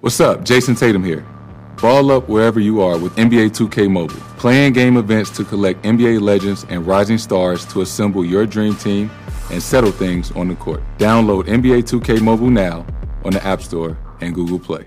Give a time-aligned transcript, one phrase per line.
[0.00, 0.44] What's up?
[0.44, 1.26] Jayson Tatum here.
[1.82, 4.14] Ball up wherever you are with NBA 2K Mobile.
[4.38, 9.10] Playing game events to collect NBA legends and rising stars to assemble your dream team
[9.50, 10.84] and settle things on the court.
[10.98, 12.86] Download NBA 2K Mobile now
[13.24, 14.86] on the App Store and Google Play.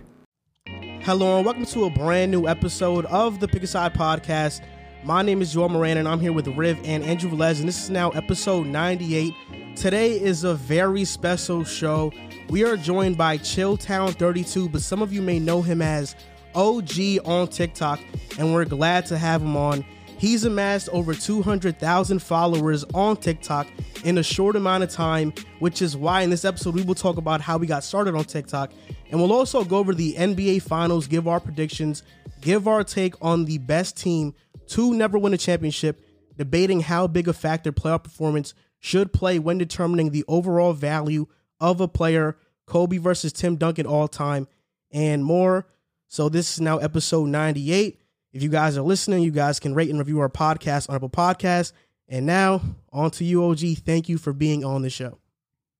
[1.01, 4.61] Hello and welcome to a brand new episode of the Pick a Side podcast.
[5.03, 7.83] My name is Joel Moran and I'm here with Riv and Andrew Velez, and this
[7.83, 9.33] is now episode 98.
[9.75, 12.13] Today is a very special show.
[12.51, 16.17] We are joined by Chilltown32, but some of you may know him as
[16.53, 16.91] OG
[17.23, 18.01] on TikTok,
[18.37, 19.85] and we're glad to have him on.
[20.17, 23.67] He's amassed over 200,000 followers on TikTok
[24.03, 27.15] in a short amount of time, which is why in this episode we will talk
[27.15, 28.73] about how we got started on TikTok.
[29.11, 32.03] And we'll also go over the NBA Finals, give our predictions,
[32.41, 34.33] give our take on the best team
[34.67, 36.01] to never win a championship,
[36.35, 41.27] debating how big a factor playoff performance should play when determining the overall value
[41.61, 44.47] of a player, Kobe versus Tim Duncan all time,
[44.91, 45.65] and more.
[46.09, 48.01] So this is now episode 98.
[48.33, 51.09] If you guys are listening, you guys can rate and review our podcast on Apple
[51.09, 51.71] Podcasts.
[52.09, 53.59] And now on to you, OG.
[53.85, 55.19] Thank you for being on the show.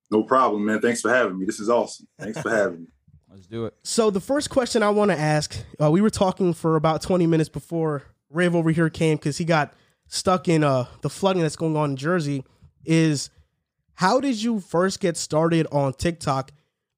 [0.10, 0.80] No problem, man.
[0.80, 1.46] Thanks for having me.
[1.46, 2.08] This is awesome.
[2.20, 2.88] Thanks for having me.
[3.30, 3.74] Let's do it.
[3.84, 7.28] So the first question I want to ask, uh, we were talking for about 20
[7.28, 9.74] minutes before Riv over here came because he got
[10.08, 12.44] stuck in uh, the flooding that's going on in Jersey.
[12.84, 13.30] Is
[14.02, 16.52] how did you first get started on TikTok?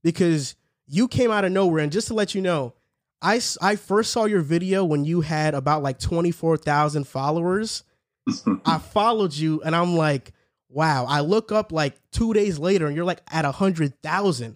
[0.04, 0.56] Because
[0.88, 2.76] you came out of nowhere, and just to let you know,
[3.22, 7.84] I, I first saw your video when you had about like 24,000 followers.
[8.66, 10.32] I followed you, and I'm like,
[10.70, 11.06] wow.
[11.06, 14.56] I look up like two days later, and you're like at a hundred thousand.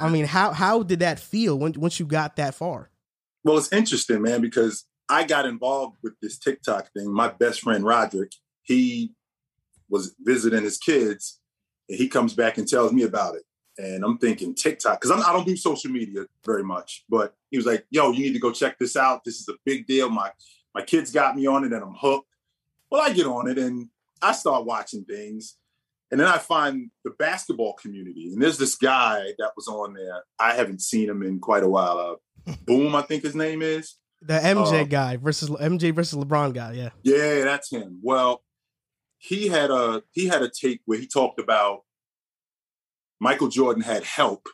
[0.00, 2.90] I mean, how how did that feel when once you got that far?
[3.42, 7.12] Well, it's interesting, man, because I got involved with this TikTok thing.
[7.12, 9.14] My best friend Roderick, he
[9.88, 11.40] was visiting his kids,
[11.88, 13.42] and he comes back and tells me about it.
[13.78, 17.66] And I'm thinking TikTok because I don't do social media very much, but he was
[17.66, 19.22] like, "Yo, you need to go check this out.
[19.24, 20.08] This is a big deal.
[20.08, 20.30] My
[20.74, 22.28] my kids got me on it, and I'm hooked."
[22.90, 23.88] Well, I get on it and
[24.22, 25.56] I start watching things,
[26.10, 30.22] and then I find the basketball community, and there's this guy that was on there.
[30.38, 32.20] I haven't seen him in quite a while.
[32.46, 36.54] Uh, Boom, I think his name is the MJ uh, guy versus MJ versus LeBron
[36.54, 36.72] guy.
[36.72, 37.98] Yeah, yeah, that's him.
[38.02, 38.42] Well,
[39.18, 41.82] he had a he had a take where he talked about
[43.20, 44.48] Michael Jordan had help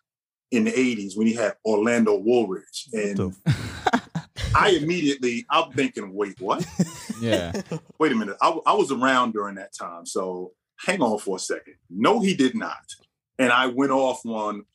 [0.50, 2.88] in the 80s when he had Orlando Woolridge.
[2.92, 3.34] And
[4.54, 6.64] I immediately, I'm thinking, wait, what?
[7.20, 7.52] Yeah.
[7.98, 8.36] wait a minute.
[8.40, 10.04] I, I was around during that time.
[10.06, 11.74] So hang on for a second.
[11.90, 12.84] No, he did not.
[13.38, 14.66] And I went off on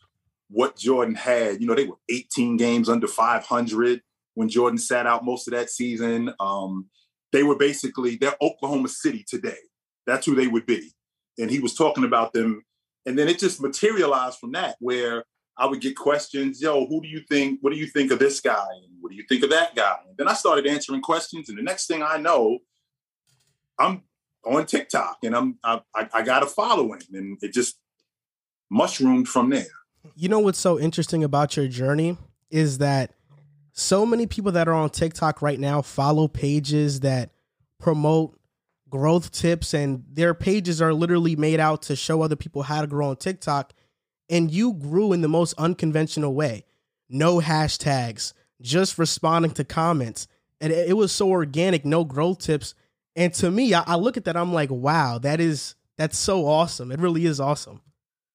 [0.49, 1.61] what Jordan had.
[1.61, 4.01] You know, they were 18 games under 500
[4.33, 6.33] when Jordan sat out most of that season.
[6.39, 6.87] Um,
[7.31, 9.57] they were basically, they're Oklahoma City today.
[10.07, 10.91] That's who they would be.
[11.37, 12.63] And he was talking about them
[13.07, 15.23] and then it just materialized from that, where
[15.57, 18.41] I would get questions, yo, who do you think, what do you think of this
[18.41, 18.67] guy?
[18.83, 19.95] And what do you think of that guy?
[20.07, 21.47] And then I started answering questions.
[21.47, 22.59] And the next thing I know,
[23.79, 24.03] I'm
[24.45, 27.79] on TikTok and I'm I, I got a following and it just
[28.69, 29.65] mushroomed from there.
[30.15, 32.17] You know what's so interesting about your journey
[32.51, 33.13] is that
[33.71, 37.29] so many people that are on TikTok right now follow pages that
[37.79, 38.37] promote
[38.89, 42.87] growth tips and their pages are literally made out to show other people how to
[42.87, 43.73] grow on TikTok
[44.29, 46.65] and you grew in the most unconventional way.
[47.09, 50.27] No hashtags, just responding to comments.
[50.59, 52.73] And it, was so organic, no growth tips.
[53.15, 56.45] And to me, I, I look at that, I'm like, wow, that is that's so
[56.45, 56.91] awesome.
[56.91, 57.81] It really is awesome.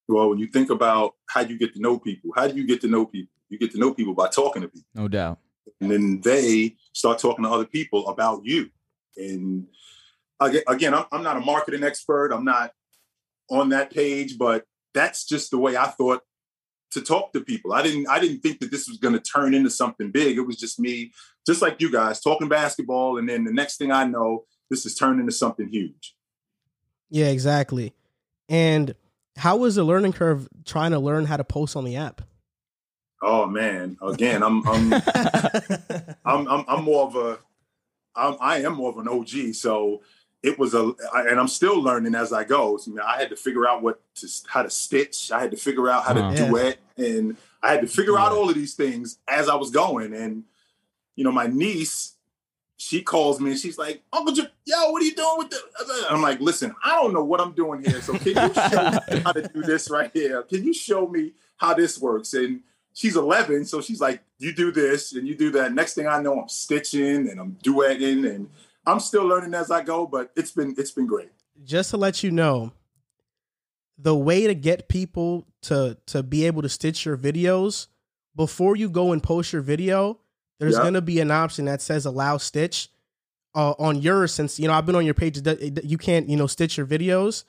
[0.09, 2.81] Well, when you think about how you get to know people, how do you get
[2.83, 3.33] to know people?
[3.49, 4.89] You get to know people by talking to people.
[4.95, 5.39] No doubt.
[5.81, 8.71] And then they start talking to other people about you.
[9.17, 9.67] And
[10.45, 12.33] again, I'm, I'm not a marketing expert.
[12.33, 12.73] I'm not
[13.51, 14.65] on that page, but
[14.95, 16.23] that's just the way I thought
[16.93, 17.73] to talk to people.
[17.73, 20.37] I didn't I didn't think that this was going to turn into something big.
[20.37, 21.13] It was just me,
[21.47, 24.95] just like you guys, talking basketball, and then the next thing I know, this is
[24.95, 26.15] turned into something huge.
[27.11, 27.95] Yeah, exactly.
[28.49, 28.95] And
[29.37, 32.23] how was the learning curve trying to learn how to post on the app?
[33.23, 34.93] Oh man, again, I'm I'm
[36.25, 37.39] I'm, I'm, I'm more of a
[38.15, 40.03] I'm, I am more of an OG, so
[40.43, 42.77] it was a and i'm still learning as i go.
[42.77, 45.31] So, i had to figure out what to how to stitch.
[45.31, 46.79] I had to figure out how to uh, duet.
[46.97, 48.25] And i had to figure yeah.
[48.25, 50.15] out all of these things as i was going.
[50.15, 50.45] And
[51.17, 52.17] you know my niece
[52.79, 56.07] she calls me and she's like uncle J- yo what are you doing with the
[56.11, 58.01] i'm like listen i don't know what i'm doing here.
[58.03, 60.43] So can you show me how to do this right here?
[60.43, 62.35] Can you show me how this works?
[62.35, 62.61] And
[62.95, 65.73] she's 11 so she's like you do this and you do that.
[65.73, 68.51] Next thing i know i'm stitching and i'm duetting and
[68.87, 71.31] I'm still learning as I go, but it's been it's been great.
[71.65, 72.73] Just to let you know,
[73.99, 77.87] the way to get people to to be able to stitch your videos
[78.35, 80.19] before you go and post your video,
[80.59, 80.83] there's Yeah.
[80.83, 82.89] gonna be an option that says allow stitch.
[83.55, 85.39] Uh, on yours, since you know I've been on your page,
[85.85, 87.45] you can't you know stitch your videos.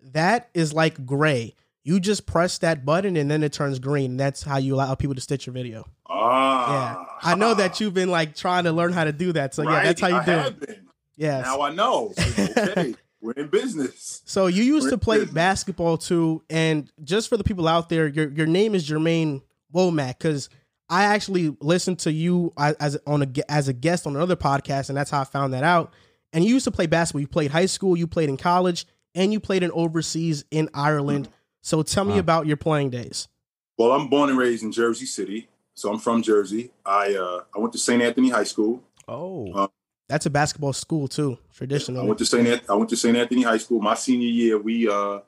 [0.00, 1.54] That is like gray.
[1.88, 4.16] You just press that button and then it turns green.
[4.18, 5.86] That's how you allow people to stitch your video.
[6.06, 6.70] Ah.
[6.70, 9.54] Yeah, Ah, I know that you've been like trying to learn how to do that.
[9.54, 10.60] So yeah, that's how you I do it.
[10.60, 10.88] been.
[11.16, 11.44] Yes.
[11.46, 12.12] Now I know.
[12.18, 14.20] Okay, we're in business.
[14.26, 15.34] So you used We're to play business.
[15.34, 19.40] basketball too, and just for the people out there, your your name is Jermaine
[19.74, 20.48] Womack because
[20.90, 24.90] I actually listened to you as as on a as a guest on another podcast,
[24.90, 25.92] and that's how I found that out.
[26.34, 27.22] And you used to play basketball.
[27.22, 31.28] You played high school, you played in college, and you played in overseas in Ireland.
[31.68, 32.20] So tell me Wow.
[32.20, 33.28] about your playing days.
[33.76, 36.70] Well, I'm born and raised in Jersey City, so I'm from Jersey.
[36.86, 38.00] I uh, I went to St.
[38.02, 38.82] Anthony High School.
[39.06, 39.68] Oh, Uh,
[40.08, 42.00] That's a basketball school too, traditionally.
[42.00, 42.48] I went to St.
[42.48, 43.14] Anth- I went to St.
[43.14, 43.82] Anthony High School.
[43.82, 45.18] My senior year, we uh,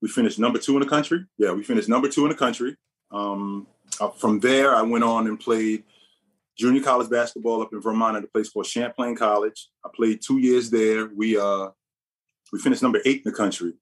[0.00, 1.26] we finished number two in the country.
[1.36, 2.74] Yeah, we finished number two in the country.
[3.10, 3.66] Um,
[4.00, 5.84] uh, from there, I went on and played
[6.56, 9.68] junior college basketball up in Vermont at a place called Champlain College.
[9.84, 11.10] I played two years there.
[11.14, 11.68] We uh,
[12.52, 13.74] we finished number eight in the country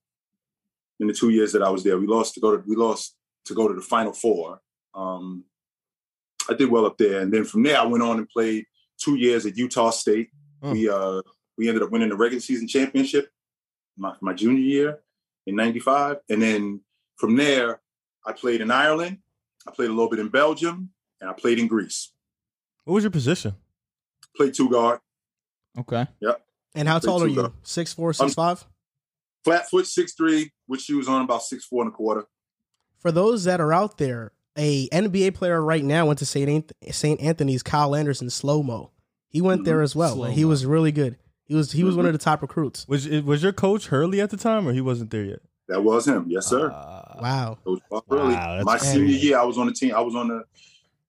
[1.01, 1.97] in the two years that I was there.
[1.97, 4.61] We lost to go to we lost to go to the Final Four.
[4.93, 5.43] Um,
[6.49, 8.65] I did well up there, and then from there, I went on and played
[8.97, 10.29] two years at Utah State.
[10.61, 10.71] Hmm.
[10.71, 11.21] We uh,
[11.57, 13.29] we ended up winning the regular season championship
[13.97, 14.99] my, my junior year
[15.47, 16.81] in '95, and then
[17.17, 17.81] from there,
[18.25, 19.17] I played in Ireland.
[19.67, 22.13] I played a little bit in Belgium, and I played in Greece.
[22.85, 23.55] what was your position?
[24.35, 24.99] Played two guard,
[25.77, 26.07] Okay.
[26.19, 26.41] Yep.
[26.75, 27.53] And how tall are Played two you?
[27.63, 28.65] Six four, six five.
[29.43, 32.25] Flat foot, six three, which with shoes on, about six four and a quarter.
[32.99, 36.47] for those that are out there, a NBA player right now went to St.
[36.49, 37.19] Anth- St.
[37.21, 37.63] Anthony's.
[37.63, 38.91] Kyle Anderson, slow mo.
[39.27, 39.83] He went there Mhm.
[39.83, 40.23] as well.
[40.25, 40.47] He Slow-mo.
[40.49, 41.17] was really good.
[41.45, 42.87] He was he was one of the top recruits.
[42.87, 45.39] Was was your coach Hurley at the time, or he wasn't there yet?
[45.67, 46.69] That was him, yes sir.
[46.73, 47.57] Ah, Wow.
[47.63, 48.33] Coach Bob Hurley.
[48.33, 48.93] Wow, my crazy.
[48.93, 49.93] senior year, I was on the team.
[49.95, 50.43] I was on the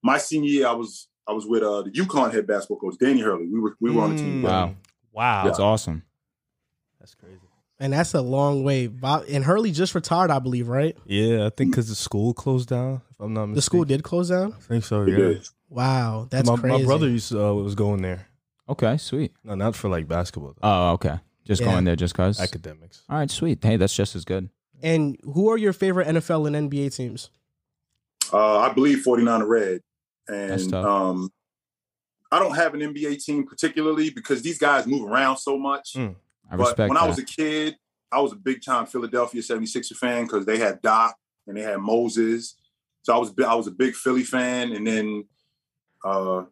[0.02, 0.66] my senior year.
[0.68, 3.46] I was I was with uh, the UConn head basketball coach Danny Hurley.
[3.48, 4.42] We were we were on the team.
[4.42, 4.44] Mm.
[4.44, 4.74] Wow.
[5.12, 6.02] Wow, That's awesome.
[6.98, 7.38] that's crazy.
[7.82, 8.88] And that's a long way.
[9.28, 10.96] And Hurley just retired, I believe, right?
[11.04, 13.02] Yeah, I think because the school closed down.
[13.10, 14.52] If I'm not mistaken, The school did close down.
[14.56, 15.04] I think so.
[15.04, 15.34] Yeah.
[15.68, 16.78] Wow, that's my, crazy.
[16.78, 18.28] my brother used to, uh, was going there.
[18.68, 19.32] Okay, sweet.
[19.42, 20.52] No, not for like basketball.
[20.52, 20.60] Though.
[20.68, 21.18] Oh, okay.
[21.44, 21.72] Just Yeah.
[21.72, 22.38] going there just cause.
[22.38, 23.02] Academics.
[23.10, 23.58] All right, sweet.
[23.64, 24.48] Hey, that's just as good.
[24.80, 27.30] And who are your favorite NFL and NBA teams?
[28.32, 29.80] Uh, I believe 49 Red.
[30.28, 30.86] That's And tough.
[30.86, 31.32] um,
[32.30, 35.94] I don't have an NBA team particularly because these guys move around so much.
[35.96, 36.14] Mm.
[36.52, 37.04] I but respect when that.
[37.04, 37.76] I was a kid,
[38.12, 41.16] I was a big time Philadelphia 76er fan because they had Doc
[41.46, 42.56] and they had Moses.
[43.02, 44.72] So I was I was a big Philly fan.
[44.72, 45.24] And then
[46.04, 46.44] uh,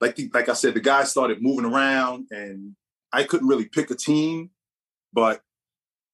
[0.00, 2.76] like the, like I said, the guys started moving around and
[3.12, 4.50] I couldn't really pick a team,
[5.12, 5.40] but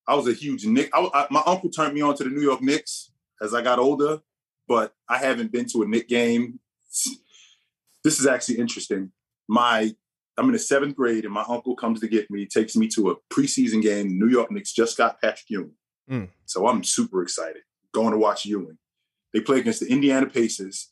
[0.07, 0.91] I was a huge Nick.
[0.95, 3.11] I, I, my uncle turned me on to the New York Knicks
[3.43, 4.21] as I got older,
[4.69, 6.61] but I haven't been to a Knick game.
[8.05, 9.11] This is actually interesting.
[9.49, 9.95] My
[10.41, 13.11] I'm in the seventh grade, and my uncle comes to get me, takes me to
[13.11, 14.19] a preseason game.
[14.19, 15.73] New York Knicks just got Patrick Ewing,
[16.11, 16.29] Mm.
[16.47, 18.79] so I'm super excited going to watch Ewing.
[19.35, 20.89] They play against the Indiana Pacers.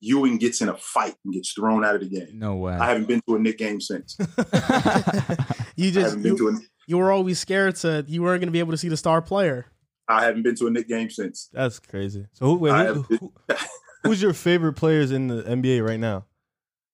[0.00, 2.38] Ewing gets in a fight and gets thrown out of the game.
[2.38, 2.74] no way.
[2.74, 4.16] I haven't been to a Knick game since.
[5.76, 8.76] You just you, you were always scared to you weren't going to be able to
[8.78, 9.66] see the star player.
[10.08, 11.48] I haven't been to a Knick game since.
[11.52, 12.26] That's crazy.
[12.32, 13.32] So who, wait, who, who,
[14.04, 16.26] who's your favorite players in the NBA right now?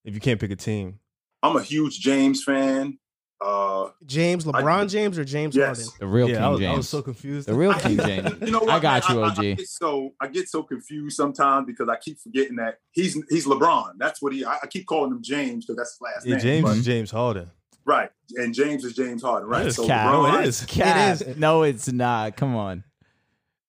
[0.04, 0.98] If you can't pick a team,
[1.42, 2.98] I'm a huge James fan.
[3.42, 5.94] Uh, James LeBron James or James yes, Harden?
[5.98, 6.72] the real yeah, King I was, James.
[6.72, 7.48] I was so confused.
[7.48, 8.30] the real King James.
[8.42, 8.68] You know what?
[8.68, 9.16] I got man?
[9.16, 9.38] you, I, OG.
[9.38, 13.46] I get so I get so confused sometimes because I keep forgetting that he's he's
[13.46, 13.92] LeBron.
[13.96, 14.44] That's what he.
[14.44, 16.42] I, I keep calling him James because that's his last yeah, name.
[16.42, 17.50] James but- is James Harden.
[17.86, 19.48] right, and James is James Harden.
[19.48, 19.60] Right.
[19.60, 20.12] That is So cap.
[20.14, 20.66] LeBron, No, it is.
[20.66, 21.20] Cap.
[21.22, 21.36] It is.
[21.38, 22.36] No, it's not.
[22.36, 22.84] Come on.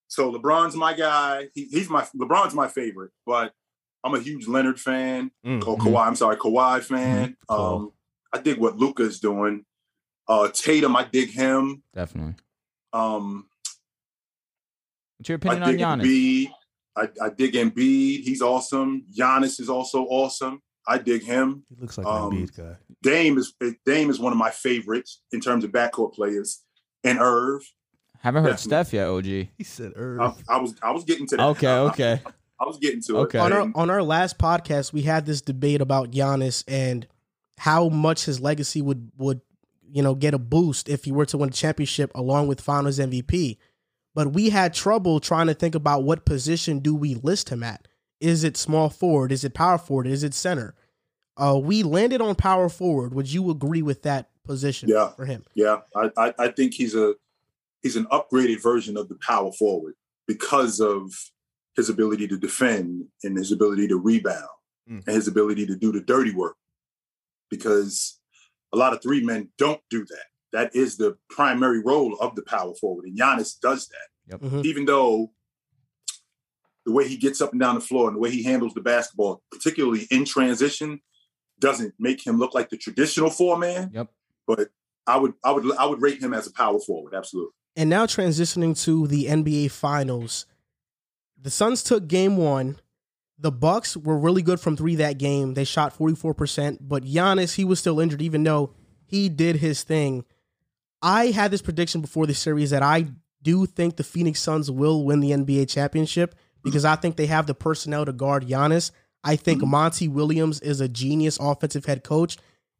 [0.08, 1.48] So LeBron's my guy.
[1.54, 3.54] He, he's my LeBron's my favorite, but
[4.04, 5.30] I'm a huge Leonard fan.
[5.46, 5.66] Mm.
[5.66, 6.06] Or Kawhi.
[6.06, 7.36] I'm sorry, Kawhi fan.
[7.48, 7.54] Mhm.
[7.76, 7.92] Um,
[8.32, 9.64] I dig what Luka's doing.
[10.28, 11.82] Uh, Tatum, I dig him.
[11.94, 12.34] Definitely.
[12.92, 13.46] Um,
[15.18, 16.46] What's your I opinion on dig Giannis?
[16.46, 16.52] Embiid.
[16.96, 18.22] I, I dig Embiid.
[18.24, 19.04] He's awesome.
[19.16, 20.60] Giannis is also awesome.
[20.86, 21.64] I dig him.
[21.68, 22.76] He looks like Um, an Embiid guy.
[23.02, 23.54] Dame is
[23.86, 26.62] Dame is one of my favorites in terms of backcourt players.
[27.04, 27.62] And Irv,
[28.20, 28.68] Haven't heard definitely.
[28.68, 29.24] Steph yet, OG.
[29.24, 30.20] He said Irv.
[30.20, 31.46] I, I was I was getting to that.
[31.48, 32.20] Okay, okay.
[32.62, 33.38] I was getting to Okay.
[33.38, 33.42] it.
[33.42, 37.06] On our on our last podcast, we had this debate about Giannis and
[37.58, 39.40] how much his legacy would would
[39.90, 42.98] you know get a boost if he were to win a championship along with Finals
[42.98, 43.58] MVP.
[44.14, 47.88] But we had trouble trying to think about what position do we list him at.
[48.20, 49.32] Is it small forward?
[49.32, 50.06] Is it power forward?
[50.06, 50.74] Is it center?
[51.36, 53.14] Uh, we landed on power forward.
[53.14, 55.08] Would you agree with that position Yeah.
[55.12, 55.44] for him?
[55.54, 57.14] Yeah, I, I I think he's a
[57.82, 59.94] he's an upgraded version of the power forward
[60.28, 61.10] because of
[61.76, 64.48] his ability to defend and his ability to rebound
[64.90, 65.06] Mm.
[65.06, 66.56] and his ability to do the dirty work.
[67.50, 68.18] Because
[68.72, 70.24] a lot of three men don't do that.
[70.52, 73.04] That is the primary role of the power forward.
[73.06, 74.40] And Giannis does that.
[74.40, 74.64] Mhm.
[74.64, 75.32] Even though
[76.84, 78.80] the way he gets up and down the floor and the way he handles the
[78.80, 81.00] basketball, particularly in transition,
[81.60, 83.90] doesn't make him look like the traditional four man.
[83.94, 84.12] Yep.
[84.48, 84.70] But
[85.06, 87.52] I would I would I would rate him as a power forward, absolutely.
[87.76, 90.46] And now transitioning to the NBA Finals,
[91.42, 92.78] the Suns took Game One.
[93.38, 95.54] The Bucks were really good from three that game.
[95.54, 99.56] They shot forty four percent, but Giannis he was still injured, even though he did
[99.56, 100.24] his thing.
[101.02, 103.06] I had this prediction before the series that I
[103.42, 107.46] do think the Phoenix Suns will win the NBA championship because I think they have
[107.46, 108.92] the personnel to guard Giannis.
[109.24, 109.70] I think mm-hmm.
[109.70, 112.36] Monty Williams is a genius offensive head coach,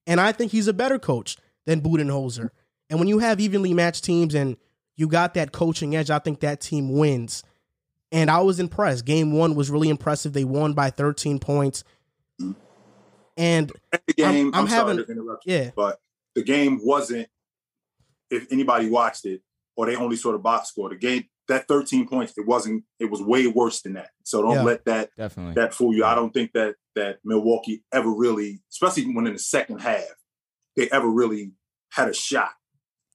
[0.07, 2.51] and I think he's a better coach than Budenholzer.
[2.89, 4.57] And when you have evenly matched teams and
[4.97, 7.43] you got that coaching edge, I think that team wins.
[8.13, 9.05] And I was impressed.
[9.07, 10.33] Game one was really impressive.
[10.35, 11.83] They won by 13 points.
[13.37, 13.73] And
[14.07, 15.99] The game, I'm, I'm sorry having- to interrupt you, yeah, but
[16.35, 17.29] the game wasn't.
[18.31, 19.43] If anybody watched it,
[19.77, 22.85] or they only saw the box score, the game that 13 points, it wasn't.
[22.99, 24.11] It was way worse than that.
[24.25, 24.63] So don't Yeah.
[24.63, 25.55] let that Definitely.
[25.55, 26.05] that fool you.
[26.05, 30.05] I don't think that that Milwaukee ever really, especially when in the second half,
[30.77, 31.53] they ever really
[31.91, 32.51] had a shot.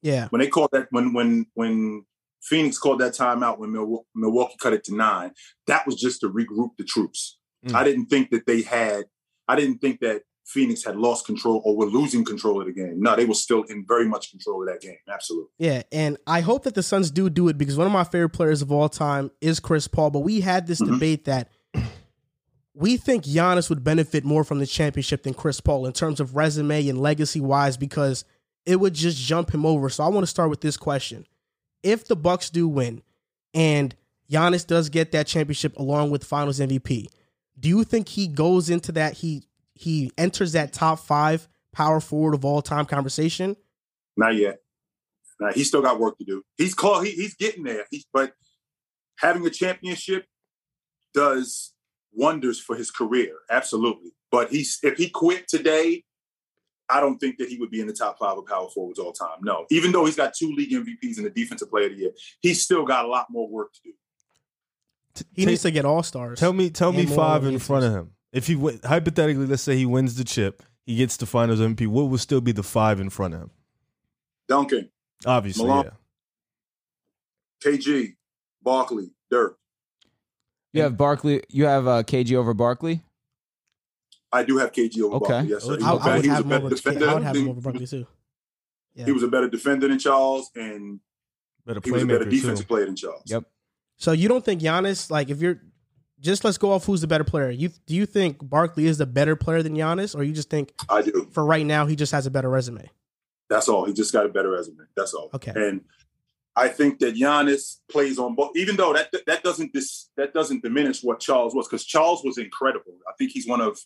[0.01, 2.05] yeah, When they called that, when when when
[2.41, 3.71] Phoenix called that timeout, when
[4.15, 5.31] Milwaukee cut it to nine,
[5.67, 7.37] that was just to regroup the troops.
[7.65, 7.73] Mm.
[7.75, 9.05] I didn't think that they had.
[9.47, 13.01] I didn't think that Phoenix had lost control or were losing control of the game.
[13.01, 14.95] No, they were still in very much control of that game.
[15.11, 15.49] Absolutely.
[15.57, 15.83] yeah.
[15.91, 18.61] And I hope that the Suns do do it because one of my favorite players
[18.61, 20.09] of all time is Chris Paul.
[20.11, 20.93] But we had this Mhm.
[20.93, 21.49] debate that
[22.73, 26.35] we think Giannis would benefit more from the championship than Chris Paul in terms of
[26.35, 28.23] resume and legacy wise because
[28.65, 29.89] it would just jump him over.
[29.89, 31.25] So I want to start with this question.
[31.83, 33.01] If the Bucks do win
[33.53, 33.95] and
[34.31, 37.07] Giannis does get that championship along with finals MVP,
[37.59, 39.43] do you think he goes into that he
[39.73, 43.55] he enters that top 5 power forward of all time conversation?
[44.15, 44.59] Not yet.
[45.39, 46.43] Nah, he's still got work to do.
[46.57, 47.05] He's called.
[47.05, 47.85] He, he's getting there.
[48.11, 48.33] But
[49.19, 50.25] having a championship
[51.13, 51.73] does
[52.11, 53.33] wonders for his career.
[53.49, 54.11] Absolutely.
[54.31, 56.03] But he's if he quit today,
[56.89, 59.11] I don't think that he would be in the top five of power forwards all
[59.11, 59.39] time.
[59.41, 59.65] No.
[59.69, 62.61] Even though he's got two league MVPs and the defensive player of the year, he's
[62.61, 63.93] still got a lot more work to do.
[65.33, 66.39] He needs to get all-stars.
[66.39, 68.11] Tell me, tell me five in front of him.
[68.31, 71.87] If he win, hypothetically, let's say he wins the chip, he gets the Finals MVP.
[71.87, 73.51] What would still be the five in front of him?
[74.47, 74.89] Duncan,
[75.25, 75.85] Obviously, Malone.
[75.85, 77.71] yeah.
[77.71, 78.15] KG,
[78.61, 79.57] Barkley, Dirk.
[80.73, 81.41] You have Barkley.
[81.49, 83.01] You have uh, KG over Barkley.
[84.31, 85.27] I do have KG over Okay.
[85.33, 85.49] Barkley.
[85.51, 85.73] Yes, sir.
[85.73, 87.09] I- He I, was I would he was a have him better over, defender.
[87.09, 88.07] I would have him than- over Barkley too.
[88.95, 89.05] Yeah.
[89.05, 90.99] He was a better defender than Charles, and
[91.65, 92.67] Better he was a better playmaker defensive too.
[92.67, 93.23] player than Charles.
[93.27, 93.43] Yep.
[93.97, 95.61] So you don't think Giannis, like if you're
[96.19, 97.49] just let's go off who's the better player.
[97.51, 100.73] You do you think Barkley is the better player than Giannis, or you just think
[100.89, 101.27] I do.
[101.31, 102.89] for right now he just has a better resume?
[103.49, 103.85] That's all.
[103.85, 104.83] He just got a better resume.
[104.95, 105.29] That's all.
[105.33, 105.53] Okay.
[105.55, 105.81] And
[106.55, 110.63] I think that Giannis plays on both, even though that that doesn't dis, that doesn't
[110.63, 112.97] diminish what Charles was, because Charles was incredible.
[113.07, 113.77] I think he's one of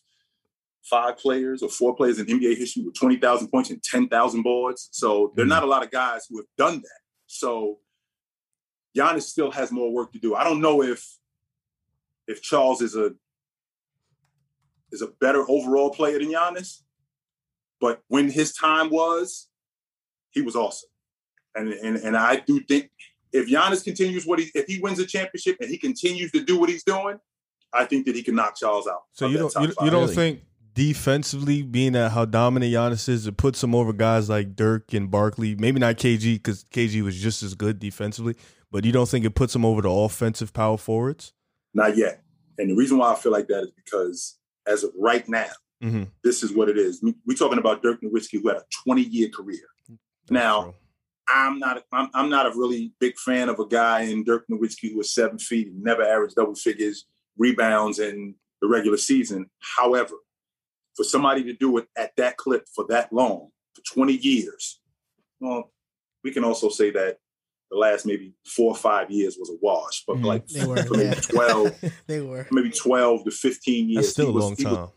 [0.84, 4.44] five players or four players in NBA history with twenty thousand points and ten thousand
[4.44, 4.90] boards.
[4.92, 5.50] So there are mm-hmm.
[5.50, 7.00] not a lot of guys who have done that.
[7.28, 7.80] So
[8.98, 10.36] Giannis still has more work to do.
[10.36, 11.06] I don't know if
[12.28, 13.12] if Charles is a
[14.92, 16.82] is a better overall player than Giannis,
[17.80, 19.48] but when his time was,
[20.32, 20.90] he was awesome.
[21.56, 22.90] And and and I do think
[23.32, 26.60] if Giannis continues what he if he wins a championship and he continues to do
[26.60, 27.18] what he's doing,
[27.74, 29.04] I think that he can knock Charles out.
[29.14, 30.16] So you don't you, you don't Really?
[30.16, 30.42] think
[30.74, 35.10] defensively, being at how dominant Giannis is, it puts him over guys like Dirk and
[35.12, 35.56] Barkley.
[35.56, 38.36] Maybe not KG because KG was just as good defensively,
[38.72, 41.34] but you don't think it puts him over the offensive power forwards?
[41.74, 42.22] Not yet.
[42.58, 44.38] And the reason why I feel like that is because
[44.68, 45.48] as of right now,
[45.84, 46.04] Mm-hmm.
[46.24, 47.04] this is what it is.
[47.26, 49.64] We're talking about Dirk Nowitzki, who had a 20 year career.
[50.30, 50.76] Now,
[51.28, 54.92] I'm not I'm, I'm not a really big fan of a guy in Dirk Nowitzki
[54.92, 59.50] who was seven feet and never averaged double figures, rebounds in the regular season.
[59.78, 60.14] However,
[60.96, 64.80] for somebody to do it at that clip for that long, for 20 years,
[65.40, 65.72] well,
[66.24, 67.18] we can also say that
[67.70, 70.26] the last maybe four or five years was a wash, but Mhm.
[70.26, 71.22] like They were, for maybe yeah.
[71.22, 72.46] 12, they were.
[72.52, 74.04] maybe 12 to 15 years.
[74.06, 74.90] That's still he a was- long he was- time.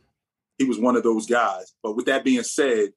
[0.59, 1.73] he was one of those guys.
[1.83, 2.93] But with that being said,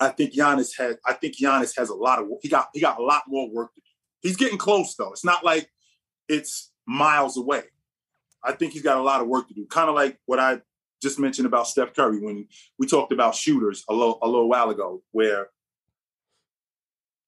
[0.00, 0.96] I think Giannis has.
[1.06, 2.28] I think Giannis has a lot of.
[2.42, 2.68] He got.
[2.74, 3.86] He got a lot more work to do.
[4.28, 5.10] He's getting close though.
[5.12, 5.70] It's not like
[6.28, 7.62] it's miles away.
[8.44, 9.64] I think he's got a lot of work to do.
[9.66, 10.60] Kind of like what I
[11.02, 12.46] just mentioned about Steph Curry when
[12.78, 15.48] we talked about shooters a little a little while ago, where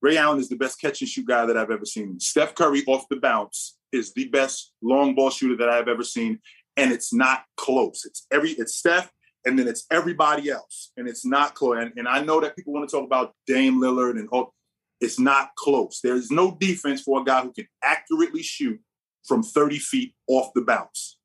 [0.01, 2.21] Ray Allen is the best catch and shoot guy that I've ever seen.
[2.21, 6.41] Steph Curry off the bounce is the best long ball shooter that I've ever seen,
[6.77, 8.05] and it's not close.
[8.05, 9.11] It's every it's Steph,
[9.45, 11.79] and then it's everybody else, and it's not close.
[11.79, 14.53] And, and I know that people want to talk about Dame Lillard and oh,
[15.01, 16.01] it's not close.
[16.03, 18.81] There's no defense for a guy who can accurately shoot
[19.25, 21.18] from 30 feet off the bounce.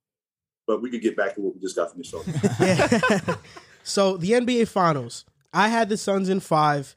[0.66, 2.24] But we could get back to what we just got from the show.
[2.60, 3.36] Yeah.
[3.84, 6.96] so the NBA Finals, I had the Suns in five.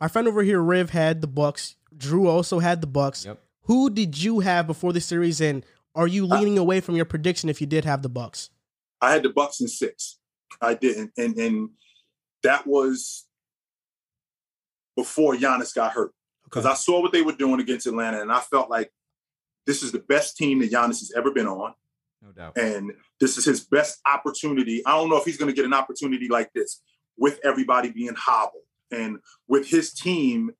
[0.00, 1.74] My friend over here, Riv, had the Bucks.
[1.96, 3.24] Drew also had the Bucks.
[3.26, 3.40] Yep.
[3.62, 7.48] Who did you have before the series, and are you leaning away from your prediction
[7.48, 8.50] if you did have the Bucks?
[9.00, 10.18] I had the Bucks in six.
[10.62, 11.70] I didn't, and and
[12.44, 13.26] that was
[14.96, 16.12] before Giannis got hurt
[16.44, 18.90] because I saw what they were doing against Atlanta, and I felt like
[19.66, 21.74] this is the best team that Giannis has ever been on,
[22.22, 22.56] No doubt.
[22.56, 24.84] and this is his best opportunity.
[24.86, 26.82] I don't know if he's going to get an opportunity like this
[27.16, 30.50] with everybody being hobbled and with his team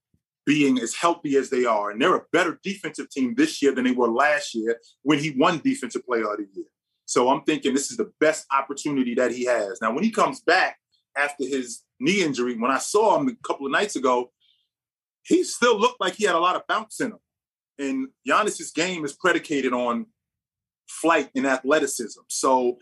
[0.45, 3.85] being as healthy as they are, and they're a better defensive team this year than
[3.85, 6.65] they were last year when he won Defensive Player of the Year.
[7.05, 9.79] So I'm thinking this is the best opportunity that he has.
[9.83, 10.79] Now, when he comes back
[11.17, 14.31] after his knee injury, when I saw him a couple of nights ago,
[15.23, 17.19] he still looked like he had a lot of bounce in him.
[17.79, 20.07] And Giannis's game is predicated on
[20.88, 22.21] flight and athleticism.
[22.28, 22.78] So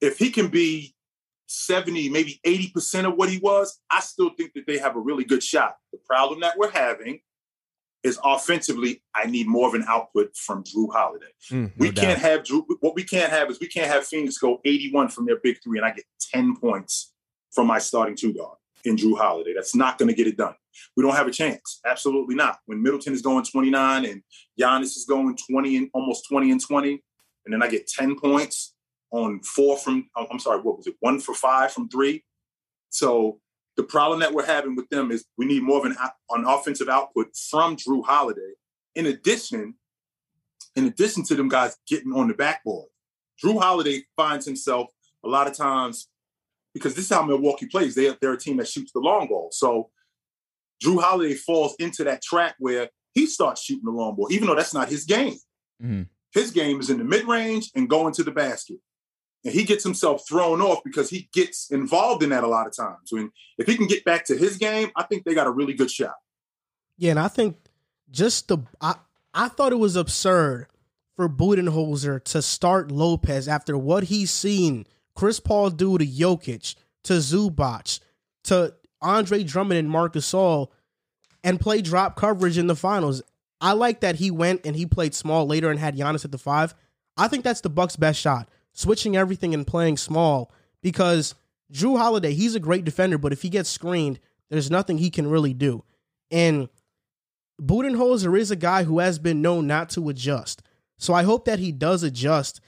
[0.00, 0.94] if he can be
[1.48, 5.24] 70, maybe 80% of what he was, I still think that they have a really
[5.24, 5.76] good shot.
[5.92, 7.20] The problem that we're having
[8.02, 11.26] is offensively, I need more of an output from Jrue Holiday.
[11.50, 12.04] Mm, We no doubt.
[12.04, 12.64] can't have Drew.
[12.80, 15.78] What we can't have is we can't have Phoenix go 81 from their big three,
[15.78, 17.12] and I get 10 points
[17.52, 19.54] from my starting two guard in Jrue Holiday.
[19.54, 20.54] That's not going to get it done.
[20.96, 21.80] We don't have a chance.
[21.84, 22.58] Absolutely not.
[22.66, 24.22] When Middleton is going 29 and
[24.60, 27.02] Giannis is going 20 and almost 20 and 20,
[27.46, 28.74] and then I get 10 points
[29.12, 30.10] on four from.
[30.16, 30.96] I'm sorry, what was it?
[31.00, 32.24] One for five from three.
[32.90, 33.40] So
[33.76, 35.96] the problem that we're having with them is we need more of an,
[36.30, 38.52] an offensive output from Jrue Holiday.
[38.94, 39.74] In addition,
[40.74, 42.88] in addition to them guys getting on the backboard,
[43.42, 44.90] Jrue Holiday finds himself
[45.24, 46.08] a lot of times
[46.74, 47.94] because this is how Milwaukee plays.
[47.94, 49.50] They, they're a team that shoots the long ball.
[49.52, 49.90] So
[50.84, 54.54] Jrue Holiday falls into that trap where he starts shooting the long ball, even though
[54.54, 55.36] that's not his game.
[55.82, 56.08] Mhm.
[56.32, 58.78] His game is in the mid range and going to the basket.
[59.44, 62.76] And he gets himself thrown off because he gets involved in that a lot of
[62.76, 63.10] times.
[63.10, 65.74] When if he can get back to his game, I think they got a really
[65.74, 66.16] good shot.
[66.98, 67.56] Yeah, and I think
[68.10, 68.96] just the I
[69.32, 70.66] I thought it was absurd
[71.14, 77.14] for Budenholzer to start Lopez after what he's seen Chris Paul do to Jokic, to
[77.14, 78.00] Zubac,
[78.44, 80.68] to Andre Drummond and Marcus Gasol,
[81.42, 83.22] and play drop coverage in the finals.
[83.60, 86.38] I like that he went and he played small later and had Giannis at the
[86.38, 86.74] five.
[87.16, 91.34] I think that's the Bucks' best shot, switching everything and playing small because
[91.72, 95.26] Jrue Holiday, he's a great defender, but if he gets screened, there's nothing he can
[95.26, 95.84] really do.
[96.30, 96.68] And
[97.60, 100.62] Budenholzer is a guy who has been known not to adjust.
[100.98, 102.60] So I hope that he does adjust.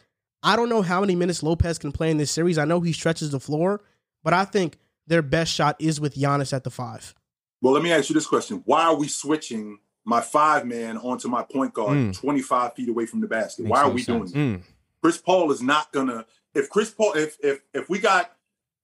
[0.43, 2.59] I don't know how many minutes Lopez can play in this series.
[2.59, 3.83] I know he stretches the floor,
[4.23, 7.15] but I think their best shot is with Giannis at the five.
[7.61, 8.63] Well, let me ask you this question.
[8.65, 12.17] Why are we switching my five man onto my point guard Mm.
[12.17, 13.65] 25 feet away from the basket?
[13.65, 14.33] Makes Why are we sense.
[14.33, 14.61] doing that?
[14.61, 14.65] Mm.
[15.03, 18.35] Chris Paul is not gonna if Chris Paul if if if we got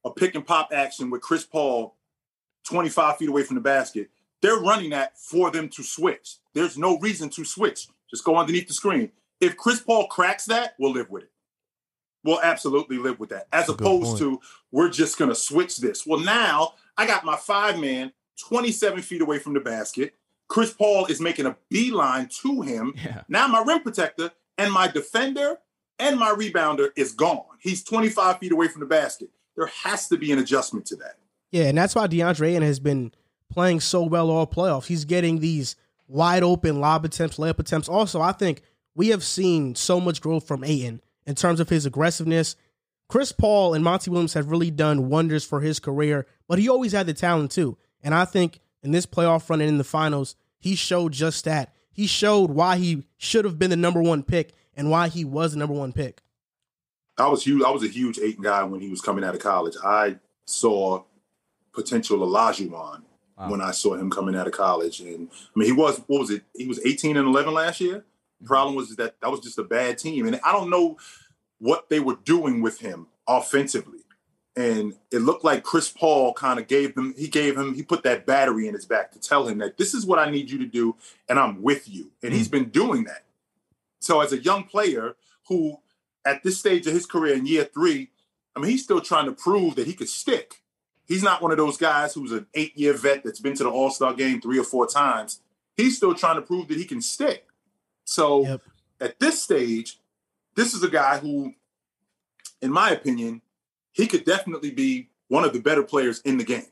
[0.05, 1.97] a pick and pop action with Chris Paul
[2.65, 4.11] 25 feet away from the basket,
[4.43, 6.37] they're running that for them to switch.
[6.53, 7.89] There's no reason to switch.
[8.11, 9.11] Just go underneath the screen.
[9.41, 11.31] If Chris Paul cracks that, we'll live with it.
[12.23, 13.49] We'll absolutely live with that.
[13.53, 16.07] As That's opposed to we're just gonna switch this.
[16.07, 18.13] Well, now I got my five man
[18.47, 20.15] 27 feet away from the basket.
[20.49, 22.95] Chris Paul is making a beeline to him.
[22.97, 23.23] Yeah.
[23.29, 25.57] Now my rim protector and my defender
[25.99, 27.45] and my rebounder is gone.
[27.61, 29.31] He's 25 feet away from the basket.
[29.57, 31.17] There has to be an adjustment to that.
[31.51, 33.13] Yeah, and that's why DeAndre Ayton has been
[33.51, 34.87] playing so well all playoffs.
[34.87, 35.77] He's getting these
[36.09, 37.89] wide open lob attempts, layup attempts.
[37.89, 38.63] Also, I think
[38.95, 42.57] we have seen so much growth from Ayton in terms of his aggressiveness.
[43.09, 46.93] Chris Paul and Monty Williams have really done wonders for his career, but he always
[46.93, 47.77] had the talent too.
[48.03, 51.75] And I think in this playoff run and in the finals, he showed just that.
[51.93, 55.53] He showed why he should have been the number one pick and why he was
[55.53, 56.21] the number one pick.
[57.17, 57.63] I was huge.
[57.65, 59.75] I was a huge Ayton guy when he was coming out of college.
[59.85, 61.05] I saw
[61.73, 63.03] potential Olajuwon
[63.37, 63.51] Wow.
[63.51, 66.31] when I saw him coming out of college, and I mean, he was what was
[66.31, 66.45] it?
[66.57, 68.05] He was 18 and 11 last year.
[68.41, 70.99] The problem was that that was just a bad team, and I don't know
[71.59, 74.04] what they were doing with him offensively.
[74.57, 78.05] And it looked like Chris Paul kind of gave him he gave him, he put
[78.05, 80.59] that battery in his back to tell him that this is what I need you
[80.59, 80.95] to do,
[81.29, 82.13] and I'm with you.
[82.23, 82.53] And he's mm.
[82.53, 83.25] been doing that.
[83.99, 85.17] So as a young player
[85.49, 85.79] who
[86.25, 88.11] at this stage of his career in year three,
[88.55, 90.63] I mean, he's still trying to prove that he could stick.
[91.07, 93.71] He's not one of those guys who's an eight year vet that's been to the
[93.71, 95.41] All Star game three or four times.
[95.77, 97.47] He's still trying to prove that he can stick.
[98.05, 98.63] So Yep.
[99.01, 99.99] at this stage,
[100.55, 101.55] this is a guy who,
[102.63, 103.43] in my opinion,
[103.95, 106.67] he could definitely be one of the better players in the game.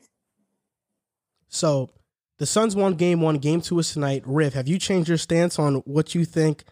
[1.49, 1.89] So
[2.37, 3.37] the Suns won game one.
[3.37, 4.23] Game two is tonight.
[4.25, 6.63] Riv, have you changed your stance on what you think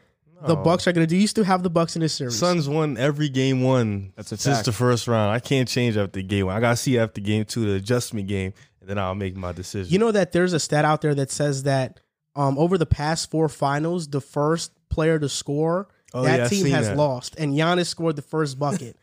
[0.43, 1.17] the Bucks are going to do?
[1.17, 2.37] You still have the Bucks in this series.
[2.37, 4.65] Suns won every game one That's a since fact.
[4.65, 5.31] the first round.
[5.31, 6.55] I can't change after game one.
[6.55, 9.91] I gotta see after game two the adjustment game, and then I'll make my decision.
[9.91, 11.99] You know that there's a stat out there that says that
[12.35, 16.65] um, over the past four finals, the first player to score, Oh, that yeah, team
[16.67, 16.97] has that.
[16.97, 18.97] lost, and Giannis scored the first bucket.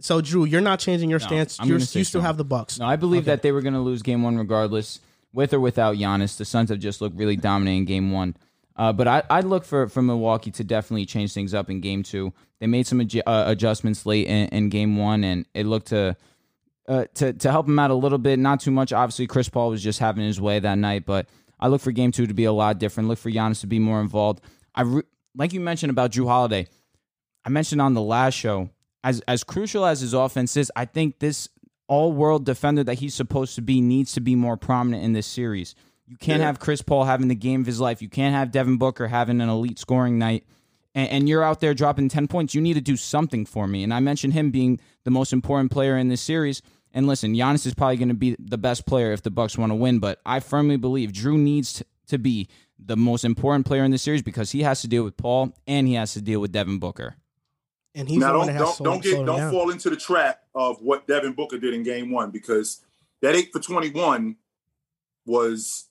[0.00, 1.58] So, Drew, you're not changing your No, stance.
[1.62, 2.20] You still so.
[2.20, 2.78] have the Bucks.
[2.78, 3.32] No, I believe Okay.
[3.32, 5.00] that they were going to lose game one regardless,
[5.32, 6.36] with or without Giannis.
[6.36, 8.36] The Suns have just looked really dominant in game one.
[8.76, 12.02] Uh, but I, I'd look for, for Milwaukee to definitely change things up in game
[12.02, 12.32] two.
[12.58, 16.16] They made some adju- uh, adjustments late in, in game one, and it looked to,
[16.88, 18.38] uh, to to help them out a little bit.
[18.40, 18.92] Not too much.
[18.92, 21.28] Obviously, Chris Paul was just having his way that night, but
[21.60, 23.08] I look for game two to be a lot different.
[23.08, 24.40] Look for Giannis to be more involved.
[24.74, 25.02] I re-
[25.36, 26.66] like you mentioned about Jrue Holiday.
[27.44, 28.70] I mentioned on the last show,
[29.04, 31.48] as as crucial as his offense is, I think this
[31.86, 35.26] all world defender that he's supposed to be needs to be more prominent in this
[35.26, 35.74] series.
[36.08, 36.46] You can't Yeah.
[36.46, 38.02] have Chris Paul having the game of his life.
[38.02, 40.44] You can't have Devin Booker having an elite scoring night.
[40.94, 42.54] And, and you're out there dropping 10 points.
[42.54, 43.82] You need to do something for me.
[43.84, 46.62] And I mentioned him being the most important player in this series.
[46.92, 49.70] And listen, Giannis is probably going to be the best player if the Bucks want
[49.70, 49.98] to win.
[49.98, 54.02] But I firmly believe Drew needs to, to be the most important player in this
[54.02, 56.78] series because he has to deal with Paul and he has to deal with Devin
[56.78, 57.16] Booker.
[57.94, 59.52] And he's now the don't that don't, to don't get don't down.
[59.52, 62.80] fall into the trap of what Devin Booker did in game one because
[63.22, 64.36] that eight for 21
[65.26, 65.86] was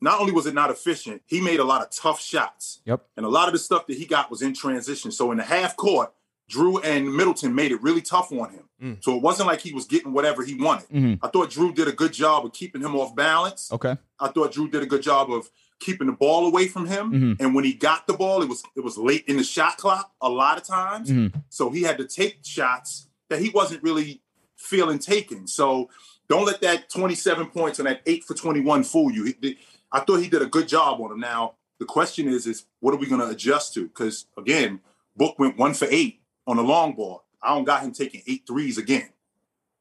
[0.00, 2.80] not only was it not efficient, he made a lot of tough shots.
[2.84, 3.06] Yep.
[3.16, 5.10] And a lot of the stuff that he got was in transition.
[5.10, 6.12] So in the half court,
[6.48, 8.68] Drew and Middleton made it really tough on him.
[8.80, 9.02] Mm.
[9.02, 10.88] So it wasn't like he was getting whatever he wanted.
[10.90, 11.18] Mhm.
[11.22, 13.72] I thought Drew did a good job of keeping him off balance.
[13.72, 13.96] Okay.
[14.20, 17.12] I thought Drew did a good job of keeping the ball away from him.
[17.12, 17.36] Mhm.
[17.40, 20.12] And when he got the ball, it was it was late in the shot clock
[20.20, 21.10] a lot of times.
[21.10, 21.32] Mhm.
[21.48, 24.22] So he had to take shots that he wasn't really
[24.56, 25.46] feeling taken.
[25.46, 25.90] So
[26.28, 29.24] don't let that 27 points and that eight for 21 fool you.
[29.40, 29.58] He-
[29.92, 31.20] I thought he did a good job on him.
[31.20, 33.82] Now the question is, is what are we going to adjust to?
[33.84, 34.80] Because again,
[35.16, 37.24] Book went one for eight on the long ball.
[37.42, 39.10] I don't got him taking eight threes again.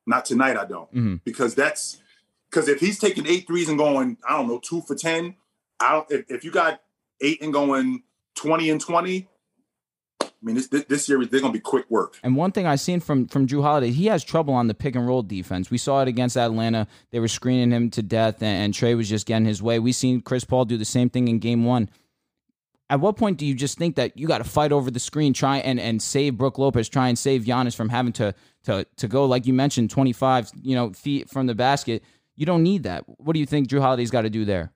[0.06, 0.94] Not tonight, I don't.
[0.94, 1.22] Mhm.
[1.24, 1.98] Because that's
[2.50, 5.36] because if he's taking eight threes and going, I don't know, two for 10,
[5.80, 6.82] I don't if, if you got
[7.22, 8.04] eight and going
[8.36, 9.28] 20 and 20,
[10.22, 12.20] I mean, this, this, series, they're going to be quick work.
[12.22, 14.96] And one thing I've seen from from Jrue Holiday, he has trouble on the pick
[14.96, 15.72] and roll defense.
[15.72, 19.10] We saw it against Atlanta; they were screening him to death, and, and Trae was
[19.10, 19.80] just getting his way.
[19.80, 21.90] We seen Chris Paul do the same thing in Game One.
[22.92, 25.34] At what point do you just think that you got to fight over the screen,
[25.34, 28.36] try and and save Brooke Lopez, try and save Giannis from having to
[28.66, 32.04] to to go like you mentioned, twenty five you know feet from the basket?
[32.36, 33.06] You don't need that.
[33.08, 34.72] What do you think Jrue Holiday's got to do there?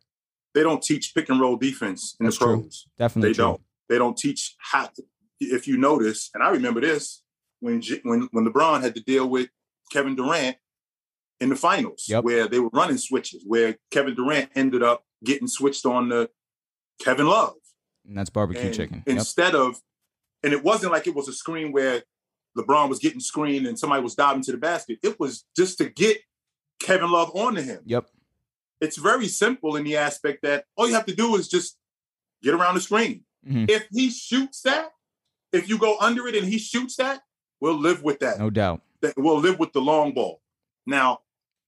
[0.60, 2.60] They don't teach pick and roll defense in That's the true.
[2.63, 2.86] pros.
[2.98, 3.45] Definitely They true.
[3.45, 3.62] don't.
[3.88, 4.88] They don't teach how.
[4.88, 5.04] To,
[5.39, 7.24] if you notice, and I remember this
[7.62, 9.48] when when when LeBron had to deal with
[9.89, 10.58] Kevin Durant
[11.39, 12.26] in the finals, Yep.
[12.26, 16.30] where they were running switches, where Kevin Durant ended up getting switched on to
[17.02, 17.54] Kevin Love.
[18.06, 19.04] And that's barbecue And chicken.
[19.08, 19.15] Yep.
[19.15, 19.80] Instead of,
[20.43, 22.04] and it wasn't like it was a screen where
[22.58, 25.00] LeBron was getting screened and somebody was diving to the basket.
[25.04, 26.17] It was just to get
[26.82, 27.80] Kevin Love onto him.
[27.86, 28.10] Yep.
[28.82, 31.78] It's very simple in the aspect that all you have to do is just
[32.42, 33.26] get around the screen.
[33.46, 33.70] Mhm.
[33.70, 34.92] If he shoots that,
[35.52, 37.22] if you go under it and he shoots that,
[37.60, 38.39] we'll live with that.
[38.39, 38.82] No doubt.
[39.02, 40.42] That- We'll live with the long ball.
[40.86, 41.22] Now,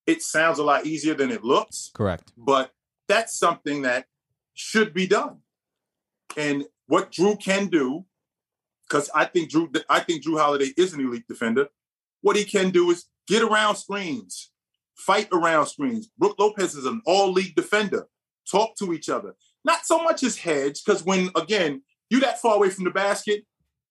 [0.06, 2.32] it sounds a lot easier than it looks Correct.
[2.38, 2.74] but
[3.08, 4.08] that's something that
[4.54, 5.42] should be done.
[6.38, 8.06] And what Drew can do,
[8.88, 11.70] because I think Drew, I think Jrue Holiday is an elite defender.
[12.22, 14.51] What he can do is get around screens,
[14.96, 16.10] fight around screens.
[16.18, 18.08] Brooke Lopez is an all-league defender.
[18.50, 19.36] Talk to each other.
[19.64, 23.44] Not so much as hedge, because when again you that far away from the basket,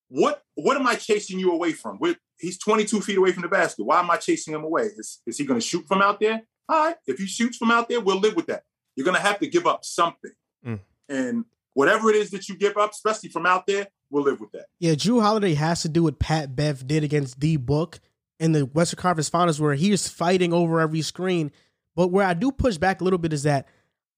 [0.09, 1.97] what what am I chasing you away from?
[1.99, 3.83] we he's 22 feet away from the basket.
[3.83, 4.89] Why am I chasing him away?
[4.97, 6.41] Is, is he going to shoot from out there?
[6.67, 6.95] All right.
[7.05, 8.63] If he shoots from out there, we'll live with that.
[8.95, 10.31] You're going to have to give up something.
[10.65, 10.79] Mm.
[11.07, 14.51] And whatever it is that you give up, especially from out there, we'll live with
[14.51, 14.65] that.
[14.79, 17.99] Yeah, Jrue Holiday has to do what Pat Bev did against D Book
[18.41, 21.51] in the Western Conference Finals, where he is fighting over every screen.
[21.95, 23.67] But where I do push back a little bit is that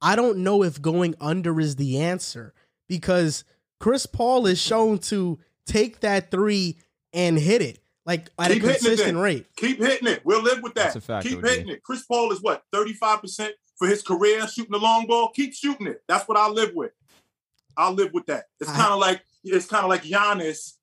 [0.01, 2.53] I don't know if going under is the answer
[2.87, 3.43] because
[3.79, 6.77] Chris Paul is shown to take that three
[7.11, 9.45] and hit it like at Keep a hitting it consistent rate.
[9.55, 10.21] Keep hitting it.
[10.25, 10.93] We'll live with that.
[10.93, 11.45] That's a fact, Keep OG.
[11.45, 11.83] hitting it.
[11.83, 15.29] Chris Paul is what, 35% for his career shooting the long ball?
[15.29, 16.01] Keep shooting it.
[16.07, 16.91] That's what I live with.
[17.75, 18.45] I'll live with that.
[18.59, 20.73] It's kind of like it's kind of like Giannis.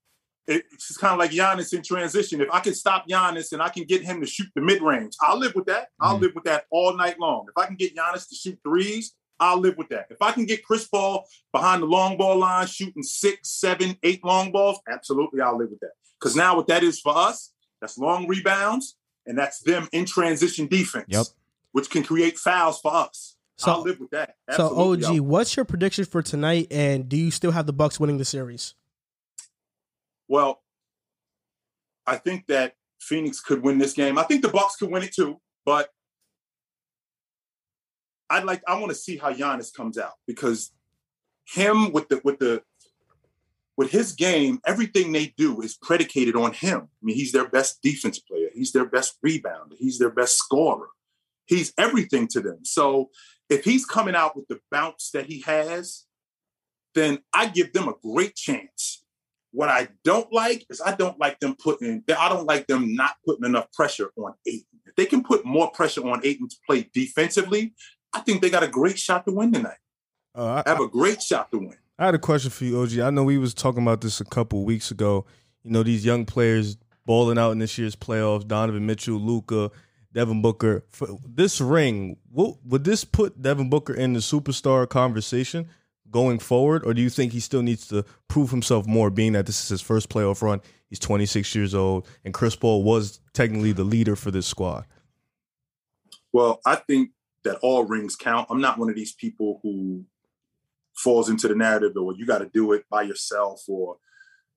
[0.46, 2.40] It's kind of like Giannis in transition.
[2.40, 5.14] If I can stop Giannis and I can get him to shoot the mid range,
[5.20, 5.88] I'll live with that.
[6.00, 6.22] I'll Mhm.
[6.22, 7.46] live with that all night long.
[7.48, 10.06] If I can get Giannis to shoot threes, I'll live with that.
[10.10, 14.24] If I can get Chris Paul behind the long ball line, shooting six, seven, eight
[14.24, 15.92] long balls, absolutely, I'll live with that.
[16.18, 20.66] Because now what that is for us, that's long rebounds, and that's them in transition
[20.66, 21.26] defense, Yep.
[21.72, 23.36] which can create fouls for us.
[23.56, 24.34] So- I'll live with that.
[24.56, 26.66] So OG, what's your prediction for tonight?
[26.70, 28.74] And do you still have the Bucks winning the series?
[30.30, 30.62] Well,
[32.06, 34.16] I think that Phoenix could win this game.
[34.16, 35.90] I think the Bucks could win it too, but
[38.30, 40.70] I'd like I want to see how Giannis comes out because
[41.44, 42.62] him with the with the
[43.76, 46.82] with his game, everything they do is predicated on him.
[46.82, 50.90] I mean, he's their best defense player, he's their best rebounder, he's their best scorer.
[51.46, 52.60] He's everything to them.
[52.62, 53.10] So
[53.48, 56.04] if he's coming out with the bounce that he has,
[56.94, 58.99] then I give them a great chance.
[59.52, 63.16] What I don't like is I don't like them putting, I don't like them not
[63.26, 64.64] putting enough pressure on Ayton.
[64.86, 67.74] If they can put more pressure on Ayton to play defensively,
[68.12, 69.78] I think they got a great shot to win tonight.
[70.34, 71.76] Uh, I, Have a great shot to win.
[71.98, 72.98] I had a question for you, OG.
[72.98, 75.26] I know we was talking about this a couple weeks ago.
[75.64, 79.70] You know, these young players balling out in this year's playoffs, Donovan Mitchell, Luka,
[80.12, 80.84] Devin Booker.
[80.90, 85.68] For this ring, what, would this put Devin Booker in the superstar conversation
[86.10, 89.46] going forward, or do you think he still needs to prove himself more, being that
[89.46, 90.60] this is his first playoff run?
[90.88, 94.86] He's 26 years old, and Chris Paul was technically the leader for this squad.
[96.32, 97.10] Well, I think
[97.44, 98.48] that all rings count.
[98.50, 100.04] I'm not one of these people who
[100.96, 103.62] falls into the narrative well, you got to do it by yourself.
[103.68, 103.96] Or,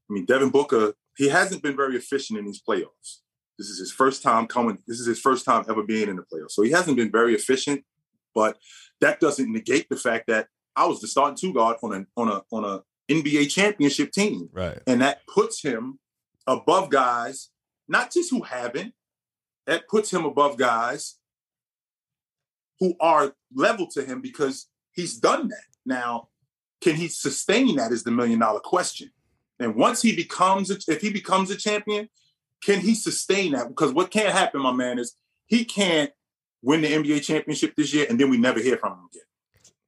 [0.09, 3.21] I mean, Devin Booker, he hasn't been very efficient in these playoffs.
[3.57, 4.79] This is his first time coming.
[4.87, 6.51] This is his first time ever being in the playoffs.
[6.51, 7.83] So he hasn't been very efficient.
[8.35, 8.57] But
[8.99, 12.29] that doesn't negate the fact that I was the starting two guard on a on
[12.29, 14.79] a on a NBA championship team, Right.
[14.87, 15.99] and that puts him
[16.47, 17.49] above guys,
[17.87, 18.93] not just who haven't.
[19.65, 21.15] That puts him above guys
[22.79, 25.63] who are level to him because he's done that.
[25.85, 26.29] Now,
[26.81, 29.11] can he sustain that is the million dollar question.
[29.59, 32.09] And once he becomes, a, if he becomes a champion,
[32.61, 33.69] can he sustain that?
[33.69, 36.11] Because what can't happen, my man, is he can't
[36.61, 39.23] win the NBA championship this year and then we never hear from him again.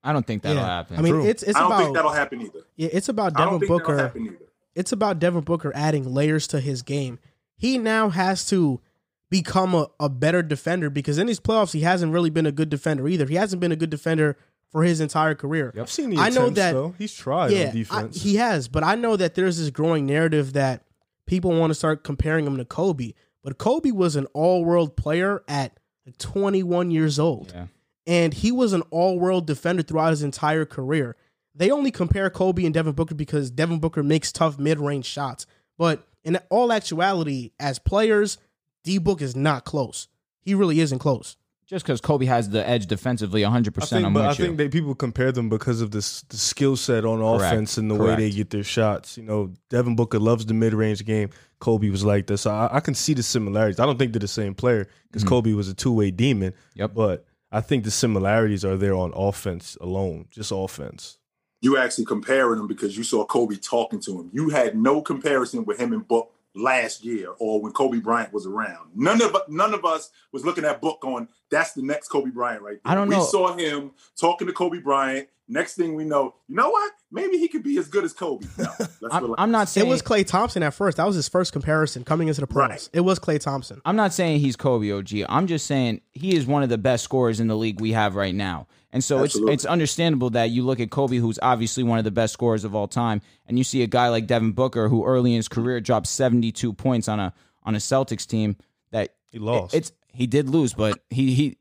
[0.05, 0.67] I don't think that'll Yeah.
[0.67, 0.97] happen.
[0.97, 1.25] I mean, True.
[1.25, 2.59] it's it's I don't about think that'll happen either.
[2.75, 4.11] yeah, it's about I don't Devin think Booker.
[4.15, 4.37] either.
[4.75, 7.19] It's about Devin Booker adding layers to his game.
[7.57, 8.81] He now has to
[9.29, 12.69] become a, a better defender because in these playoffs he hasn't really been a good
[12.69, 13.25] defender either.
[13.25, 14.37] He hasn't been a good defender
[14.69, 15.73] for his entire career.
[15.79, 16.93] I've seen the I know attempts, that- though.
[16.97, 18.21] He's tried yeah, on I- defense.
[18.21, 20.83] he has, but I know that there's this growing narrative that
[21.25, 23.13] people want to start comparing him to Kobe.
[23.43, 25.79] But Kobe was an all-world player at
[26.19, 27.67] 21 years old, Yeah.
[28.07, 31.15] And he was an all-world defender throughout his entire career.
[31.53, 35.45] They only compare Kobe and Devin Booker because Devin Booker makes tough mid-range shots.
[35.77, 38.37] But in all actuality, as players,
[38.83, 40.07] D Book is not close.
[40.41, 41.37] He really isn't close.
[41.67, 43.81] Just because Kobe has the edge defensively, 100%.
[43.81, 44.35] I think, I'm but I you.
[44.35, 47.51] think that people compare them because of this the skill set on Correct.
[47.53, 49.17] offense and the way they get their shots.
[49.17, 51.31] You know, Devin Booker loves the mid range game.
[51.59, 52.41] Kobe was like this.
[52.41, 53.79] So I, I can see the similarities.
[53.79, 55.29] I don't think they're the same player because Mhm.
[55.29, 56.53] Kobe was a two way demon.
[56.75, 56.93] Yep.
[56.93, 61.19] But I think the similarities are there on offense alone, just offense.
[61.61, 64.29] You actually comparing them because you saw Kobe talking to him.
[64.33, 68.45] You had no comparison with him and Book last year or when Kobe Bryant was
[68.45, 68.89] around.
[68.93, 72.61] None of none of us was looking at Book going, that's the next Kobe Bryant
[72.61, 72.91] right there.
[72.91, 73.23] I don't we know.
[73.23, 75.29] saw him talking to Kobe Bryant.
[75.47, 76.91] Next thing we know, you know what?
[77.11, 78.47] Maybe he could be as good as Kobe.
[78.57, 79.35] No, let's I'm.
[79.37, 80.97] I'm not saying It was Klay Thompson at first.
[80.97, 82.69] That was his first comparison coming into the pros.
[82.69, 82.89] Right.
[82.93, 83.79] It was Klay Thompson.
[83.85, 85.25] I'm not saying he's Kobe OG.
[85.29, 88.15] I'm just saying he is one of the best scorers in the league we have
[88.15, 88.67] right now.
[88.91, 89.53] And so Absolutely.
[89.53, 92.63] it's it's understandable that you look at Kobe, who's obviously one of the best scorers
[92.63, 95.49] of all time, and you see a guy like Devin Booker, who early in his
[95.49, 98.55] career dropped 72 points on a on a Celtics team
[98.91, 99.75] that He lost.
[99.75, 101.57] It's he did lose, but he he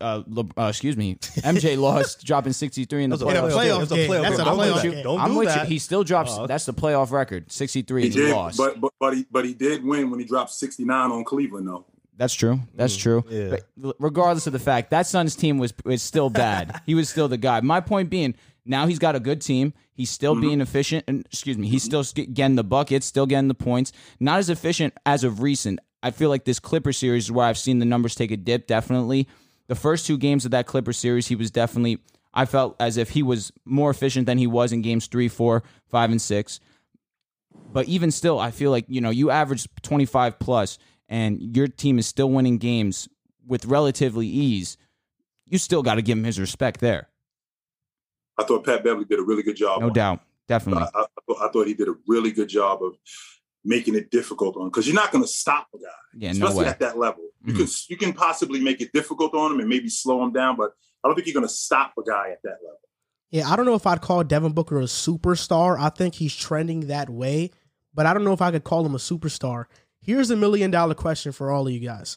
[0.00, 3.48] uh, Le, uh excuse me, MJ lost, dropping 63 in the That's a In a
[3.48, 3.52] playoffs.
[3.52, 4.10] playoff That's a game.
[4.10, 4.40] playoff That's game.
[4.40, 4.90] a Don't do playoff that.
[4.92, 5.02] game.
[5.04, 5.62] Don't I'm do with that.
[5.62, 5.68] you.
[5.68, 6.32] He still drops.
[6.34, 8.58] Oh, that's the playoff record, 63, he and he did, lost.
[8.58, 11.84] but, but but he but he did win when he dropped 69 on Cleveland though.
[12.16, 12.60] That's true.
[12.74, 13.22] That's true.
[13.22, 13.56] Mm, yeah.
[13.78, 16.82] But regardless of the fact, that Suns team was was still bad.
[16.86, 17.60] he was still the guy.
[17.62, 18.34] My point being,
[18.66, 19.72] now he's got a good team.
[19.94, 20.40] He's still Mm-hmm.
[20.42, 21.04] being efficient.
[21.08, 23.92] And excuse me, he's still sk- getting the buckets, still getting the points.
[24.18, 25.78] Not as efficient as of recent.
[26.02, 28.66] I feel like this Clipper series is where I've seen the numbers take a dip.
[28.66, 29.26] Definitely,
[29.70, 32.00] the first two games of that Clipper series, he was definitely.
[32.34, 35.62] I felt as if he was more efficient than he was in games three, four,
[35.86, 36.58] five, and six.
[37.72, 40.76] But even still, I feel like you know you average twenty five plus,
[41.08, 43.08] and your team is still winning games
[43.46, 44.76] with relatively ease.
[45.46, 47.08] You still got to give him his respect there,
[48.40, 49.82] I thought Pat Beverley did a really good job.
[49.82, 49.94] no it.
[49.94, 50.88] doubt, definitely.
[50.94, 52.96] I, I, I thought he did a really good job of
[53.64, 56.70] making it difficult on because you're not going to stop a guy, Yeah, especially way.
[56.70, 57.22] at that level.
[57.44, 57.56] You Mhm.
[57.56, 60.72] can you can possibly make it difficult on him and maybe slow him down, but
[61.04, 62.78] I don't think you're going to stop a guy at that level.
[63.30, 65.78] Yeah, I don't know if I'd call Devin Booker a superstar.
[65.78, 67.50] I think he's trending that way,
[67.94, 69.66] but I don't know if I could call him a superstar.
[70.00, 72.16] Here's a million dollar question for all of you guys.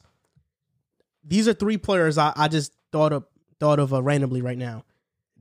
[1.23, 3.25] These are three players I, I just thought of
[3.59, 4.83] thought of uh, randomly right now.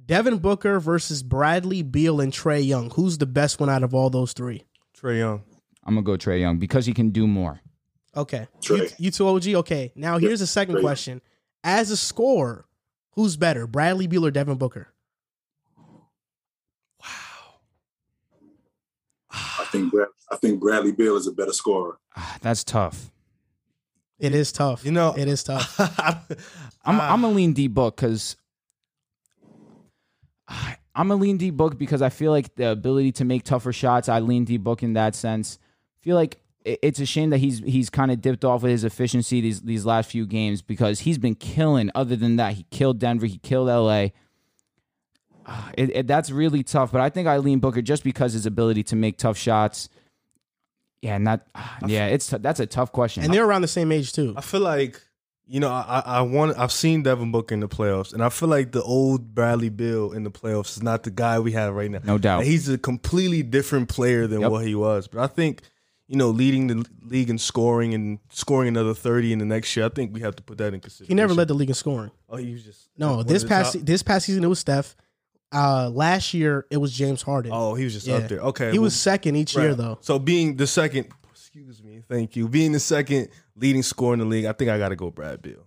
[0.05, 2.91] Devin Booker versus Bradley Beal and Trae Young.
[2.91, 4.65] Who's the best one out of all those three?
[5.01, 5.43] Trae Young.
[5.85, 7.61] I'm gonna go Trae Young because he can do more.
[8.17, 8.47] Okay.
[8.61, 8.79] Trae.
[8.99, 9.49] You, you two OG.
[9.49, 9.93] Okay.
[9.97, 10.81] Now here's the second Trae.
[10.83, 11.21] question.
[11.65, 12.67] As a scorer,
[13.13, 14.89] who's better, Bradley Beal or Devin Booker?
[17.01, 17.07] Wow.
[19.33, 21.99] I think Brad, I think Bradley Beal is a better scorer.
[22.17, 23.11] Ah, That's tough.
[24.19, 24.85] It is tough.
[24.85, 25.75] You know, it is tough.
[26.85, 27.13] I'm Ah.
[27.13, 28.37] I'm a lean D book because
[30.95, 34.09] I'm a lean D book because I feel like the ability to make tougher shots.
[34.09, 35.59] I lean D book in that sense.
[36.03, 39.41] Feel like it's a shame that he's he's kind of dipped off with his efficiency
[39.41, 41.91] these these last few games because he's been killing.
[41.95, 43.27] Other than that, he killed Denver.
[43.27, 44.09] He killed LA.
[45.47, 48.85] Ah, It, it, that's really tough, but I think Eileen Booker just because his ability
[48.85, 49.89] to make tough shots.
[51.01, 53.25] Yeah, and that, ah, yeah, it's that's a tough question.
[53.25, 54.35] and they're around the same age too.
[54.37, 55.01] I feel like
[55.49, 58.49] you know I I want I've seen Devin Booker in the playoffs, and I feel
[58.49, 61.91] like the old Bradley Beal in the playoffs is not the guy we have right
[61.91, 61.99] now.
[62.05, 62.39] No doubt.
[62.39, 64.51] Like, he's a completely different player than Yep.
[64.53, 65.09] what he was.
[65.09, 65.63] But I think
[66.09, 69.87] you know leading the league in scoring and scoring another thirty in the next year,
[69.87, 71.11] I think we have to put that in consideration.
[71.11, 72.11] He never led the league in scoring.
[72.29, 74.97] Oh, he was just No, this past top- this past season it was Steph.
[75.55, 77.53] Uh, last year it was James Harden.
[77.55, 78.17] Oh, he was just Yeah.
[78.17, 78.41] up there.
[78.41, 79.99] Okay, he well, was second each year though.
[80.01, 84.25] So being the second, excuse me, thank you, being the second leading scorer in the
[84.25, 85.67] league, I think I got to go Brad Beal.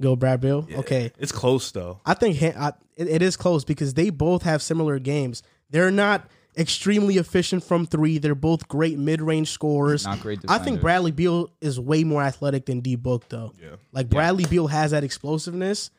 [0.00, 0.66] Go Brad Beal.
[0.68, 0.78] Yeah.
[0.78, 2.00] Okay, it's close though.
[2.06, 5.42] I think I, it is close because they both have similar games.
[5.70, 8.18] They're not extremely efficient from three.
[8.18, 10.04] They're both great mid-range scorers.
[10.04, 10.80] Not great I think.
[10.80, 13.52] Bradley Beal is way more athletic than D Book though.
[13.60, 13.76] Yeah.
[13.92, 15.90] Like Bradley Beal has that explosiveness.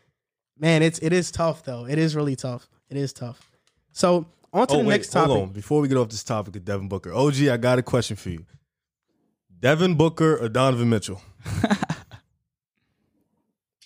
[0.57, 1.85] Man, it's it is tough though.
[1.85, 2.67] It is really tough.
[2.89, 3.51] It is tough.
[3.91, 5.31] So on to Oh the wait, next topic.
[5.31, 5.53] hold on.
[5.53, 8.29] Before we get off this topic of Devin Booker, OG, I got a question for
[8.29, 8.45] you.
[9.59, 11.21] Devin Booker or Donovan Mitchell?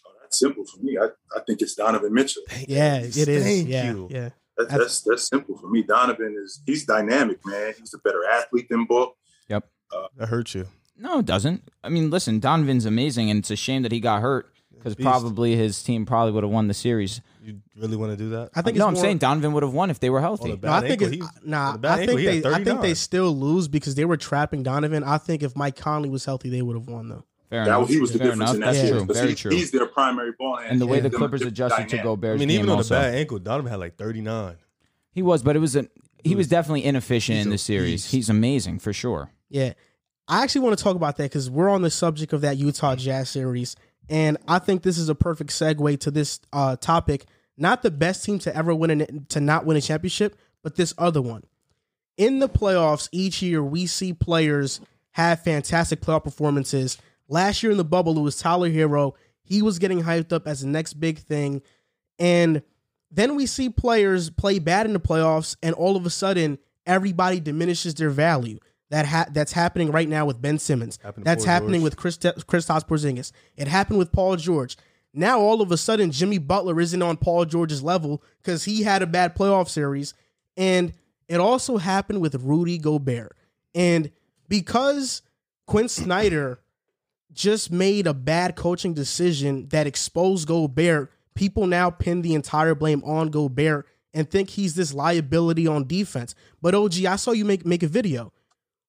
[0.06, 0.98] Oh, that's simple for me.
[0.98, 1.06] I,
[1.36, 2.44] I think it's Donovan Mitchell.
[2.68, 3.44] Yeah, it is.
[3.44, 4.08] Thank yeah, you.
[4.12, 4.30] yeah.
[4.60, 5.84] That, that's that's simple for me.
[5.84, 7.74] Donovan is he's dynamic, man.
[7.80, 9.16] He's a better athlete than Book.
[9.48, 10.68] Yep, uh, That hurt you.
[10.98, 11.64] No, it doesn't.
[11.82, 15.56] I mean, listen, Donovan's amazing, and it's a shame that he got hurt because probably
[15.56, 17.22] his team probably would have won the series.
[17.42, 18.50] You really want to do that?
[18.54, 20.60] I think no, I'm saying Donovan would have won if they were healthy.
[20.62, 21.70] No, I think ankle, nah.
[21.70, 22.50] on a bad I ankle, think he they.
[22.50, 25.06] I think they still lose because they were trapping Donovan.
[25.06, 27.24] I think if Mike Conley was healthy, they would have won though.
[27.50, 27.90] Fair That enough.
[27.90, 28.56] he was the Fair difference enough.
[28.56, 29.04] in that That's series.
[29.06, 29.14] true.
[29.14, 29.52] Very he- true.
[29.52, 30.72] He's their primary ball handler.
[30.72, 31.04] and the way Yeah.
[31.04, 32.36] the Clippers different adjusted to go dynamic.
[32.36, 32.96] I mean, even on a also.
[32.96, 34.56] bad ankle, Donovan had like 39.
[35.12, 35.88] He was, but it was a
[36.24, 38.04] he was definitely inefficient in the series.
[38.04, 38.12] beast.
[38.12, 39.32] He's amazing for sure.
[39.50, 39.74] Yeah,
[40.28, 42.96] I actually want to talk about that because we're on the subject of that Utah
[42.96, 43.76] Jazz series,
[44.10, 47.26] and I think this is a perfect segue to this uh, topic.
[47.58, 50.94] Not the best team to ever win an, to not win a championship, but this
[50.98, 51.44] other one.
[52.18, 54.82] In the playoffs, each year we see players
[55.12, 56.98] have fantastic playoff performances.
[57.30, 59.14] Last year in the bubble, it was Tyler Herro.
[59.44, 61.62] He was getting hyped up as the next big thing,
[62.18, 62.62] and
[63.12, 67.40] then we see players play bad in the playoffs, and all of a sudden, everybody
[67.40, 68.60] diminishes their value.
[68.90, 70.98] That ha- that's happening right now with Ben Simmons.
[71.02, 71.84] Happened That's happening George.
[71.84, 73.32] with Chris Kristaps Porzingis.
[73.56, 74.78] It happened with Paul George.
[75.14, 79.04] Now all of a sudden, Jimmy Butler isn't on Paul George's level because he had
[79.04, 80.16] a bad playoff series,
[80.58, 80.94] and
[81.28, 83.38] it also happened with Rudy Gobert.
[83.76, 84.12] And
[84.48, 85.22] because
[85.68, 86.60] Quin Snyder
[87.40, 93.02] just made a bad coaching decision that exposed Gobert, people now pin the entire blame
[93.06, 96.36] on Gobert and think he's this liability on defense.
[96.62, 98.34] But OG, I saw you make make a video.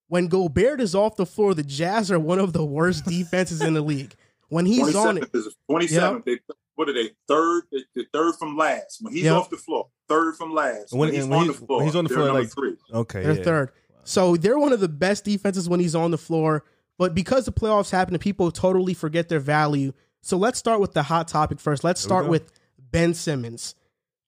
[0.09, 3.73] When Gobert is off the floor, the Jazz are one of the worst defenses in
[3.73, 4.13] the league.
[4.49, 6.25] When he's on it, 27th is 27th.
[6.25, 6.39] They,
[6.75, 7.11] what are they?
[7.29, 8.97] Third, they, the third from last.
[9.01, 9.33] When he's Yep.
[9.33, 10.91] off the floor, third from last.
[10.91, 12.27] When- When, he's and when on he's- the floor, when he's on the they're floor,
[12.27, 12.75] number like- three.
[12.93, 13.43] Okay, they're yeah.
[13.43, 13.71] third.
[14.03, 16.65] So they're one of the best defenses when he's on the floor.
[17.01, 19.91] But because the playoffs happen, people totally forget their value.
[20.21, 21.83] So let's start with the hot topic first.
[21.83, 23.73] Let's start with Ben Simmons.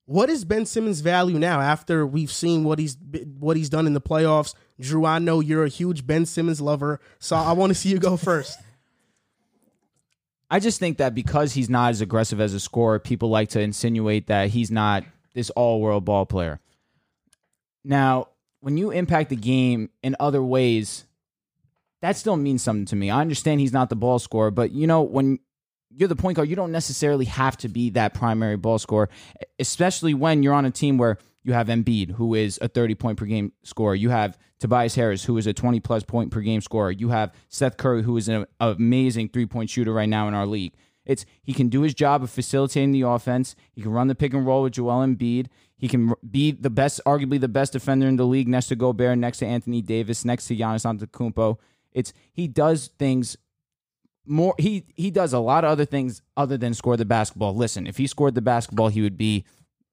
[0.05, 2.97] What is Ben Simmons' value now after we've seen what he's
[3.37, 4.55] what he's done in the playoffs?
[4.79, 7.99] Drew, I know you're a huge Ben Simmons lover, so I want to see you
[7.99, 8.57] go first.
[10.49, 13.59] I just think that because he's not as aggressive as a scorer, people like to
[13.59, 15.03] insinuate that he's not
[15.35, 16.59] this all world ball player.
[17.83, 18.29] Now,
[18.61, 21.05] when you impact the game in other ways,
[22.03, 23.09] that still means something to me.
[23.09, 25.39] I understand he's not the ball scorer, but you know, when
[25.89, 29.07] you're the point guard, you don't necessarily have to be that primary ball scorer,
[29.57, 33.17] especially when you're on a team where you have Embiid, who is a 30 point
[33.17, 33.95] per game scorer.
[33.95, 36.91] You have Tobias Harris, who is a 20 plus point per game scorer.
[36.91, 40.45] You have Seth Curry, who is an amazing three point shooter right now in our
[40.45, 40.73] league.
[41.05, 43.55] It's he can do his job of facilitating the offense.
[43.71, 45.47] He can run the pick and roll with Joel Embiid.
[45.77, 49.17] He can be the best, arguably the best defender in the league, next to Gobert,
[49.17, 51.57] next to Anthony Davis, next to Giannis Antetokounmpo.
[51.93, 53.37] It's he does things
[54.25, 54.55] more.
[54.57, 57.55] He he does a lot of other things other than score the basketball.
[57.55, 59.45] Listen, if he scored the basketball, he would be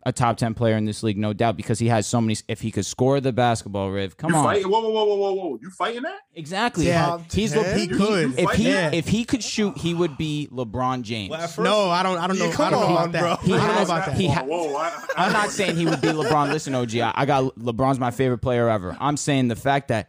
[0.07, 2.34] a top ten player in this league, no doubt, because he has so many.
[2.48, 4.70] If he could score the basketball, Riv, come You on, fighting?
[4.70, 5.59] Whoa, whoa, whoa, whoa, whoa, whoa!
[5.61, 6.20] You fighting that?
[6.34, 6.86] exactly.
[6.86, 7.78] Yeah, he's Top he 10?
[7.80, 8.38] He could.
[8.38, 8.90] If he Yeah.
[8.94, 11.30] if he could shoot, he would be LeBron James.
[11.30, 12.16] Well, first- No, I don't.
[12.16, 12.46] I don't know.
[12.46, 13.20] Yeah, come I don't know on, about that.
[13.20, 13.30] bro.
[13.32, 14.16] I don't He know has- about that.
[14.16, 14.86] he ha- whoa, I,
[15.18, 16.51] I, I'm not saying he would be LeBron.
[16.51, 18.96] Listen, OG, I, I got LeBron's my favorite player ever.
[19.01, 20.09] I'm saying the fact that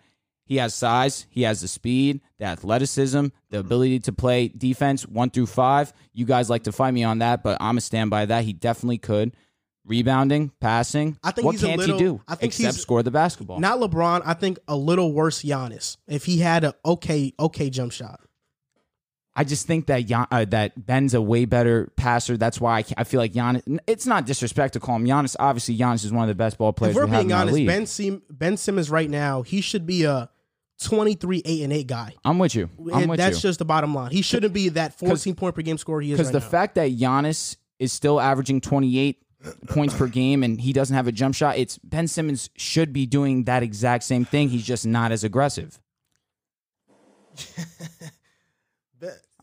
[0.52, 5.30] he has size, he has the speed, the athleticism, the ability to play defense one
[5.30, 5.94] through five.
[6.12, 8.44] You guys like to fight me on that, but I'm a stand by that.
[8.44, 9.34] He definitely could.
[9.86, 11.18] Rebounding, passing.
[11.24, 13.62] I think what he's can't little- he do I think except score the basketball?
[13.62, 14.24] Not LeBron.
[14.26, 15.96] I think a little worse Giannis.
[16.06, 18.20] If he had a okay, okay jump shot.
[19.34, 22.36] I just think that Gian, uh, that Ben's a way better passer.
[22.36, 23.80] That's why I, I feel like Giannis.
[23.88, 25.38] It's not disrespect to call him Giannis.
[25.40, 27.66] Obviously, Giannis is one of the best ball players If we're being honest.
[27.66, 30.30] Ben Sim- Ben Simmons right now, he should be a
[30.84, 32.16] 23 8 and 8 guy.
[32.24, 32.70] I'm with you.
[32.94, 33.50] I'm with That's you.
[33.50, 34.12] just the bottom line.
[34.12, 36.50] He shouldn't be that 14 point per game scorer he is because right the now.
[36.52, 39.18] fact that Giannis is still averaging 28
[39.68, 43.06] points per game and he doesn't have a jump shot, it's Ben Simmons should be
[43.06, 44.50] doing that exact same thing.
[44.50, 45.80] He's just not as aggressive.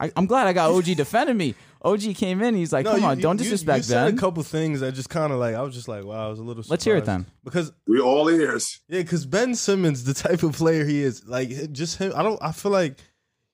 [0.01, 1.55] I, I'm glad I got OG defending me.
[1.83, 2.55] OG came in.
[2.55, 4.43] He's like, No, "Come you- on, you- don't you- disrespect you said Ben." a couple
[4.43, 6.63] things that just kind of like I was just like, wow, I was a little.
[6.63, 6.71] Surprised.
[6.71, 7.27] Let's hear it then.
[7.45, 8.81] Because we all ears.
[8.89, 12.13] yeah, because Ben Simmons, the type of player he is, like just him.
[12.17, 12.39] I don't.
[12.43, 12.99] I feel like,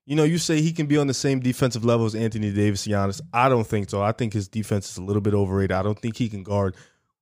[0.07, 2.87] you know, you say he can be on the same defensive level as Anthony Davis,
[2.87, 3.21] Giannis.
[3.33, 4.03] I don't think so.
[4.03, 5.73] I think his defense is a little bit overrated.
[5.73, 6.77] I don't think he can guard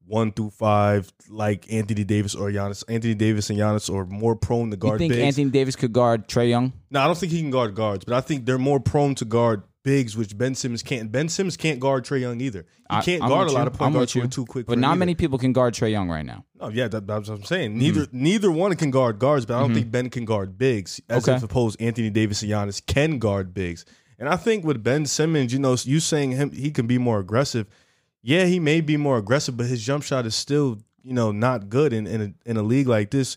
[0.07, 2.85] one through five like Anthony Davis or Giannis.
[2.89, 4.95] Anthony Davis and Giannis are more prone to guard.
[5.01, 5.23] You think bigs.
[5.39, 6.73] Anthony Davis could guard Trae Young?
[6.91, 9.25] No, I don't think he can guard guards, but I think they're more prone to
[9.25, 11.11] guard bigs, which Ben Simmons can't.
[11.11, 12.61] Ben Simmons can't guard Trae Young either.
[12.91, 13.67] He I- can't I'm guard a lot you.
[13.69, 14.67] of point I'm guards who are too quick.
[14.67, 14.99] But not either.
[14.99, 16.45] many people can guard Trae Young right now.
[16.61, 17.71] Oh yeah, that, that's what I'm saying.
[17.71, 17.79] Mm-hmm.
[17.81, 21.01] Neither neither one can guard guards, but I don't think Ben can guard bigs.
[21.09, 21.43] As Okay.
[21.45, 23.85] opposed Anthony Davis and Giannis can guard bigs.
[24.19, 27.19] And I think with Ben Simmons, you know, you saying him he can be more
[27.19, 27.67] aggressive.
[28.23, 31.69] Yeah, he may be more aggressive, but his jump shot is still, you know, not
[31.69, 33.37] good in in a, in a league like this.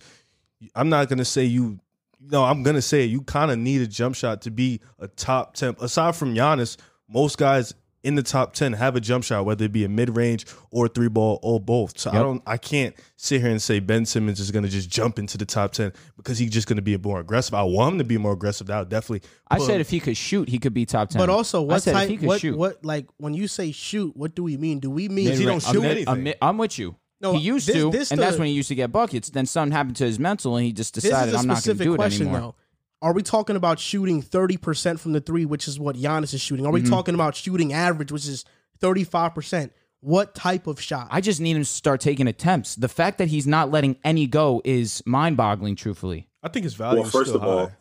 [0.75, 1.79] I'm not gonna say you.
[2.19, 3.05] No, I'm gonna say.
[3.05, 5.75] You kind of need a jump shot to be a top ten.
[5.79, 6.77] Aside from Giannis,
[7.07, 7.73] most guys
[8.05, 10.87] in the top ten have a jump shot, whether it be a mid range or
[10.87, 11.97] three ball or both.
[11.99, 12.41] So I don't.
[12.45, 15.73] I can't sit here and say Ben Simmons is gonna just jump into the top
[15.73, 17.53] ten because he's just gonna be more aggressive.
[17.55, 18.67] I want him to be more aggressive.
[18.67, 19.27] That would definitely.
[19.49, 21.19] I said him- if he could shoot, he could be top ten.
[21.19, 22.09] But also, what said if type?
[22.09, 22.57] he could What, shoot.
[22.57, 24.15] what like when you say shoot?
[24.15, 24.79] What do we mean?
[24.79, 26.23] Do we mean If he don't shoot mid- anything.
[26.23, 26.95] mid- I'm with you.
[27.21, 29.29] No, he used this- to, this and that's when he used to get buckets.
[29.29, 31.93] Then something happened to his mental, and he just decided, "I'm not going to do
[31.93, 32.55] it question, anymore." though.
[33.01, 36.65] Are we talking about shooting 30% from the three, which is what Giannis is shooting?
[36.65, 36.83] Are Mm-hmm.
[36.85, 38.45] we talking about shooting average, which is
[38.81, 39.71] 35%?
[40.01, 41.07] What type of shot?
[41.11, 42.75] I just need him to start taking attempts.
[42.75, 45.75] The fact that he's not letting any go is mind-boggling.
[45.75, 47.75] Truthfully, I think his value Well, is first still of all, high.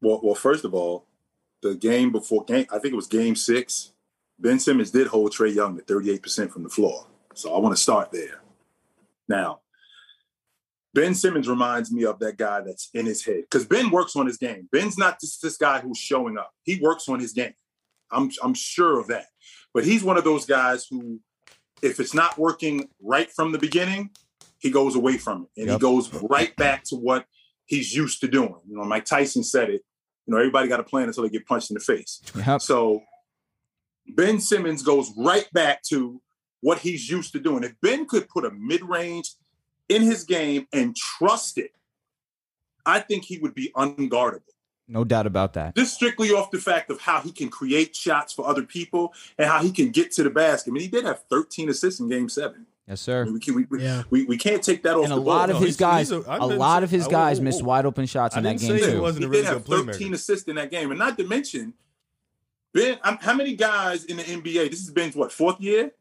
[0.00, 1.06] well, well, first of all,
[1.62, 3.90] the game before game, I think it was game six.
[4.38, 7.06] Ben Simmons did hold Trae Young to 38% from the floor.
[7.34, 8.40] So I want to start there.
[9.28, 9.60] Now,
[10.94, 14.26] Ben Simmons reminds me of that guy that's in his head because Ben works on
[14.26, 14.68] his game.
[14.72, 16.52] Ben's not just this guy who's showing up.
[16.62, 17.54] He works on his game.
[18.10, 19.26] I'm I'm sure of that.
[19.74, 21.20] But he's one of those guys who,
[21.82, 24.10] if it's not working right from the beginning,
[24.58, 25.74] he goes away from it and Yep.
[25.74, 27.26] he goes right back to what
[27.66, 28.54] he's used to doing.
[28.68, 29.82] You know, Mike Tyson said it.
[30.26, 32.20] You know, everybody got a plan until they get punched in the face.
[32.46, 32.62] yep.
[32.62, 33.02] So
[34.06, 36.20] Ben Simmons goes right back to
[36.60, 37.64] what he's used to doing.
[37.64, 39.30] If Ben could put a mid range
[39.88, 41.72] in his game and trust it,
[42.86, 44.42] I think he would be unguardable.
[44.88, 45.74] no doubt about that.
[45.76, 49.48] Just strictly off the fact of how he can create shots for other people and
[49.48, 50.70] how he can get to the basket.
[50.70, 52.66] I mean, he did have 13 assists in game seven.
[52.86, 53.24] Yes, I sir.
[53.24, 54.02] mean, we, can, we, we, Yeah.
[54.10, 56.10] we, we can't take that off And a the lot of No, his he's- guys,
[56.10, 58.38] a, a- I a didn't lot say- of his guys missed wide open shots I
[58.40, 59.00] in that didn't game say he too.
[59.00, 60.14] wasn't he a did have good 13 playmaker.
[60.14, 60.90] assists in that game.
[60.90, 61.72] And not to mention,
[62.74, 65.92] Ben, um, how many guys in the NBA, this has Ben's what, fourth year?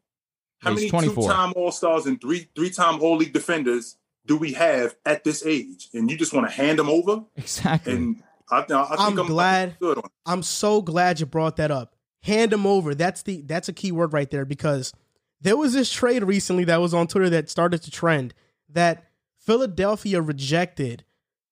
[0.64, 1.24] How He's many 24.
[1.30, 5.89] two-time All-Stars and three three-time All-League defenders do we have at this age?
[5.93, 7.24] And you just want to hand them over?
[7.36, 7.93] Exactly.
[7.93, 10.09] And I, I think I'm I'm, glad- good on.
[10.26, 11.95] I'm so glad you brought that up.
[12.22, 12.95] Hand them over.
[12.95, 14.93] That's the that's a key word right there because
[15.41, 18.34] there was this trade recently that was on Twitter that started to trend
[18.70, 19.03] that
[19.39, 21.03] Philadelphia rejected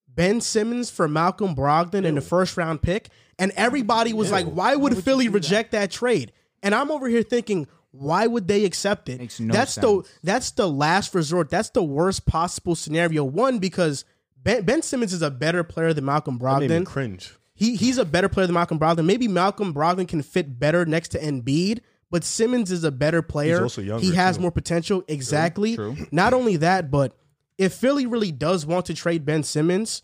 [0.07, 4.75] Ben Simmons for Malcolm Brogdon in the first round pick, and everybody was like, "Why
[4.75, 6.31] would Philly reject that trade?"
[6.63, 9.19] And I'm over here thinking, why would they accept it?
[9.19, 9.85] Makes no that's sense.
[9.85, 11.49] the that's the last resort.
[11.49, 13.23] That's the worst possible scenario.
[13.23, 14.05] One because
[14.43, 16.85] Ben, ben Simmons is a better player than Malcolm That made me Brogdon.
[16.85, 17.35] cringe.
[17.53, 19.05] he he's a better player than Malcolm Brogdon.
[19.05, 21.79] Maybe Malcolm Brogdon can fit better next to Embiid,
[22.09, 23.55] but Simmons is a better player.
[23.55, 24.41] He's also younger, he has too.
[24.43, 25.03] more potential.
[25.07, 25.75] Exactly.
[25.75, 25.95] True.
[26.11, 27.13] Not only that, but
[27.57, 30.01] if Philly really does want to trade Ben Simmons,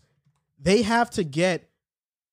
[0.60, 1.70] they have to get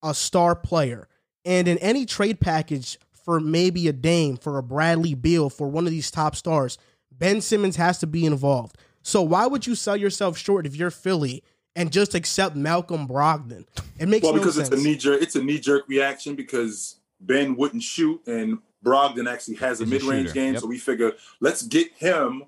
[0.04, 1.08] a star player.
[1.44, 5.86] And in any trade package for maybe a Dame, for a Bradley Beal, for one
[5.86, 6.78] of these top stars,
[7.12, 8.78] Ben Simmons has to be involved.
[9.02, 11.44] So why would you sell yourself short if you're Philly
[11.76, 13.66] and just accept Malcolm Brogdon?
[13.98, 14.24] It makes sense.
[14.24, 14.70] Well, no because sense.
[14.70, 19.28] it's a knee jerk, it's a knee jerk reaction because Ben wouldn't shoot and Brogdon
[19.32, 20.54] actually has a mid range game.
[20.54, 20.62] yep.
[20.62, 22.44] So we figure let's get him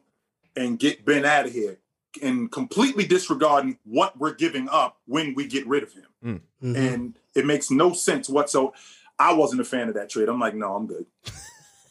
[0.56, 1.78] and get Ben out of here
[2.22, 6.42] and completely disregarding what we're giving up when we get rid of him.
[6.64, 6.76] Mhm.
[6.76, 8.74] And it makes no sense whatsoever.
[9.20, 10.30] I wasn't a fan of that trade.
[10.30, 11.06] I'm like, no, I'm good.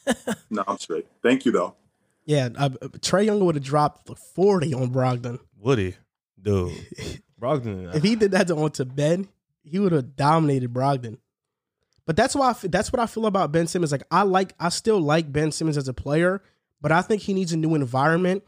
[0.49, 1.07] no, I'm straight.
[1.21, 1.75] Thank you though.
[2.25, 2.69] Yeah, uh,
[2.99, 5.39] Trae Young would have dropped 40 on Brogdon.
[5.59, 5.95] Would he?
[6.41, 6.71] dude,
[7.41, 7.95] Brogdon.
[7.95, 9.27] If he did that to onto Ben,
[9.63, 11.17] he would have dominated Brogdon.
[12.05, 13.91] But that's why I f- that's what I feel about Ben Simmons.
[13.91, 16.41] Like I like I still like Ben Simmons as a player,
[16.81, 18.43] but I think he needs a new environment.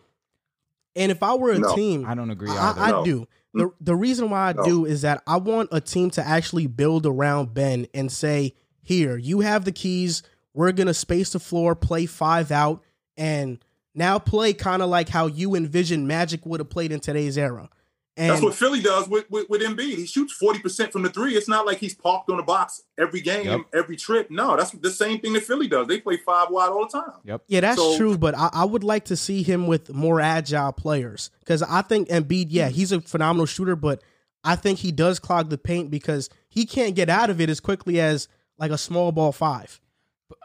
[0.95, 1.75] And if I were a No.
[1.75, 2.82] team, I don't agree I, either.
[2.82, 3.03] I No.
[3.05, 3.27] do.
[3.53, 4.63] The the reason why I No.
[4.63, 8.55] do is that I want a team to actually build around Ben and say,
[8.89, 10.23] "Here, you have the keys.
[10.53, 12.83] We're gonna space the floor, play five out,
[13.15, 13.59] and
[13.93, 17.69] now play kind of like how you envision Magic would have played in today's era."
[18.17, 19.95] And That's what Philly does with, with, with Embiid.
[19.95, 21.35] He shoots 40% from the three.
[21.35, 23.61] It's not like he's parked on the box every game, Yep.
[23.73, 24.29] every trip.
[24.29, 25.87] No, that's the same thing that Philly does.
[25.87, 27.13] They play five wide all the time.
[27.23, 27.43] Yep.
[27.47, 30.73] Yeah, that's So- true, but I, I would like to see him with more agile
[30.73, 34.01] players because I think Embiid, yeah, he's a phenomenal shooter, but
[34.43, 37.61] I think he does clog the paint because he can't get out of it as
[37.61, 38.27] quickly as
[38.60, 39.80] like a small ball five.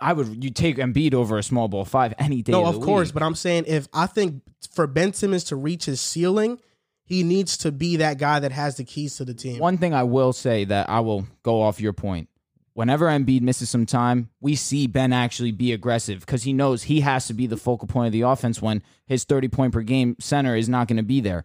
[0.00, 2.52] I would you take Embiid over a small ball five any day.
[2.52, 3.14] no, of of the course, week.
[3.14, 4.42] but I'm saying if I think
[4.72, 6.58] for Ben Simmons to reach his ceiling,
[7.04, 9.58] he needs to be that guy that has the keys to the team.
[9.58, 12.28] One thing I will say that I will go off your point.
[12.72, 17.00] Whenever Embiid misses some time, we see Ben actually be aggressive because he knows he
[17.02, 20.16] has to be the focal point of the offense when his 30 point per game
[20.18, 21.44] center is not going to be there.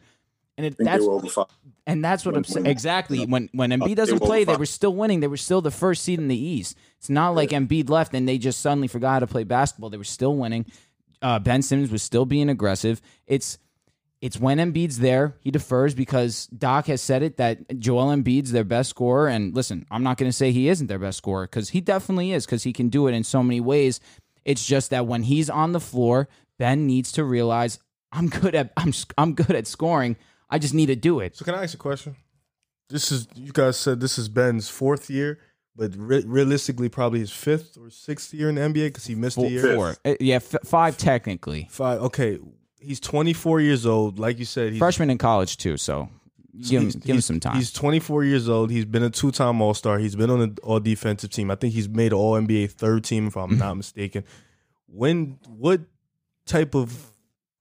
[0.58, 1.48] And it, I think that's
[1.96, 2.06] they were over five.
[2.06, 2.66] and that's what I'm saying.
[2.66, 3.26] Exactly.
[3.26, 5.20] When when Embiid doesn't play, they were still winning.
[5.20, 6.78] They were still the first seed in the East.
[6.98, 9.90] It's not like Embiid left and they just suddenly forgot how to play basketball.
[9.90, 10.66] They were still winning.
[11.22, 13.02] Uh, ben Simmons was still being aggressive.
[13.28, 13.58] It's
[14.22, 18.66] it's when Embiid's there, he defers because Doc has said it that Joel Embiid's their
[18.66, 19.28] best scorer.
[19.30, 22.34] And listen, I'm not going to say he isn't their best scorer because he definitely
[22.34, 24.02] is because he can do it in so many ways.
[24.44, 26.28] It's just that when he's on the floor,
[26.58, 27.80] Ben needs to realize
[28.12, 30.18] I'm good at I'm I'm good at scoring.
[30.50, 31.36] I just need to do it.
[31.38, 32.16] So can I ask a question?
[32.89, 35.39] This is you guys said this is Ben's fourth year,
[35.76, 39.38] but re- realistically probably his fifth or sixth year in the NBA because he missed
[39.38, 39.76] a year.
[39.76, 39.95] Four.
[40.04, 41.68] Uh, yeah, f- five technically.
[41.70, 42.02] Five.
[42.02, 42.39] Okay,
[42.80, 44.18] he's 24 years old.
[44.18, 46.10] Like you said, he's Freshman in college too, so
[46.60, 47.58] give him he's- give him he's- some time.
[47.58, 48.72] He's 24 years old.
[48.72, 50.00] He's been a two-time All-Star.
[50.00, 51.52] He's been on an All Defensive team.
[51.52, 54.24] I think he's made All NBA third team, if I'm not mistaken.
[54.88, 55.82] When what
[56.47, 57.12] type of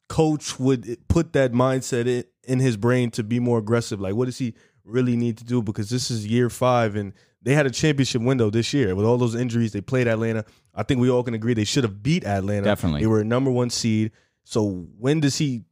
[0.09, 4.01] coach would it put that mindset in, in his brain to be more aggressive?
[4.01, 5.63] Like, what does he really need to do?
[5.63, 9.19] Because this is year five, and they had a championship window this year with all
[9.19, 9.73] those injuries.
[9.73, 10.45] They played Atlanta.
[10.75, 12.65] I think we all can agree they should have beat Atlanta.
[12.65, 13.01] Definitely.
[13.01, 14.13] they were a number one seed.
[14.45, 15.65] So when does he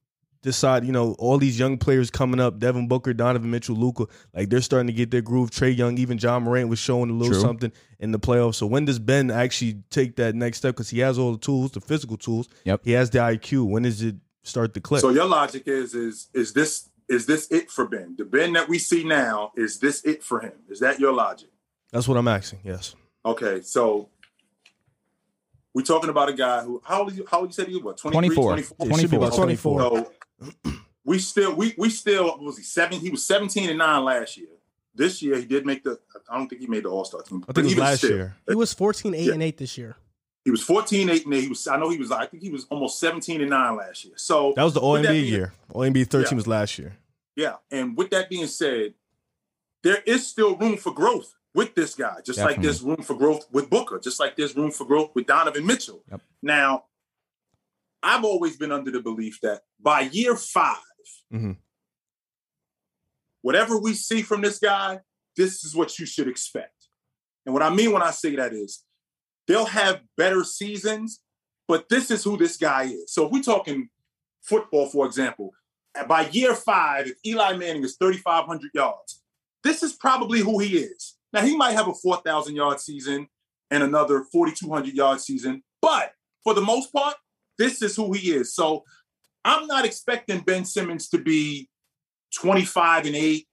[0.43, 0.85] decide?
[0.85, 4.07] You know, all these young players coming up: Devin Booker, Donovan Mitchell, Luka.
[4.35, 5.51] Like they're starting to get their groove.
[5.51, 7.41] Trae Young, even Ja Morant was showing a little True.
[7.41, 8.57] something in the playoffs.
[8.57, 10.75] So when does Ben actually take that next step?
[10.75, 12.49] Because he has all the tools, the physical tools.
[12.65, 12.83] Yep.
[12.85, 13.69] He has the IQ.
[13.71, 14.17] When is it
[14.47, 15.01] start to click?
[15.01, 18.15] So your logic is is is this is this it for Ben?
[18.17, 20.53] The Ben that we see now is this it for him?
[20.69, 21.51] Is that your logic?
[21.93, 22.61] That's what I'm asking.
[22.65, 22.95] Yes.
[23.25, 24.09] Okay, so
[25.75, 28.03] we're talking about a guy who how old you how old you said he was?
[28.03, 28.53] What, 23, 24.
[28.77, 28.97] 24?
[28.97, 29.81] It should be about 24.
[29.91, 30.13] 24.
[30.65, 30.73] So
[31.05, 32.99] we still we we still what was he seven?
[32.99, 34.49] He was 17 and 9 last year.
[34.95, 35.99] This year he did make the
[36.31, 37.43] I don't think he made the all-star team.
[37.43, 38.37] I but think it was even last still, year.
[38.49, 39.33] He was 14, 8, Yeah.
[39.35, 39.97] and 8 this year.
[40.47, 41.43] He was 14, 8, and 8.
[41.43, 44.05] He was I know he was I think he was almost 17 and 9 last
[44.05, 44.15] year.
[44.17, 45.53] So That was the All with that NBA being- year.
[45.75, 46.37] OMB 13 Yeah.
[46.37, 46.97] was last year.
[47.35, 48.95] Yeah, and with that being said,
[49.83, 53.47] there is still room for growth with this guy, just like there's room for growth
[53.51, 56.03] with Booker, just like there's room for growth with Donovan Mitchell.
[56.13, 56.21] Yep.
[56.43, 56.85] Now,
[58.03, 60.77] I've always been under the belief that by year 5
[61.35, 61.57] Mhm.
[63.43, 65.01] whatever we see from this guy,
[65.37, 66.89] this is what you should expect.
[67.45, 68.85] And what I mean when I say that is
[69.47, 71.21] they'll have better seasons,
[71.69, 73.13] but this is who this guy is.
[73.13, 73.89] So if we're talking
[74.43, 75.53] football, for example,
[76.09, 79.23] by year five, if Eli Manning is 3,500 yards,
[79.65, 81.17] this is probably who he is.
[81.33, 83.29] Now, he might have a 4,000 yard season
[83.71, 86.13] and another 4,200 yard season, but
[86.45, 87.17] for the most part,
[87.59, 88.55] this is who he is.
[88.55, 88.85] So
[89.45, 91.69] I'm not expecting Ben Simmons to be
[92.35, 93.49] 25 and 8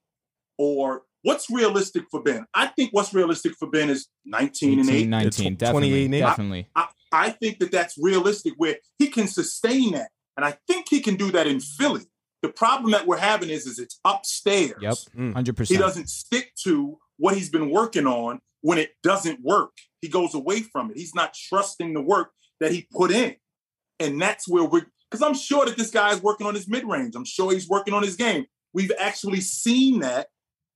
[0.58, 2.46] or what's realistic for Ben?
[2.54, 4.92] I think what's realistic for Ben is 19 and 8.
[4.94, 6.20] 18, 19, It's definitely, and eight.
[6.20, 6.68] definitely.
[6.76, 10.10] I, I think that that's realistic where he can sustain that.
[10.36, 12.02] And I think he can do that in Philly.
[12.42, 14.74] The problem that we're having is, is it's upstairs.
[14.80, 15.32] Yep, Mm.
[15.34, 19.72] hundred He doesn't stick to what he's been working on when it doesn't work.
[20.02, 20.96] He goes away from it.
[20.98, 23.36] He's not trusting the work that he put in.
[24.00, 26.84] And that's where we're, because I'm sure that this guy is working on his mid
[26.84, 27.14] range.
[27.14, 28.44] I'm sure he's working on his game.
[28.74, 30.26] We've actually seen that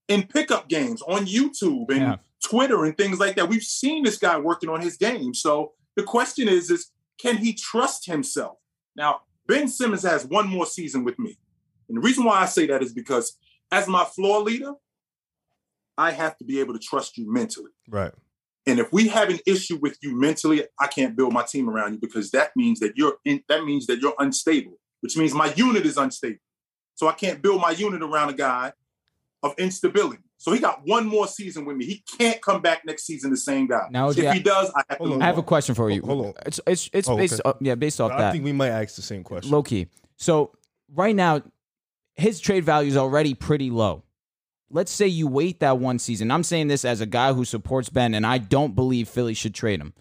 [0.09, 2.17] in pickup games on YouTube and Yeah.
[2.45, 3.49] Twitter and things like that.
[3.49, 5.35] We've seen this guy working on his game.
[5.35, 6.91] So the question is, is
[7.21, 8.59] can he trust himself?
[8.97, 11.39] Now, Ben Simmons has one more season with me.
[11.89, 13.37] And the reason why I say that is because
[13.73, 14.73] as my floor leader,
[15.97, 17.73] I have to be able to trust you mentally.
[17.89, 18.13] Right.
[18.67, 21.95] And if we have an issue with you mentally, I can't build my team around
[21.95, 25.53] you because that means that you're in, that means that you're unstable, which means my
[25.55, 26.39] unit is unstable.
[26.95, 28.73] So I can't build my unit around a guy
[29.43, 30.18] of instability.
[30.36, 31.84] So he got one more season with me.
[31.84, 33.89] He can't come back next season the same guy.
[33.91, 34.32] Now, if yeah.
[34.32, 36.03] he does, I have to move I have a question for you.
[36.03, 36.32] Hold on.
[36.47, 37.49] It's it's it's Oh, based okay.
[37.49, 38.28] off, yeah based off I that.
[38.28, 39.51] I think we might ask the same question.
[39.51, 39.89] low key.
[40.16, 40.53] So
[40.95, 41.43] right now,
[42.16, 44.05] his trade value is already pretty low.
[44.70, 46.30] Let's say you wait that one season.
[46.30, 49.55] I'm saying this as a guy who supports Ben, and I don't believe Philly should
[49.55, 49.95] trade him.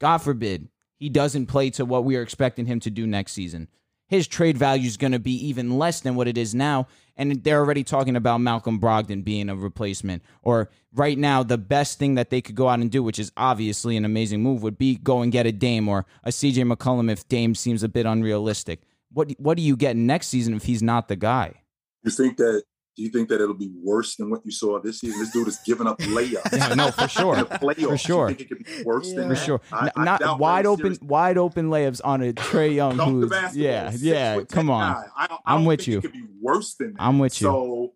[0.00, 0.68] God forbid
[0.98, 3.68] he doesn't play to what we are expecting him to do next season.
[4.12, 6.86] His trade value is going to be even less than what it is now.
[7.16, 10.22] And they're already talking about Malcolm Brogdon being a replacement.
[10.42, 13.32] Or right now, the best thing that they could go out and do, which is
[13.38, 17.10] obviously an amazing move, would be go and get a Dame or a CJ McCollum
[17.10, 18.82] if Dame seems a bit unrealistic.
[19.10, 21.62] What what do you get next season if he's not the guy?
[22.02, 22.64] You think that?
[22.94, 25.18] Do you think that it'll be worse than what you saw this season?
[25.20, 26.52] This dude is giving up layups.
[26.52, 27.36] Yeah, no, for sure.
[27.36, 27.88] Playoffs.
[27.88, 28.30] For sure.
[28.30, 29.16] It could be worse Yeah.
[29.20, 29.44] than For that?
[29.44, 29.60] sure.
[29.72, 31.06] I- I not wide open seriously.
[31.08, 35.04] wide open layups on a Trae Young who's yeah, yeah, come on.
[35.16, 35.98] I, don't with you.
[35.98, 37.02] It could be worse than that.
[37.02, 37.46] I'm with you.
[37.46, 37.92] So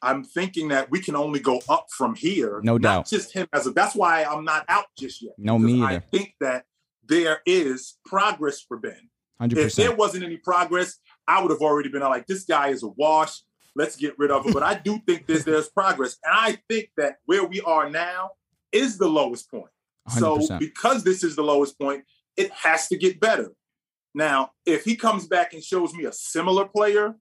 [0.00, 2.60] I'm thinking that we can only go up from here.
[2.62, 3.06] No doubt.
[3.08, 3.72] Just him as a.
[3.72, 5.34] That's why I'm not out just yet.
[5.36, 6.64] No, me I think that
[7.06, 9.10] there is progress for Ben.
[9.38, 10.96] Hundred If there wasn't any progress,
[11.26, 13.42] I would have already been like, this guy is a wash.
[13.78, 14.52] Let's get rid of him.
[14.52, 18.32] But I do think there's there's progress, and I think that where we are now
[18.72, 19.70] is the lowest point.
[20.18, 20.58] So 100%.
[20.58, 22.04] because this is the lowest point,
[22.36, 23.52] it has to get better.
[24.14, 27.14] Now, if he comes back and shows me a similar player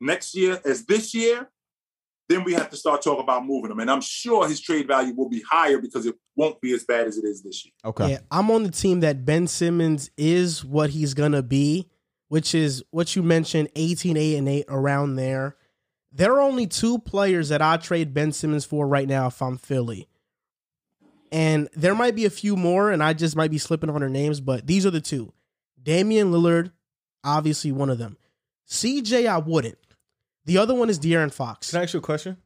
[0.00, 1.50] next year as this year,
[2.28, 3.80] then we have to start talking about moving him.
[3.80, 7.06] And I'm sure his trade value will be higher because it won't be as bad
[7.06, 7.72] as it is this year.
[7.84, 8.10] Okay.
[8.12, 11.88] Yeah, I'm on the team that Ben Simmons is what he's gonna be,
[12.28, 15.56] which is what you mentioned, 18, 8, and 8 around there.
[16.12, 19.58] There are only two players that I trade Ben Simmons for right now if I'm
[19.58, 20.08] Philly.
[21.32, 24.08] And there might be a few more, and I just might be slipping on their
[24.08, 25.32] names, but these are the two.
[25.82, 26.72] Damian Lillard,
[27.22, 28.16] obviously one of them.
[28.68, 29.78] CJ, I wouldn't.
[30.44, 31.70] The other one is De'Aaron Fox.
[31.70, 32.36] Can I ask you a question?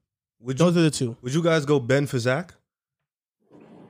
[0.41, 1.17] Would you Those are the two.
[1.21, 2.55] would you guys go Ben for Zach?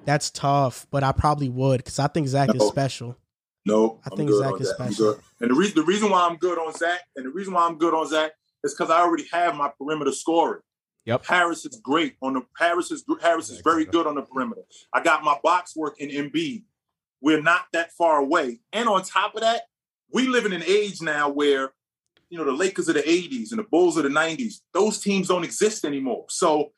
[0.04, 3.16] That's tough, but I probably would because I think Zach is special.
[3.66, 4.92] No, I I'm think good Zach on is that.
[4.92, 5.20] Special.
[5.40, 7.78] And the reason the reason why I'm good on Zach, and the reason why I'm
[7.78, 8.32] good on Zach
[8.64, 10.62] is because I already have my perimeter scoring.
[11.06, 11.24] Yep.
[11.26, 14.62] Harris is great on the Harris is Harris is very good on the perimeter.
[14.92, 16.64] I got my box work in Embiid.
[17.22, 18.60] We're not that far away.
[18.72, 19.62] And on top of that,
[20.12, 21.72] we live in an age now where
[22.28, 25.28] you know the Lakers of the 80s and the Bulls of the 90s, those teams
[25.28, 26.26] don't exist anymore.
[26.28, 26.72] So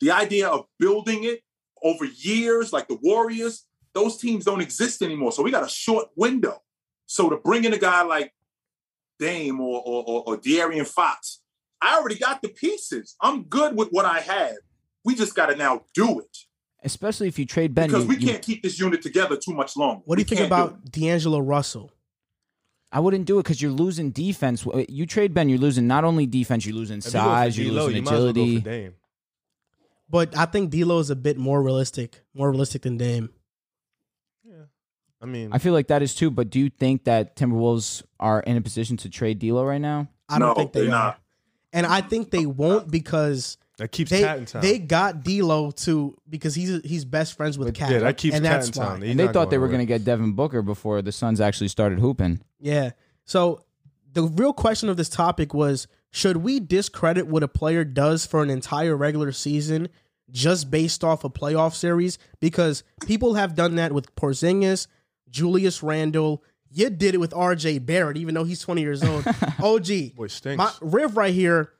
[0.00, 1.42] the idea of building it
[1.82, 5.32] over years, like the Warriors, those teams don't exist anymore.
[5.32, 6.62] So we got a short window.
[7.06, 8.32] So to bring in a guy like
[9.18, 11.40] Dame or or, or, or De'Aaron Fox,
[11.80, 13.16] I already got the pieces.
[13.20, 14.56] I'm good with what I have.
[15.04, 16.36] We just got to now do it
[16.84, 17.88] Especially if you trade Ben.
[17.88, 20.02] because you- we can't keep this unit together too much longer.
[20.04, 21.92] What do We you think about D'Angelo Russell?
[22.90, 24.66] I wouldn't do it because you're losing defense.
[24.66, 27.24] Uh, you trade Ben, you're losing not only defense, you're losing If you go for
[27.24, 28.56] size, you're losing you might as well go agility.
[28.58, 28.94] for Dame.
[30.10, 33.30] But I think D'Lo is a bit more realistic, more realistic than Dame.
[35.22, 36.30] I mean, I feel like that is too.
[36.30, 40.08] But do you think that Timberwolves are in a position to trade D'Lo right now?
[40.28, 41.20] I don't No, think they they're are, not.
[41.72, 44.62] and I think they won't because that keeps they KAT in town.
[44.62, 47.90] they got D'Lo to because he's he's best friends with KAT.
[47.90, 48.88] yeah, that keeps and KAT that's in why.
[48.88, 49.02] town.
[49.02, 51.68] He's and they thought they were going to get Devin Booker before the Suns actually
[51.68, 52.40] started hooping.
[52.58, 52.90] Yeah.
[53.24, 53.62] So
[54.12, 58.42] the real question of this topic was should we discredit what a player does for
[58.42, 59.88] an entire regular season
[60.30, 62.18] just based off a playoff series?
[62.40, 64.86] Because people have done that with Porzingis,
[65.32, 66.44] Julius Randle.
[66.70, 69.26] You did it with RJ Barrett, even though he's 20 years old.
[69.62, 70.14] OG.
[70.16, 70.56] Boy, stinks.
[70.58, 71.70] My Riv right here,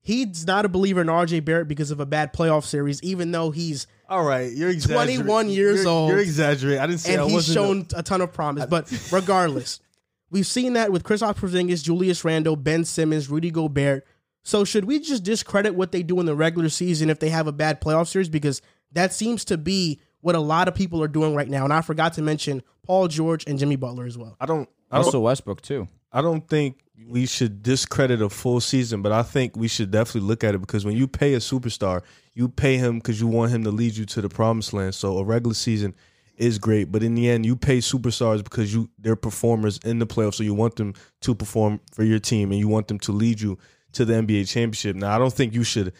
[0.00, 3.50] he's not a believer in RJ Barrett because of a bad playoff series, even though
[3.50, 5.20] he's All right, you're exaggerating.
[5.20, 6.10] 21 years You're- old.
[6.10, 6.80] You're exaggerating.
[6.82, 7.54] I didn't say I and he's wasn't.
[7.54, 8.66] shown a ton of promise.
[8.66, 9.80] But regardless,
[10.30, 14.04] we've seen that with Chris Porzingis, Julius Randle, Ben Simmons, Rudy Gobert.
[14.42, 17.46] So should we just discredit what they do in the regular season if they have
[17.46, 18.28] a bad playoff series?
[18.28, 18.60] Because
[18.90, 21.64] that seems to be what a lot of people are doing right now.
[21.64, 24.36] And I forgot to mention Paul George and Jimmy Butler as well.
[24.40, 24.68] I don't.
[24.90, 25.88] I don't Also Westbrook too.
[26.12, 30.28] I don't think we should discredit a full season, but I think we should definitely
[30.28, 32.02] look at it because when you pay a superstar,
[32.34, 34.94] you pay him because you want him to lead you to the promised land.
[34.94, 35.94] So a regular season
[36.36, 40.06] is great, but in the end, you pay superstars because you they're performers in the
[40.06, 43.12] playoffs, so you want them to perform for your team and you want them to
[43.12, 43.58] lead you
[43.92, 44.96] to the NBA championship.
[44.96, 45.92] Now, I don't think you should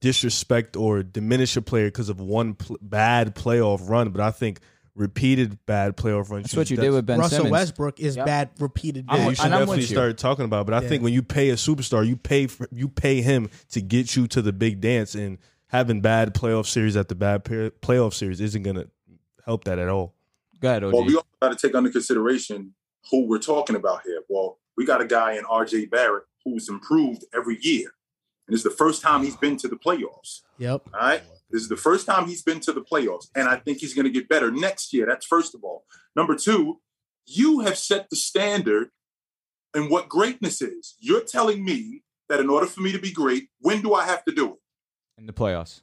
[0.00, 4.60] disrespect or diminish a player because of one pl- bad playoff run, but I think
[4.94, 6.44] repeated bad playoff runs.
[6.44, 7.52] That's what you def- did with Ben Russell Simmons.
[7.52, 8.26] Westbrook is Yep.
[8.26, 9.04] bad repeated.
[9.08, 9.28] I'm Yeah, bad.
[9.30, 9.86] you should and definitely you.
[9.86, 10.62] start talking about.
[10.62, 10.64] it.
[10.66, 10.88] But I Yeah.
[10.88, 14.26] think when you pay a superstar, you pay for, you pay him to get you
[14.28, 15.38] to the big dance, and
[15.68, 18.88] having bad playoff series at the bad pair- playoff series isn't going to
[19.44, 20.14] help that at all.
[20.60, 20.92] Go ahead, OG.
[20.94, 22.74] Well, we also got to take under consideration
[23.10, 24.22] who we're talking about here.
[24.28, 27.92] Well, we got a guy in RJ Barrett who's improved every year.
[28.48, 30.40] And it's the first time he's been to the playoffs.
[30.58, 30.88] Yep.
[30.92, 31.22] All right.
[31.50, 33.28] This is the first time he's been to the playoffs.
[33.36, 35.06] And I think he's going to get better next year.
[35.06, 35.84] That's first of all.
[36.16, 36.80] Number two,
[37.26, 38.88] you have set the standard
[39.74, 40.96] and what greatness is.
[40.98, 44.24] You're telling me that in order for me to be great, when do I have
[44.24, 44.58] to do it?
[45.18, 45.80] in the playoffs.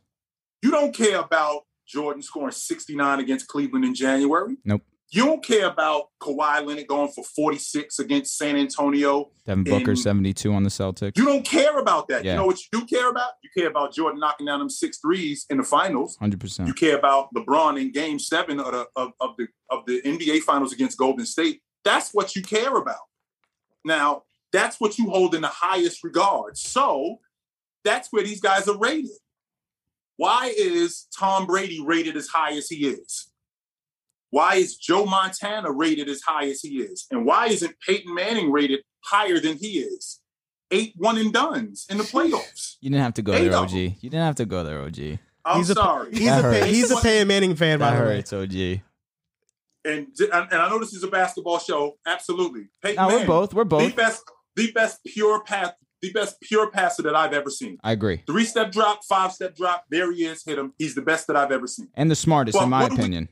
[0.63, 4.55] You don't care about Jordan scoring 69 against Cleveland in January.
[4.63, 4.81] Nope.
[5.15, 9.31] You don't care about Kawhi Leonard going for 46 against San Antonio.
[9.45, 11.17] Devin Booker 72 on the Celtics.
[11.17, 12.25] You don't care about that.
[12.25, 12.33] Yeah.
[12.33, 13.31] You know what you do care about?
[13.41, 16.17] You care about Jordan knocking down them six threes in the finals.
[16.21, 16.67] 100%.
[16.67, 20.41] You care about LeBron in game seven of the, of, of the, of the NBA
[20.41, 21.61] finals against Golden State.
[21.85, 22.99] That's what you care about.
[23.85, 26.57] Now, that's what you hold in the highest regard.
[26.57, 27.19] So
[27.85, 29.11] that's where these guys are rated.
[30.17, 33.31] Why is Tom Brady rated as high as he is?
[34.35, 37.05] Why is Joe Montana rated as high as he is?
[37.09, 40.19] And why isn't Peyton Manning rated higher than he is?
[40.71, 42.75] Eight one and duns in the playoffs.
[42.81, 43.69] You didn't have to go Eight there, OG.
[43.69, 43.95] them.
[44.01, 45.19] You didn't have to go there, OG.
[45.45, 46.09] I'm He's a- sorry.
[46.11, 46.71] He's That a Pay- hurts.
[46.73, 48.15] he's a Peyton Manning fan, by That the way.
[48.17, 48.81] hurts, OG.
[49.85, 51.97] and and I know this is a basketball show.
[52.05, 53.53] Absolutely, Peyton No, we're both.
[53.53, 53.89] We're both.
[53.89, 54.23] the best,
[54.57, 55.71] the best pure pass,
[56.01, 57.77] the best pure passer that I've ever seen.
[57.83, 58.23] I agree.
[58.27, 59.85] Three step drop, five step drop.
[59.89, 60.43] There he is.
[60.43, 60.73] Hit him.
[60.77, 61.87] He's the best that I've ever seen.
[61.93, 63.29] And the smartest, Well, in my what we- opinion.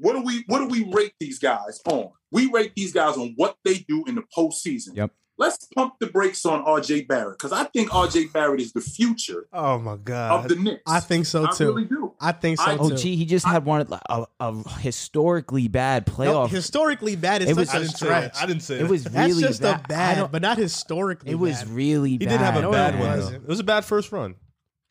[0.00, 2.10] What do we What do we rate these guys on?
[2.30, 4.94] We rate these guys on what they do in the postseason.
[4.94, 5.12] Yep.
[5.40, 7.02] Let's pump the brakes on R.J.
[7.02, 8.26] Barrett because I think R.J.
[8.26, 10.50] Barrett is the future Oh my god, of god!
[10.50, 10.82] the Knicks.
[10.84, 11.48] I think so too.
[11.52, 11.66] I too.
[11.68, 12.12] really do.
[12.20, 12.82] I think so I- too.
[12.94, 16.48] OG, he just had one of a, a historically bad No, playoff.
[16.48, 18.32] historically bad is It was- such I a didn't say stretch.
[18.34, 18.42] that.
[18.42, 19.76] I didn't say it was That's really just bad.
[19.76, 21.30] a I bad, but not historically.
[21.30, 21.68] it was bad.
[21.68, 22.28] really He bad.
[22.30, 23.20] did have a No, bad one.
[23.20, 23.28] though.
[23.28, 24.34] It was a bad first run.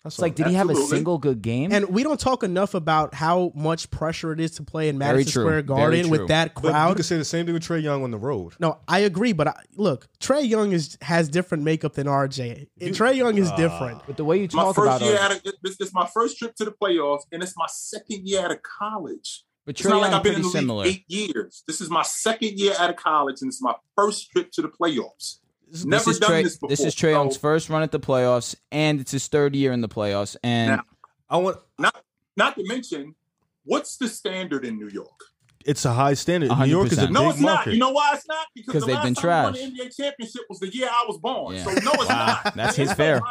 [0.03, 0.35] That's It's like, all.
[0.35, 1.71] did he have a single good game?
[1.73, 5.31] And we don't talk enough about how much pressure it is to play in Madison
[5.31, 5.43] true.
[5.43, 6.11] Square Garden true.
[6.11, 6.95] with that But you crowd.
[6.97, 8.53] could say the same thing with Trae Young on the road.
[8.59, 12.67] No, I agree, but I, look, Trae Young is has different makeup than RJ.
[12.79, 13.55] And Trae Young is ah.
[13.57, 14.01] different.
[14.07, 16.05] but the way you My talk first about year it, out this, this is my
[16.13, 19.43] first trip to the playoffs, and it's my second year out of college.
[19.65, 20.83] but It's not Young like I've been in the similar.
[20.85, 21.63] league eight years.
[21.67, 24.69] This is my second year out of college, and it's my first trip to the
[24.69, 25.39] playoffs.
[25.85, 26.69] Never this is done Trae, this before.
[26.69, 29.71] this is Trae Young's So, first run at the playoffs, and it's his third year
[29.73, 30.35] in the playoffs.
[30.43, 30.83] And Now-
[31.29, 31.57] I want.
[31.77, 32.03] not
[32.37, 33.15] not to mention,
[33.63, 35.19] what's the standard in New York?
[35.67, 36.49] It's a high standard.
[36.57, 37.05] New York is a 100%.
[37.07, 37.65] big No, it's market.
[37.69, 37.73] not.
[37.73, 38.47] You know why it's not?
[38.55, 39.43] Because the they've last been time trash.
[39.45, 41.55] won the NBA championship was the year I was born.
[41.55, 41.63] Yeah.
[41.65, 42.39] So no, it's Wow.
[42.43, 42.55] not.
[42.55, 43.21] That's his a fair.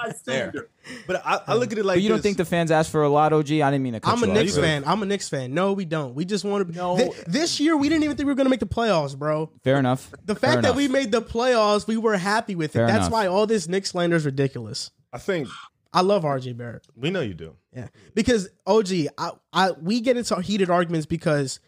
[1.07, 3.03] but I, I look at it like but you don't think the fans asked for
[3.03, 3.51] a lot, OG?
[3.53, 4.39] I didn't mean to cut I'm a you off.
[4.39, 4.85] Knicks but- fan.
[4.87, 5.55] I'm a Knicks fan.
[5.55, 6.15] No, we don't.
[6.15, 6.77] We just want to.
[6.77, 6.97] No.
[6.97, 9.51] Thi- this year, we didn't even think we were going to make the playoffs, bro.
[9.65, 10.11] Fair enough.
[10.25, 10.77] The Fair fact that enough.
[10.77, 12.79] we made the playoffs, we were happy with it.
[12.79, 13.13] Fair That's enough.
[13.13, 14.91] why all this Knicks slander is ridiculous.
[15.13, 15.49] I think
[15.93, 16.87] I love RJ Barrett.
[16.95, 17.57] we know you do.
[17.75, 21.61] Yeah, because OG, I, I we get into heated arguments because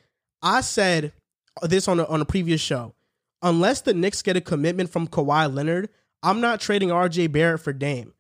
[0.43, 1.13] I said
[1.63, 2.95] this on a, on a previous show.
[3.43, 5.91] Unless the Knicks get a commitment from Kawhi Leonard,
[6.23, 8.13] I'm not trading RJ Barrett for Dame.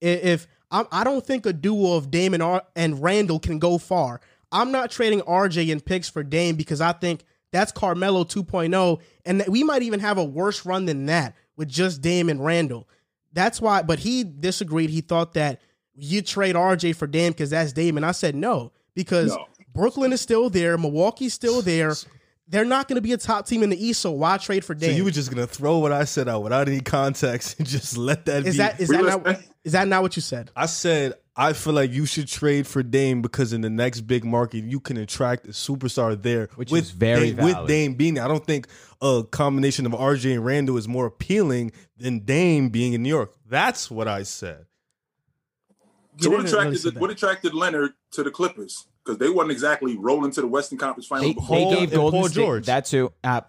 [0.00, 3.78] If I'm, I don't think a duo of Dame and, R, and Randle can go
[3.78, 4.20] far.
[4.50, 9.44] I'm not trading RJ and picks for Dame because I think that's Carmelo 2.0, and
[9.46, 12.88] we might even have a worse run than that with just Dame and Randle.
[13.32, 14.90] That's why, but he disagreed.
[14.90, 15.60] He thought that
[15.94, 19.46] you trade RJ for Dame because that's Dame, and I said no because No.
[19.74, 21.94] Brooklyn is still there, Milwaukee's still there.
[22.46, 24.74] They're not going to be a top team in the East, so why trade for
[24.74, 24.96] So Dame?
[24.96, 28.26] you were just gonna throw what I said out without any context and just let
[28.26, 28.58] that is be.
[28.58, 30.50] that is We that listen- not is that not what you said?
[30.54, 34.24] I said I feel like you should trade for Dame because in the next big
[34.24, 37.66] market you can attract a superstar there, Which with is very Dame, with.
[37.66, 38.14] Dame being.
[38.14, 38.24] there.
[38.24, 38.68] I don't think
[39.00, 43.34] a combination of RJ and Randle is more appealing than Dame being in New York.
[43.48, 44.66] That's what I said.
[46.18, 48.86] So what attracted really what attracted Leonard to the Clippers?
[49.04, 51.56] Because they wasn't exactly rolling to the Western Conference Final They, before.
[51.58, 52.66] they gave and Golden Paul State George.
[52.66, 53.12] that too.
[53.22, 53.42] Uh,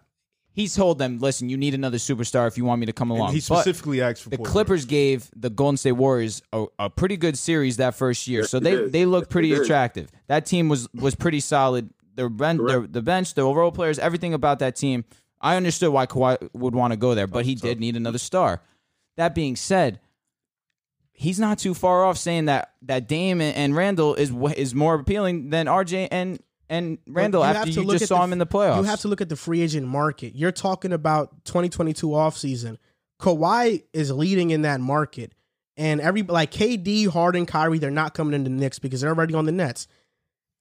[0.52, 3.28] He's told them, listen, you need another superstar if you want me to come along.
[3.28, 6.66] And he But specifically asked for the Paul Clippers gave the Golden State Warriors a,
[6.80, 9.50] a pretty good series that first year, so they they they looked Yes, they pretty
[9.50, 9.62] did.
[9.64, 10.10] attractive.
[10.28, 11.90] That team was was pretty solid.
[12.16, 15.04] Their bench, their, the bench, the overall players, everything about that team.
[15.42, 18.62] I understood why Kawhi would want to go there, but he did need another star.
[19.18, 20.00] That being said,
[21.16, 24.96] he's not too far off saying that that Dame and, and Randle is is more
[24.96, 26.40] appealing than RJ and
[26.70, 28.78] and Randle you after you just saw the him in the playoffs.
[28.78, 30.36] You have to look at the free agent market.
[30.36, 32.78] You're talking about 2022 offseason.
[33.20, 35.34] Kawhi is leading in that market.
[35.78, 39.34] And every like KD, Harden, Kyrie, they're not coming into the Knicks because they're already
[39.34, 39.88] on the Nets.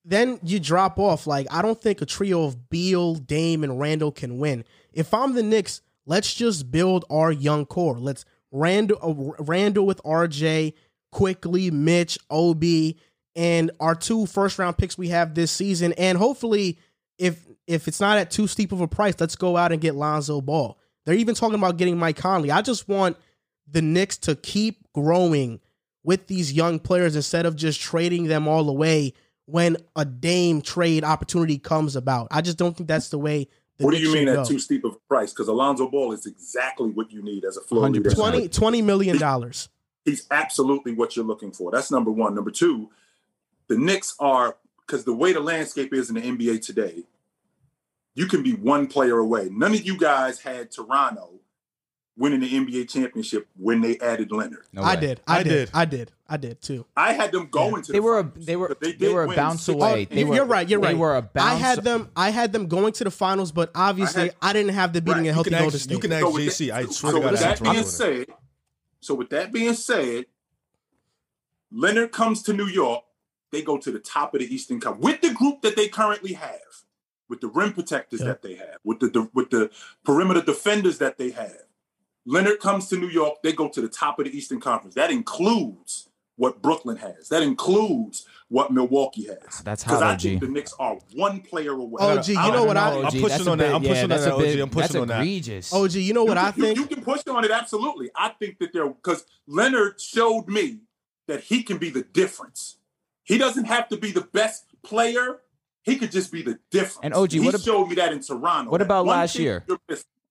[0.05, 1.26] Then you drop off.
[1.26, 4.64] Like, I don't think a trio of Beal, Dame, and Randle can win.
[4.92, 7.98] If I'm the Knicks, let's just build our young core.
[7.98, 8.24] Let's
[8.55, 10.74] Randle uh, Randle with RJ,
[11.11, 12.98] Quickley, Mitch, Obi,
[13.34, 15.92] and our two first round picks we have this season.
[15.94, 16.78] And hopefully,
[17.18, 19.96] if if it's not at too steep of a price, let's go out and get
[19.96, 20.78] Lonzo Ball.
[21.05, 22.50] They're even talking about getting Mike Conley.
[22.50, 23.16] I just want
[23.68, 25.61] the Knicks to keep growing
[26.05, 29.14] with these young players instead of just trading them all away
[29.46, 32.28] when a Dame trade opportunity comes about.
[32.30, 33.48] I just don't think that's the way.
[33.78, 35.32] The What do you mean at too steep of a price?
[35.32, 37.92] Because Alonzo Ball is exactly what you need as a floor 100%.
[37.94, 38.10] leader.
[38.10, 39.68] 20, 20 million dollars.
[40.04, 41.70] He's absolutely what you're looking for.
[41.70, 42.34] That's number one.
[42.34, 42.90] Number two,
[43.68, 44.56] the Knicks are
[44.86, 47.04] because the way the landscape is in the NBA today,
[48.14, 49.48] you can be one player away.
[49.50, 51.40] None of you guys had Toronto
[52.16, 54.64] winning the NBA championship when they added Leonard.
[54.72, 55.20] No I did.
[55.26, 55.48] I, I did.
[55.50, 55.70] did.
[55.74, 56.12] I did.
[56.28, 56.86] I did too.
[56.96, 57.92] I had them going to.
[57.92, 60.06] They the were a, they were but they, were a bounce away.
[60.10, 60.68] Oh, They were, you're right.
[60.68, 60.96] You're they right.
[60.96, 61.50] were a bounce.
[61.52, 62.10] I had them.
[62.16, 65.22] I had them going to the finals, but obviously I, I didn't have the beating
[65.24, 65.30] Right.
[65.30, 65.92] a healthy can Golden State.
[65.94, 66.66] you can ask So JC.
[66.68, 68.26] that- I so swear to God, with I that had Toronto being in said,
[69.00, 70.24] so with that being said,
[71.72, 73.02] Leonard comes to New York.
[73.52, 76.32] They go to the top of the Eastern Cup with the group that they currently
[76.34, 76.58] have,
[77.28, 78.26] with the rim protectors Yeah.
[78.28, 79.70] that they have, with the, the with the
[80.04, 81.56] perimeter defenders that they have.
[82.26, 83.42] Leonard comes to New York.
[83.42, 84.94] They go to the top of the Eastern Conference.
[84.94, 87.28] That includes what Brooklyn has.
[87.28, 89.60] That includes what Milwaukee has.
[89.62, 92.02] That's how I think the Knicks are one player away.
[92.02, 93.02] OG, you know what I?
[93.02, 93.74] I'm pushing on that.
[93.74, 94.42] I'm pushing on that, OG.
[94.42, 95.20] I'm pushing that's on that.
[95.20, 95.72] egregious.
[95.72, 96.76] OG, you know what I think?
[96.76, 98.10] You, you can push on it absolutely.
[98.14, 100.80] I think that they're because Leonard showed me
[101.28, 102.78] that he can be the difference.
[103.22, 105.40] He doesn't have to be the best player.
[105.82, 107.00] He could just be the difference.
[107.02, 108.70] And OG, he what ab- showed me that in Toronto.
[108.70, 109.64] what about last thing year?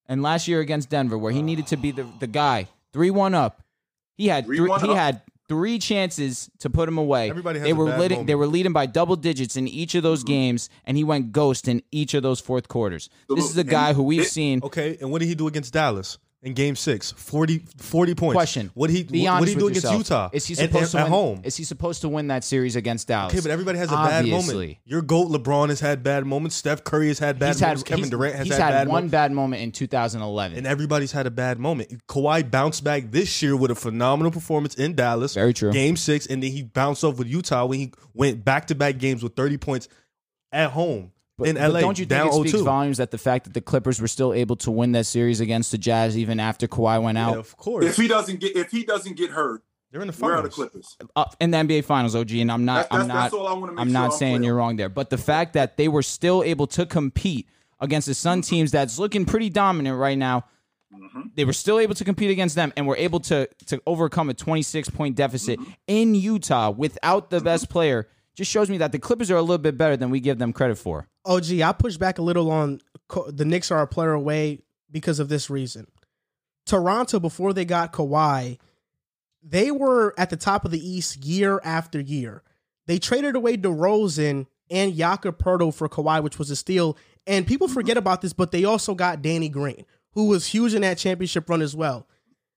[0.08, 3.34] And last year against Denver, where he needed to be the, the guy, three one
[3.34, 3.62] up,
[4.16, 4.95] he had three, 3-1 he up.
[4.95, 7.30] had three chances to put him away.
[7.30, 8.28] Everybody has they a were bad leading moment.
[8.28, 10.34] they were leading by double digits in each of those mm-hmm.
[10.34, 13.10] games, and he went ghost in each of those fourth quarters.
[13.30, 14.62] This is a And guy who we've it- seen.
[14.64, 17.11] Okay, and what did he do against Dallas in Game Six?
[17.13, 18.33] 40, 40 points.
[18.35, 19.97] Question: What he Be what, what he do against yourself.
[19.97, 20.29] Utah?
[20.33, 21.41] Is he supposed and- to at win, home?
[21.43, 23.33] Is he supposed to win that series against Dallas?
[23.33, 24.77] Okay, but everybody has a bad moment.
[24.85, 26.55] Your goat LeBron has had bad moments.
[26.55, 27.83] Steph Curry has had bad He's had, moments.
[27.83, 29.11] Kevin Durant has he's had, bad one moments.
[29.11, 30.57] bad moment in 2011.
[30.57, 32.05] And everybody's had a bad moment.
[32.07, 35.33] Kawhi bounced back this year with a phenomenal performance in Dallas.
[35.35, 35.71] Very true.
[35.71, 38.97] Game six, and then he bounced off with Utah when he went back to back
[38.97, 39.87] games with 30 points
[40.51, 42.63] at home But, in but don't you think it speaks 0-2.
[42.63, 45.71] volumes that the fact that the Clippers were still able to win that series against
[45.71, 47.86] the Jazz even after Kawhi went Yeah, out of course.
[47.86, 50.29] If he doesn't get if he doesn't get hurt, They're in the finals.
[50.31, 50.95] where are the finals.
[50.97, 51.09] Clippers?
[51.15, 52.31] uh, in the NBA Finals, OG?
[52.34, 54.17] And I'm not, That's- I'm that's- not, that's all I make I'm sure not I'm
[54.17, 54.45] saying clear.
[54.49, 54.89] you're wrong there.
[54.89, 57.47] But the fact that they were still able to compete
[57.79, 60.45] against the Sun teams that's looking pretty dominant right now.
[60.93, 61.21] Mm-hmm.
[61.36, 64.36] They were still able to compete against them and were able to to overcome a
[64.36, 65.71] 26 point deficit Mm-hmm.
[65.88, 68.07] in Utah without the best player.
[68.36, 70.53] Just shows me that the Clippers are a little bit better than we give them
[70.53, 71.07] credit for.
[71.23, 72.81] Oh, gee, I push back a little on
[73.27, 74.59] the Knicks are a player away
[74.91, 75.88] because of this reason.
[76.65, 78.57] Toronto, before they got Kawhi,
[79.43, 82.43] they were at the top of the East year after year.
[82.88, 86.97] They traded away DeRozan and Jakob Poeltl for Kawhi, which was a steal.
[87.27, 87.73] And people mm-hmm.
[87.73, 91.49] forget about this, but they also got Danny Green, who was huge in that championship
[91.49, 92.07] run as well.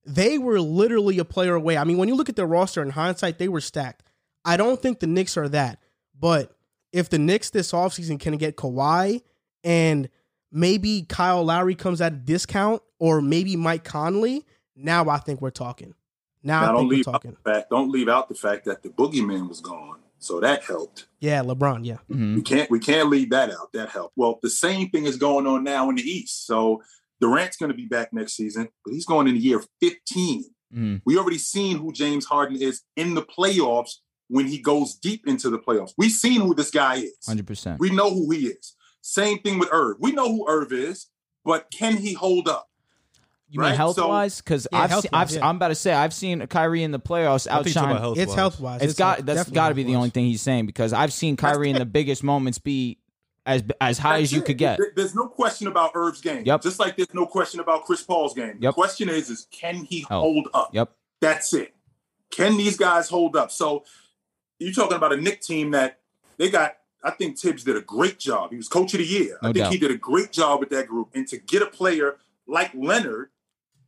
[0.04, 1.76] They were literally a player away.
[1.76, 4.04] I mean, when you look at their roster in hindsight, they were stacked.
[4.46, 5.80] I don't think the Knicks are that.
[6.18, 6.56] But
[6.92, 9.20] if the Knicks this offseason can get Kawhi
[9.64, 10.08] and
[10.52, 14.44] maybe Kyle Lowry comes at a discount or maybe Mike Conley,
[14.74, 15.94] now I think we're talking.
[16.42, 17.36] Now, Now I don't think we're leave out talking.
[17.42, 19.98] the fact don't leave out the fact that the boogeyman was gone.
[20.18, 21.08] So that helped.
[21.20, 21.98] Yeah, LeBron, yeah.
[22.10, 22.36] Mhm.
[22.36, 23.72] We can't we can't leave that out.
[23.74, 24.14] That helped.
[24.16, 26.46] Well, the same thing is going on now in the East.
[26.46, 26.82] So
[27.20, 30.44] Durant's going to be back next season, but he's going in the year 15.
[30.74, 31.02] Mhm.
[31.04, 33.96] We already seen who James Harden is in the playoffs
[34.28, 35.92] when he goes deep into the playoffs.
[35.96, 37.16] We've seen who this guy is.
[37.28, 37.78] 100%.
[37.78, 38.74] We know who he is.
[39.00, 39.96] Same thing with Irv.
[40.00, 41.06] We know who Irv is,
[41.44, 42.68] but can he hold up?
[43.48, 44.40] You mean health So- wise?
[44.40, 45.48] Because Yeah, I've, seen, I've yeah.
[45.48, 48.00] I'm about to say I've seen Kyrie in the playoffs I think you're talking outshine.
[48.02, 48.22] health-wise.
[48.24, 48.82] It's health wise.
[48.82, 51.70] It's got that's got to be the only thing he's saying because I've seen Kyrie
[51.70, 52.98] in the biggest moments be
[53.46, 54.46] as as high That's as you it.
[54.46, 54.80] could get.
[54.96, 56.42] There's no question about Irv's game.
[56.44, 56.62] Yep.
[56.62, 58.56] Just like there's no question about Chris Paul's game.
[58.58, 58.74] The Yep.
[58.74, 60.20] question is, is can he Oh.
[60.22, 60.70] hold up?
[60.74, 60.90] Yep.
[61.20, 61.72] That's it.
[62.32, 63.52] Can these guys hold up?
[63.52, 63.84] So
[64.58, 66.00] you're talking about a Knick team that
[66.38, 66.76] they got.
[67.04, 68.50] I think Thibs did a great job.
[68.50, 69.38] He was coach of the year.
[69.40, 69.72] I think doubt.
[69.72, 71.10] he did a great job with that group.
[71.14, 72.16] And to get a player
[72.48, 73.28] like Leonard,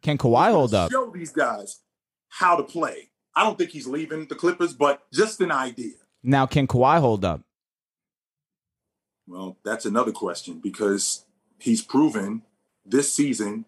[0.03, 0.93] Can Kawhi hold up?
[0.93, 1.81] show these guys
[2.29, 3.11] how to play.
[3.35, 5.95] I don't think he's leaving the Clippers, but just an idea.
[6.23, 7.41] Now, can Kawhi hold up?
[9.27, 11.25] Well, that's another question because
[11.59, 12.43] he's proven
[12.87, 13.65] this season.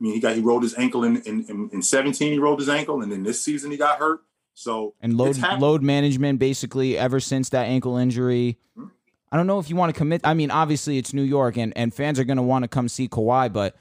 [0.00, 2.32] I mean, he got he rolled his ankle in in, in, in 17.
[2.32, 4.20] He rolled his ankle, and then this season he got hurt.
[4.58, 8.58] So And load it's load management basically ever since that ankle injury.
[8.74, 8.86] Hmm?
[9.30, 10.22] I don't know if you want to commit.
[10.24, 12.88] I mean, obviously it's New York, and and fans are going to want to come
[12.88, 13.76] see Kawhi, but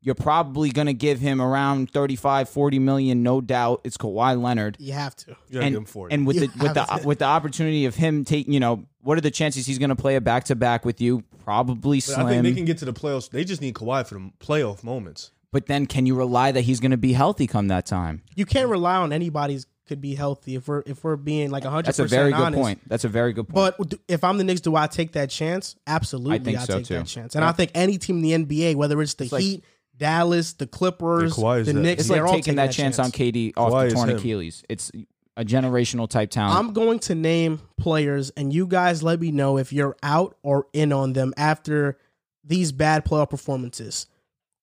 [0.00, 3.80] you're probably going to give him around 35, 40 million, no doubt.
[3.82, 4.76] It's Kawhi Leonard.
[4.78, 5.30] You have to.
[5.30, 6.14] You gotta and, give him 40.
[6.14, 7.06] and with You the with the to.
[7.06, 9.96] with the opportunity of him taking, you know, what are the chances he's going to
[9.96, 11.24] play a back to back with you?
[11.42, 13.28] Probably But I think they can get to the playoffs.
[13.28, 15.32] They just need Kawhi for the playoff moments.
[15.50, 18.22] but then, can you rely that he's going to be healthy come that time?
[18.36, 21.86] You can't rely on anybody's could be healthy if we're if we're being like hundred
[21.86, 22.52] That's a very honest.
[22.52, 22.80] good point.
[22.88, 23.74] That's a very good point.
[23.78, 25.74] But if I'm the Knicks, do I take that chance?
[25.86, 26.94] Absolutely, I think I so, take too.
[26.94, 27.34] that chance.
[27.34, 27.48] And Yeah.
[27.48, 29.64] I think any team in the NBA, whether it's the like- Heat,
[29.96, 32.98] Dallas, the Clippers, Yeah, Kawhi is the Knicks, it's they're like all taking that, chance,
[32.98, 34.10] on KD off Kawhi the torn.
[34.10, 34.64] Achilles.
[34.68, 34.90] It's
[35.36, 36.58] a generational type talent.
[36.58, 40.66] I'm going to name players, and you guys let me know if you're out or
[40.72, 41.98] in on them after
[42.44, 44.06] these bad playoff performances.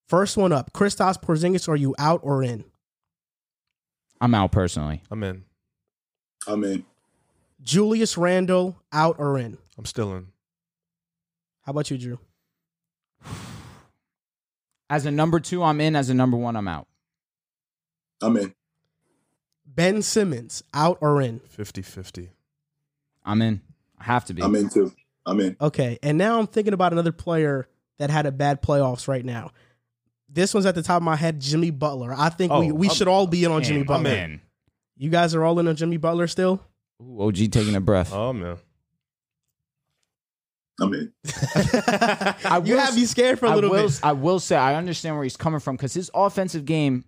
[0.08, 1.70] First one up, Kristaps Porzingis.
[1.70, 2.64] Are you out or in?
[4.22, 5.04] I'm out personally.
[5.10, 5.44] I'm in.
[6.48, 6.86] I'm in.
[7.62, 9.58] Julius Randle, out or in?
[9.78, 10.28] I'm still in.
[11.62, 12.20] How about you, Drew?
[14.90, 15.96] As a number two, I'm in.
[15.96, 16.88] As a number one, I'm out.
[18.22, 18.54] I'm in.
[19.66, 21.40] Ben Simmons, out or in?
[21.48, 22.32] 50 50.
[23.24, 23.62] I'm in.
[24.00, 24.42] I have to be.
[24.42, 24.92] I'm in too.
[25.26, 25.56] I'm in.
[25.62, 27.68] Okay, and now I'm thinking about another player
[27.98, 29.52] that had a bad playoffs right now.
[30.32, 32.14] This one's at the top of my head, Jimmy Butler.
[32.16, 34.10] I think we, Oh, we I'm- should all be in on Jimmy Butler.
[34.12, 34.42] I'm.
[34.98, 36.62] You guys are all in on Jimmy Butler still?
[37.02, 38.14] Ooh, OG taking a breath.
[38.14, 38.58] Oh, man.
[40.82, 41.12] I'm in.
[41.26, 44.00] I you will have me scared for a I little will, bit.
[44.02, 47.04] I will say I understand where he's coming from because his offensive game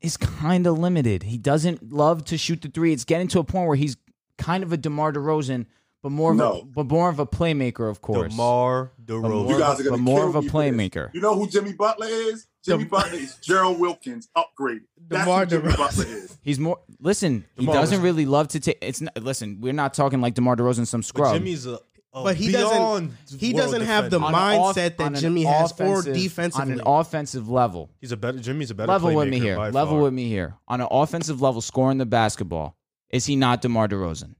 [0.00, 1.24] is kind of limited.
[1.24, 2.92] He doesn't love to shoot the three.
[2.92, 3.96] It's getting to a point where he's
[4.38, 5.66] kind of a DeMar DeRozan,
[6.02, 8.32] but more of a but more of a playmaker, of course.
[8.32, 9.22] DeMar DeRozan.
[9.30, 10.72] more You guys of are a- gonna but more of a me for this.
[10.76, 11.14] playmaker.
[11.14, 12.46] You know who Jimmy Butler is?
[12.64, 14.82] Jimmy Dem- Butler is Gerald Wilkins upgraded.
[15.08, 15.76] That's DeMar who Jimmy DeRozan.
[15.76, 16.38] Butler is.
[16.42, 16.78] He's more.
[17.00, 18.78] Listen, he doesn't was- really love to take.
[18.82, 19.16] It's not.
[19.22, 21.34] Listen, we're not talking like DeMar DeRozan, some But scrub.
[21.34, 21.78] Jimmy's a,
[22.14, 24.36] a But he doesn't- he doesn't have the defender.
[24.36, 26.72] On an off- mindset that Jimmy has, or offensive- defensively.
[26.74, 27.90] on an offensive level.
[28.00, 28.38] He's a better.
[28.38, 29.56] Jimmy's a better level with me here.
[29.58, 30.02] Level far.
[30.02, 30.54] with me here.
[30.68, 32.76] On an offensive level, scoring the basketball,
[33.10, 34.34] is he not DeMar DeRozan?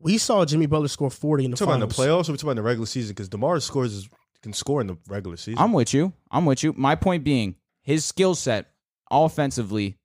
[0.00, 1.96] We saw Jimmy Butler score 40 in the We talking about finals.
[1.96, 3.12] the playoffs or we talking about the regular season?
[3.12, 4.08] Because DeMar scores is,
[4.42, 5.58] can score in the regular season.
[5.62, 6.12] I'm with you.
[6.30, 6.72] I'm with you.
[6.76, 8.70] My point being, his skill set
[9.10, 9.98] offensively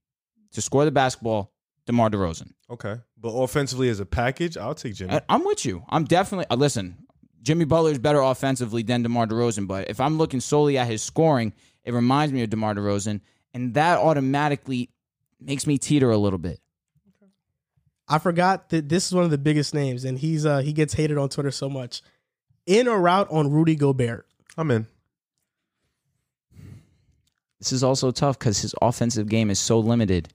[0.54, 1.52] to score the basketball,
[1.86, 2.52] DeMar DeRozan.
[2.70, 5.14] okay, but offensively as a package, I'll take Jimmy.
[5.14, 5.84] I- I'm with you.
[5.90, 6.98] I'm definitely uh, listen.
[7.42, 11.04] Jimmy Butler is better offensively than DeMar DeRozan, but if I'm looking solely at his
[11.04, 13.22] scoring, it reminds me of DeMar DeRozan,
[13.54, 14.90] and that automatically
[15.40, 16.60] makes me teeter a little bit.
[18.08, 20.94] I forgot that this is one of the biggest names, and he's uh he gets
[20.94, 22.02] hated on Twitter so much.
[22.66, 24.26] In or out on Rudy Gobert?
[24.58, 24.88] I'm in.
[27.60, 30.30] This is also tough because his offensive game is so limited.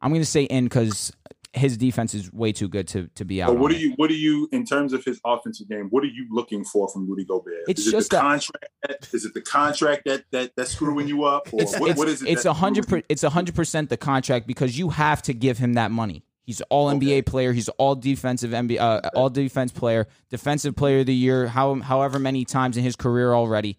[0.00, 1.12] I'm going to say in because
[1.52, 3.48] his defense is way too good to to be out.
[3.48, 3.88] But what on do it.
[3.88, 5.88] you what do you in terms of his offensive game?
[5.90, 7.64] What are you looking for from Rudy Gobert?
[7.66, 8.66] It's is it just the that- contract?
[8.86, 11.98] That, is it the contract that that that's screwing you up, or It's what, it's,
[11.98, 12.28] what is it?
[12.28, 13.04] it's a hundred.
[13.08, 16.22] it's a hundred percent the contract because you have to give him that money.
[16.46, 17.52] He's all NBA player.
[17.52, 21.48] He's all defensive NBA, uh, all defense player, defensive player of the year.
[21.48, 23.78] How however many times in his career already.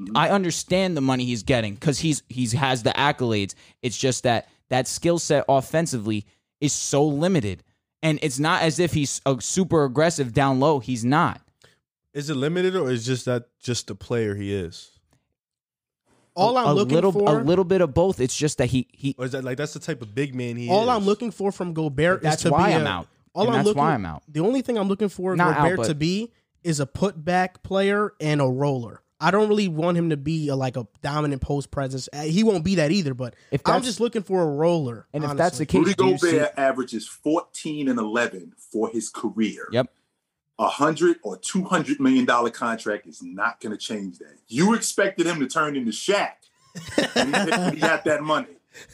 [0.00, 0.16] Mm-hmm.
[0.16, 3.54] I understand the money he's getting because he's he's has the accolades.
[3.82, 6.24] It's just that that skill set offensively
[6.62, 7.62] is so limited,
[8.02, 10.78] and it's not as if he's a super aggressive down low.
[10.78, 11.42] He's not.
[12.14, 14.97] Is it limited or is just that just the player he is?
[16.38, 18.20] All a, I'm a looking little for, a little bit of both.
[18.20, 19.14] It's just that he he.
[19.18, 20.70] Or is that like that's the type of big man he is?
[20.70, 23.08] all I'm looking for from Gobert That's is to why be I'm a- out.
[23.34, 24.22] All And I'm that's looking, why I'm out.
[24.28, 26.32] The only thing I'm looking for Not out, Gobert but- to be
[26.64, 29.02] is a putback player and a roller.
[29.20, 32.08] I don't really want him to be a, like a dominant post presence.
[32.12, 33.14] Uh, He won't be that either.
[33.14, 35.06] But If I'm that's- just looking for a roller.
[35.12, 35.42] And if honestly.
[35.44, 39.68] that's the case, Rudy do you see- Gobert averages 14 and 11 for his career.
[39.72, 39.90] Yep.
[40.60, 44.38] A hundred or two hundred million dollar contract is not going to change that.
[44.48, 46.32] You expected him to turn into Shaq
[46.74, 48.48] he, got that money.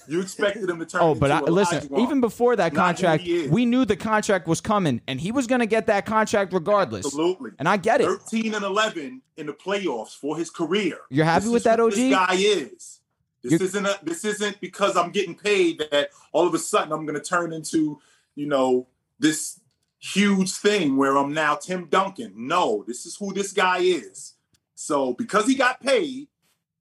[0.08, 1.02] You expected him to turn.
[1.02, 5.20] Oh, but I, listen, even before that contract, we knew the contract was coming, and
[5.20, 7.06] he was going to get that contract regardless.
[7.06, 7.50] absolutely.
[7.58, 8.06] And I get it.
[8.06, 10.98] 13 and 11 in the playoffs for his career.
[11.10, 11.92] You're happy This with that, OG?
[11.92, 13.00] This guy is.
[13.42, 16.92] This You're- isn't a, this isn't because I'm getting paid that all of a sudden
[16.92, 18.00] I'm going to turn into
[18.36, 18.86] you know
[19.18, 19.60] this
[20.05, 22.32] huge thing where I'm now Tim Duncan.
[22.36, 24.34] No, this is who this guy is.
[24.74, 26.28] So because he got paid,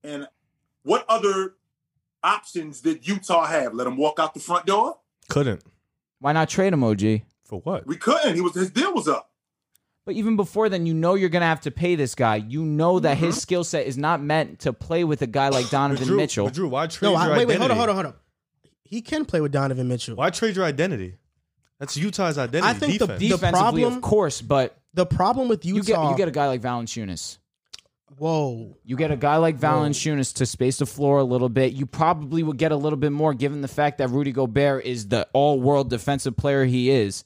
[0.03, 0.27] and
[0.83, 1.55] what other
[2.23, 3.73] options did Utah have?
[3.73, 4.97] Let him walk out the front door?
[5.29, 5.63] Couldn't.
[6.19, 7.21] Why not trade him, OG?
[7.45, 7.85] For what?
[7.85, 8.35] We couldn't.
[8.35, 9.29] He was his deal was up.
[10.05, 12.35] But even before then, you know you're going to have to pay this guy.
[12.35, 13.39] You know that his mm-hmm.
[13.39, 16.45] skill set is not meant to play with a guy like But Donovan Drew, Mitchell.
[16.45, 18.13] but Drew, why trade No, I, your wait, wait, hold on, hold on, hold on.
[18.83, 20.15] He can play with Donovan Mitchell.
[20.15, 21.15] Why trade your identity?
[21.83, 22.69] That's Utah's identity.
[22.69, 23.19] I think the defense.
[23.19, 26.31] the Defensively, problem- of course, but The problem with you Utah, get you get a
[26.31, 27.39] guy like Valanciunas.
[28.17, 31.73] whoa, You get a guy like Valanciunas to space the floor a little bit.
[31.73, 35.07] You probably would get a little bit more given the fact that Rudy Gobert is
[35.09, 37.25] the all-world defensive player he is.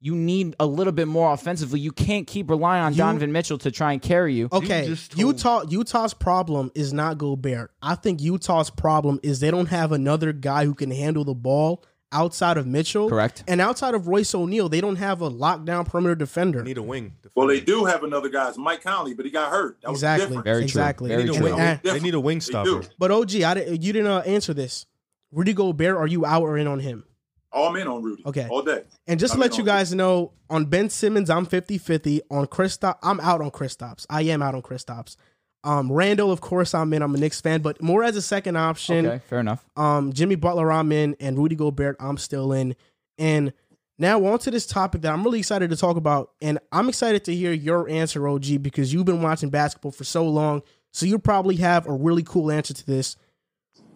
[0.00, 1.78] You need a little bit more offensively.
[1.80, 4.48] You can't keep relying on You- Donovan Mitchell to try and carry you.
[4.52, 7.70] Okay, just told- Utah Utah's problem is not Gobert.
[7.80, 11.82] I think Utah's problem is they don't have another guy who can handle the ball
[12.14, 13.08] outside of Mitchell.
[13.10, 13.44] Correct.
[13.46, 16.62] And outside of Royce O'Neal, they don't have a lockdown perimeter defender.
[16.62, 17.16] need a wing.
[17.34, 19.78] Well, they do have another guy, it's Mike Conley, but he got hurt.
[19.82, 20.26] That exactly.
[20.26, 20.44] different.
[20.44, 20.64] Very true.
[20.64, 21.08] exactly.
[21.08, 21.50] Very They need, a true.
[21.50, 21.60] wing.
[21.60, 22.82] And- they need a wing stopper.
[22.98, 24.86] but OG, I didn't, you didn't uh, answer this.
[25.32, 27.04] Rudy Gobert, are you out or in on him?
[27.50, 28.22] All I'm in on Rudy.
[28.26, 28.48] Okay.
[28.48, 28.82] All day.
[29.06, 32.20] And just to I'm let you on guys know, on Ben Simmons, I'm 50-50.
[32.30, 34.06] On Kristaps, I'm out on Kristaps.
[34.10, 35.16] I am out on Kristaps.
[35.64, 37.02] Um, Randle, of course, I'm in.
[37.02, 39.06] I'm a Knicks fan, but more as a second option.
[39.06, 39.64] Okay, fair enough.
[39.76, 42.76] Um, Jimmy Butler, I'm in, and Rudy Gobert, I'm still in.
[43.16, 43.54] And
[43.98, 47.24] now on to this topic that I'm really excited to talk about, and I'm excited
[47.24, 50.62] to hear your answer, OG, because you've been watching basketball for so long,
[50.92, 53.16] so you probably have a really cool answer to this.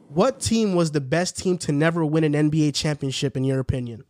[0.08, 4.04] What team was the best team to never win an NBA championship, in your opinion?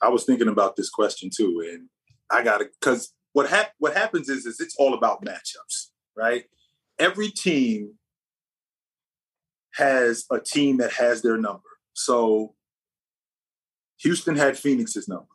[0.00, 1.88] I was thinking about this question too, and
[2.30, 6.44] I got it because what hap- what happens is is it's all about matchups, right?
[6.98, 7.94] Every team
[9.74, 11.62] has a team that has their number.
[11.94, 12.54] So
[13.98, 15.26] Houston had Phoenix's number.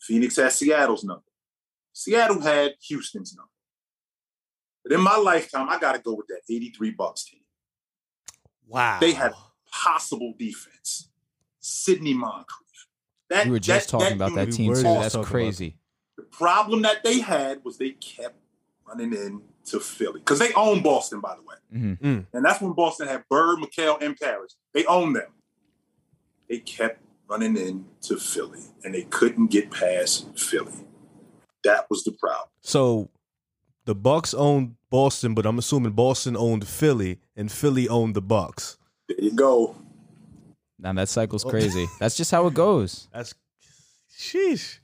[0.00, 1.22] Phoenix had Seattle's number.
[1.92, 3.50] Seattle had Houston's number.
[4.84, 7.40] But in my lifetime, I got to go with that 83 Bucks team.
[8.66, 8.98] Wow.
[9.00, 9.32] They had
[9.70, 11.10] possible defense.
[11.60, 12.66] Sidney Moncrief.
[13.28, 14.82] That, We were just that- talking about that team too.
[14.82, 15.76] That's talking about crazy.
[16.30, 18.36] The problem that they had was they kept
[18.86, 21.56] running in to Philly because they own Boston, by the way.
[21.72, 22.26] Mhm.
[22.32, 24.52] And that's when Boston had Bird, McHale, and Parish.
[24.72, 25.30] They owned them.
[26.48, 30.72] They kept running in to Philly, and they couldn't get past Philly.
[31.62, 32.48] That was the problem.
[32.62, 33.10] So
[33.84, 38.78] the Bucks owned Boston, but I'm assuming Boston owned Philly and Philly owned the Bucks.
[39.08, 39.76] There you go.
[40.78, 41.86] Now that cycle's crazy.
[42.00, 43.08] That's just how it goes.
[43.12, 43.34] That's
[44.18, 44.79] sheesh.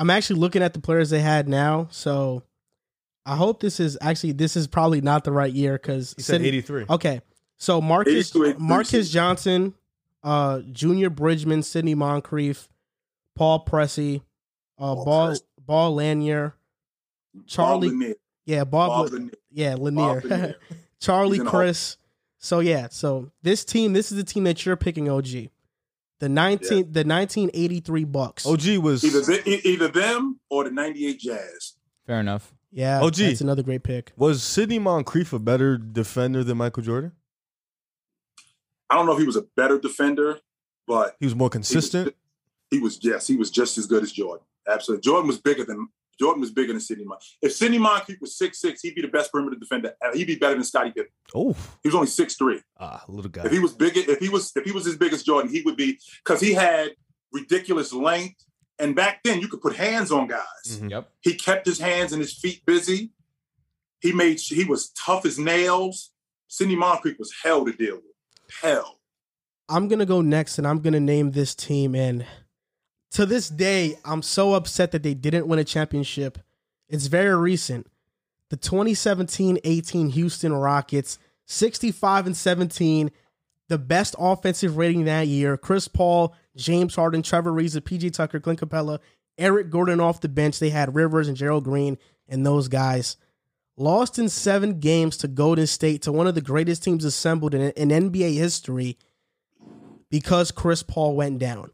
[0.00, 2.42] I'm actually looking at the players they had now, so
[3.26, 6.40] I hope this is actually this is probably not the right year because He said
[6.42, 6.86] 83.
[6.88, 7.20] Okay,
[7.58, 9.10] so Marques Marques.
[9.10, 9.74] Johnson,
[10.22, 12.66] uh, Junior Bridgeman, Sidney Moncrief,
[13.36, 14.22] Paul Pressey,
[14.78, 15.40] uh, Paul Ball Pressey.
[15.66, 16.54] Ball Lanier,
[17.46, 18.14] Charlie, Bob Lanier.
[18.46, 19.30] yeah, Bob, Bob La- Lanier.
[19.50, 20.54] yeah, Bob Lanier, Lanier.
[20.98, 21.46] Charlie He's in.
[21.46, 21.96] Criss.
[22.38, 25.50] So yeah, so this team, this is the team that you're picking, OG.
[26.20, 28.46] The nineteen, the nineteen eighty three Bucks.
[28.46, 31.74] OG was Either, th- e- either them or the 98 Jazz.
[32.06, 32.52] Fair enough.
[32.70, 33.14] yeah, OG.
[33.16, 34.12] that's another great pick.
[34.16, 37.12] was Sidney Moncrief a better defender than Michael Jordan?
[38.88, 40.38] I don't know if he was a better defender,
[40.86, 42.14] but He was more consistent.
[42.70, 44.44] He was yes, he was just as good as Jordan.
[44.68, 45.88] Absolutely, Jordan was bigger than
[46.20, 47.36] Jordan was bigger than Sidney Moncrief.
[47.42, 49.94] If Sidney Moncrief was six six, he'd be the best perimeter defender.
[50.14, 51.10] He'd be better than Scottie Pippen.
[51.34, 52.60] Oh, He was only six three.
[52.78, 53.44] ah, little guy.
[53.46, 55.62] If he was bigger, if he was if he was as big as Jordan, he
[55.62, 56.90] would be because he had
[57.32, 58.44] ridiculous length.
[58.78, 60.66] And back then, you could put hands on guys.
[60.68, 60.90] Mhm.
[60.90, 61.10] Yep.
[61.20, 63.12] He kept his hands and his feet busy.
[64.00, 66.12] He made he was tough as nails.
[66.48, 68.14] Sidney Moncrief was hell to deal with.
[68.62, 68.98] Hell.
[69.68, 71.94] I'm gonna go next, and I'm gonna name this team.
[71.94, 72.26] And
[73.12, 76.38] to this day, I'm so upset that they didn't win a championship.
[76.88, 77.86] It's very recent.
[78.50, 83.10] The 2017-18 Houston Rockets, 65 and 17,
[83.68, 85.56] the best offensive rating that year.
[85.56, 88.98] Chris Paul, James Harden, Trevor Ariza, PJ Tucker, Clint Capela,
[89.38, 90.58] Eric Gordon off the bench.
[90.58, 91.96] They had Rivers and Gerald Green
[92.28, 93.16] and those guys.
[93.76, 97.70] Lost in seven games to Golden State, to one of the greatest teams assembled in,
[97.70, 98.98] in NBA history
[100.10, 101.70] because Chris Paul went down.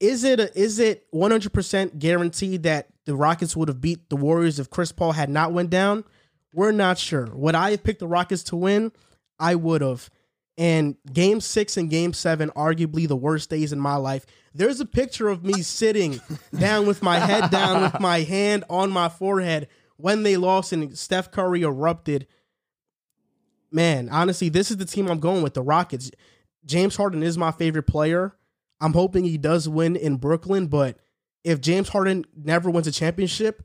[0.00, 4.58] Is it a, is it 100% guaranteed that the Rockets would have beat the Warriors
[4.58, 6.04] if Chris Paul had not went down?
[6.54, 7.28] We're not sure.
[7.34, 8.92] Would I have picked the Rockets to win?
[9.38, 10.10] I would have.
[10.58, 14.26] And game six and game seven, arguably the worst days in my life.
[14.54, 16.20] There's a picture of me sitting
[16.58, 20.96] down with my head down, with my hand on my forehead when they lost and
[20.98, 22.26] Steph Curry erupted.
[23.70, 26.10] Man, honestly, this is the team I'm going with the Rockets.
[26.64, 28.34] James Harden is my favorite player.
[28.80, 30.98] I'm hoping he does win in Brooklyn, but
[31.44, 33.62] if James Harden never wins a championship,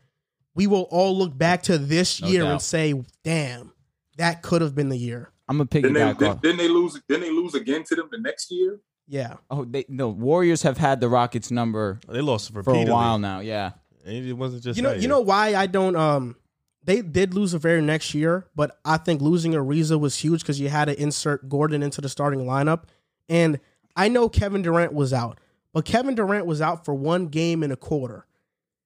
[0.54, 2.52] we will all look back to this No year doubt.
[2.52, 2.94] and say,
[3.24, 3.74] "Damn,
[4.18, 6.42] that could have been the year." I'm gonna Didn't they, did, off.
[6.42, 7.00] didn't they lose?
[7.08, 8.80] Didn't they lose again to them the next year?
[9.08, 13.20] Yeah, Oh, they no Warriors have had the Rockets number They lost for a while
[13.20, 13.40] now.
[13.42, 13.74] Yeah,
[14.04, 15.10] And It wasn't just you know, that you year.
[15.10, 15.96] know why I don't.
[15.96, 16.36] Um,
[16.84, 20.60] they did lose the very next year, but I think losing Ariza was huge because
[20.60, 22.84] you had to insert Gordon into the starting lineup,
[23.30, 23.60] and
[23.96, 25.40] I know Kevin Durant was out,
[25.74, 28.26] but Kevin Durant was out for one game and a quarter,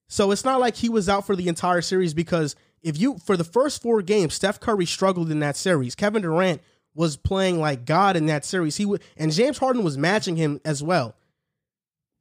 [0.07, 3.36] so it's not like he was out for the entire series because if you for
[3.38, 5.95] the first four games, Steph Curry struggled in that series.
[5.95, 6.61] Kevin Durant
[6.95, 8.77] was playing like God in that series.
[8.77, 11.15] He would, and James Harden was matching him as well.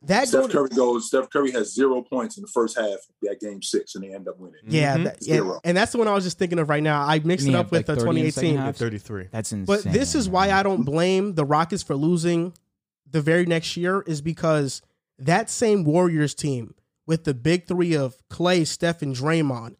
[0.02, 1.06] That Steph Golden- Curry goes.
[1.08, 4.14] Steph Curry has zero points in the first half of that game six, and they
[4.14, 4.60] end up winning.
[4.68, 5.04] Yeah, Mhm.
[5.04, 5.60] that, yeah, Zero.
[5.64, 7.02] and that's the one I was just thinking of right now.
[7.02, 8.74] I mixed it up have, with like, uh, 30 in the second 2018.
[8.74, 9.28] 33.
[9.32, 9.64] that's insane.
[9.64, 12.52] But this is why I don't blame the Rockets for losing
[13.10, 14.82] the very next year is because
[15.18, 16.74] that same Warriors team
[17.06, 19.76] with the big three of Klay, Steph, and Draymond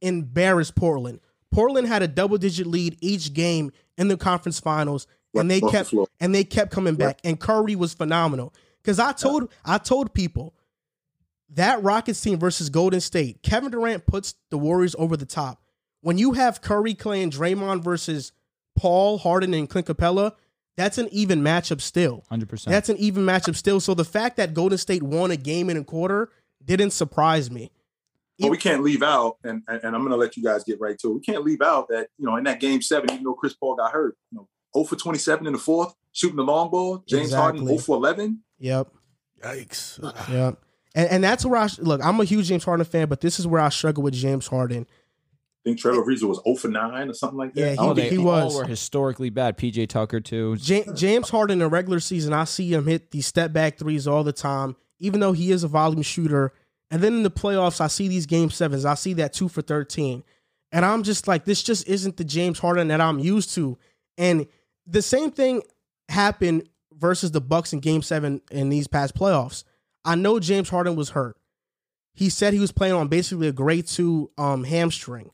[0.00, 1.20] embarrassed Portland.
[1.52, 5.94] Portland had a double digit lead each game in the conference finals, and they kept
[6.20, 7.20] and they kept coming back.
[7.24, 8.52] And Curry was phenomenal.
[8.82, 10.54] Because I told I told people
[11.50, 15.62] that Rockets team versus Golden State, Kevin Durant puts the Warriors over the top.
[16.00, 18.32] When you have Curry, Klay, and Draymond versus
[18.76, 20.32] Paul, Harden, and Clint Capela,
[20.76, 22.24] that's an even matchup still.
[22.28, 22.72] hundred percent.
[22.72, 23.80] That's an even matchup still.
[23.80, 26.30] So the fact that Golden State won a game and a quarter
[26.64, 27.70] didn't surprise me.
[28.38, 30.80] But we can't leave out, and, and and I'm going to let you guys get
[30.80, 31.14] right to it.
[31.14, 33.76] We can't leave out that you know in that game seven, even though Chris Paul
[33.76, 37.04] got hurt, you know, 0 for 27 in the fourth, shooting the long ball.
[37.06, 37.78] James Harden oh Exactly.
[37.78, 38.42] 0 for 11.
[38.58, 38.88] Yep.
[39.42, 40.30] Yikes.
[40.30, 40.58] Yep.
[40.94, 42.04] And, and that's where I look.
[42.04, 44.86] I'm a huge James Harden fan, but this is where I struggle with James Harden.
[45.64, 47.60] I think Trevor Ariza was 0 for 9 or something like that.
[47.60, 48.56] Yeah, he- don't oh, they he all was.
[48.56, 49.56] were historically bad.
[49.56, 50.56] PJ Tucker too.
[50.60, 54.08] Ja- James Harden in the regular season, I see him hit these step back threes
[54.08, 56.52] all the time, even though he is a volume shooter.
[56.90, 58.84] And then in the playoffs, I see these game sevens.
[58.84, 60.24] I see that two for 13.
[60.72, 63.78] And I'm just like, this just isn't the James Harden that I'm used to.
[64.18, 64.46] And
[64.86, 65.62] the same thing
[66.08, 66.68] happened
[66.98, 69.64] versus the Bucks in game seven in these past playoffs.
[70.04, 71.36] I know James Harden was hurt.
[72.14, 75.30] He said he was playing on basically a grade two um, hamstring.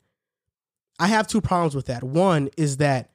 [0.98, 2.02] I have two problems with that.
[2.02, 3.10] One is that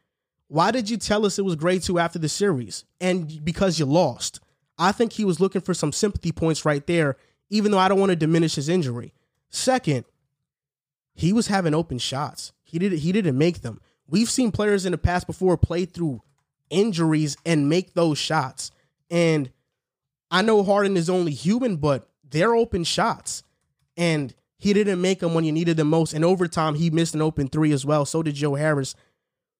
[0.47, 2.85] why did you tell us it was grade two after the series?
[3.01, 4.39] And because you lost.
[4.77, 7.17] I think he was looking for some sympathy points right there,
[7.49, 9.13] even though I don't want to diminish his injury.
[9.49, 10.05] Second,
[11.13, 12.53] he was having open shots.
[12.63, 13.81] He didn't he didn't make them.
[14.07, 16.21] We've seen players in the past before play through
[16.69, 18.71] injuries and make those shots.
[19.09, 19.51] And
[20.31, 23.43] I know Harden is only human, but they're open shots.
[23.95, 24.33] And
[24.63, 26.13] he didn't make them when you needed them most.
[26.13, 28.05] And over time, he missed an open three as well.
[28.05, 28.95] So did Joe Harris.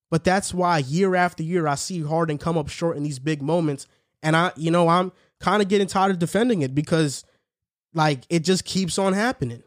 [0.10, 3.42] But that's why year after year, I see Harden come up short in these big
[3.42, 3.86] moments.
[4.22, 5.12] And I, you know, I'm
[5.42, 7.26] kind of getting tired of defending it because,
[7.94, 9.62] like, it just keeps on happening.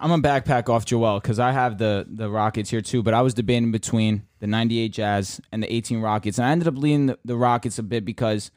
[0.00, 3.04] I'm gonna backpack off Joel because I have the the Rockets here too.
[3.04, 6.66] But I was debating between the '98 Jazz and the 18 Rockets, and I ended
[6.66, 8.50] up leaning the, the Rockets a bit because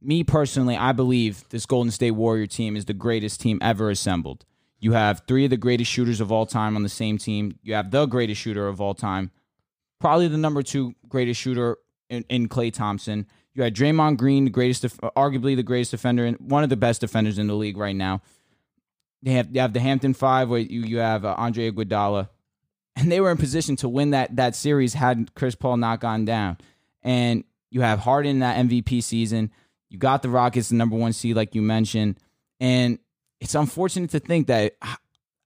[0.00, 4.44] me personally, I believe this Golden State Warrior team is the greatest team ever assembled.
[4.78, 7.58] You have three of the greatest shooters of all time on the same team.
[7.62, 9.30] You have the greatest shooter of all time,
[10.00, 11.78] probably the number two greatest shooter
[12.10, 13.26] in, in Klay Thompson.
[13.54, 17.00] You had Draymond Green, the greatest, arguably the greatest defender and one of the best
[17.00, 18.20] defenders in the league right now.
[19.22, 22.28] They have you have the Hampton Five where you you have uh, Andre Iguodala,
[22.96, 26.26] and they were in position to win that that series had Chris Paul not gone
[26.26, 26.58] down.
[27.02, 29.50] And you have Harden that MVP season.
[29.96, 32.20] You got the Rockets, the number one seed, like you mentioned,
[32.60, 32.98] and
[33.40, 34.74] it's unfortunate to think that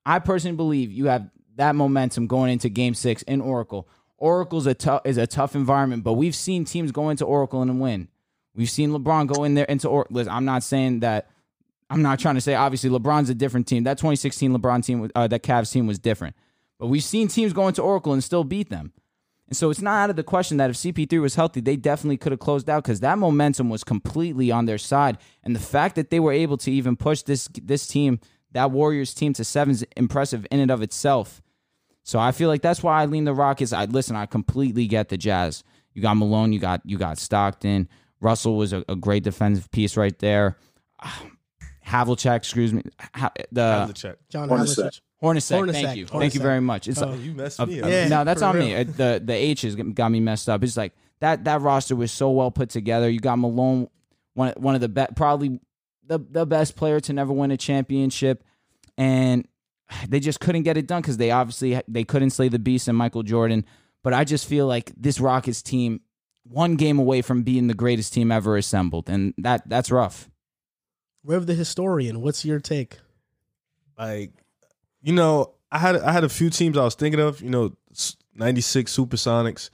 [0.04, 3.88] I personally believe you have that momentum going into Game Six in Oracle.
[4.18, 8.08] Oracle's a is a tough environment, but we've seen teams go into Oracle and win.
[8.56, 10.28] We've seen LeBron go in there into Oracle.
[10.28, 11.30] I'm not saying that.
[11.88, 13.84] I'm not trying to say obviously LeBron's a different team.
[13.84, 16.34] That 2016 LeBron team, uh, that Cavs team was different,
[16.80, 18.92] but we've seen teams go into Oracle and still beat them.
[19.50, 22.16] And so it's not out of the question that if CP3 was healthy, they definitely
[22.16, 25.18] could have closed out because that momentum was completely on their side.
[25.42, 28.20] And the fact that they were able to even push this this team,
[28.52, 31.42] that Warriors team, to seven is impressive in and of itself.
[32.04, 33.72] So I feel like that's why I lean the Rockets.
[33.72, 34.14] I listen.
[34.14, 35.64] I completely get the Jazz.
[35.94, 36.52] You got Malone.
[36.52, 37.88] You got you got Stockton.
[38.20, 40.58] Russell was a, a great defensive piece right there.
[41.86, 42.84] Havlicek, excuse me.
[43.16, 44.16] Ha- the Have the check.
[44.28, 44.76] John Hornacek.
[44.76, 45.00] Havlicek.
[45.22, 45.58] Hornacek.
[45.58, 46.06] Hornacek, Thank you.
[46.06, 46.88] Thank you very much.
[46.88, 47.90] It's Oh, You messed uh, me up.
[47.90, 48.64] Yeah, no, that's on real.
[48.66, 48.74] me.
[48.74, 50.62] Uh, The the H's got me messed up.
[50.64, 53.08] It's like that that roster was so well put together.
[53.10, 53.88] You got Malone,
[54.34, 55.60] one one of the best, probably
[56.06, 58.42] the the best player to never win a championship,
[58.96, 59.46] and
[60.08, 62.96] they just couldn't get it done because they obviously they couldn't slay the beast and
[62.96, 63.64] Michael Jordan.
[64.02, 66.00] But I just feel like this Rockets team
[66.44, 70.30] one game away from being the greatest team ever assembled, and that that's rough.
[71.22, 72.96] Riv the historian, what's your take?
[73.98, 74.32] Like,
[75.02, 77.40] you know, I had I had a few teams I was thinking of.
[77.40, 77.72] You know,
[78.34, 79.70] '96 Supersonics.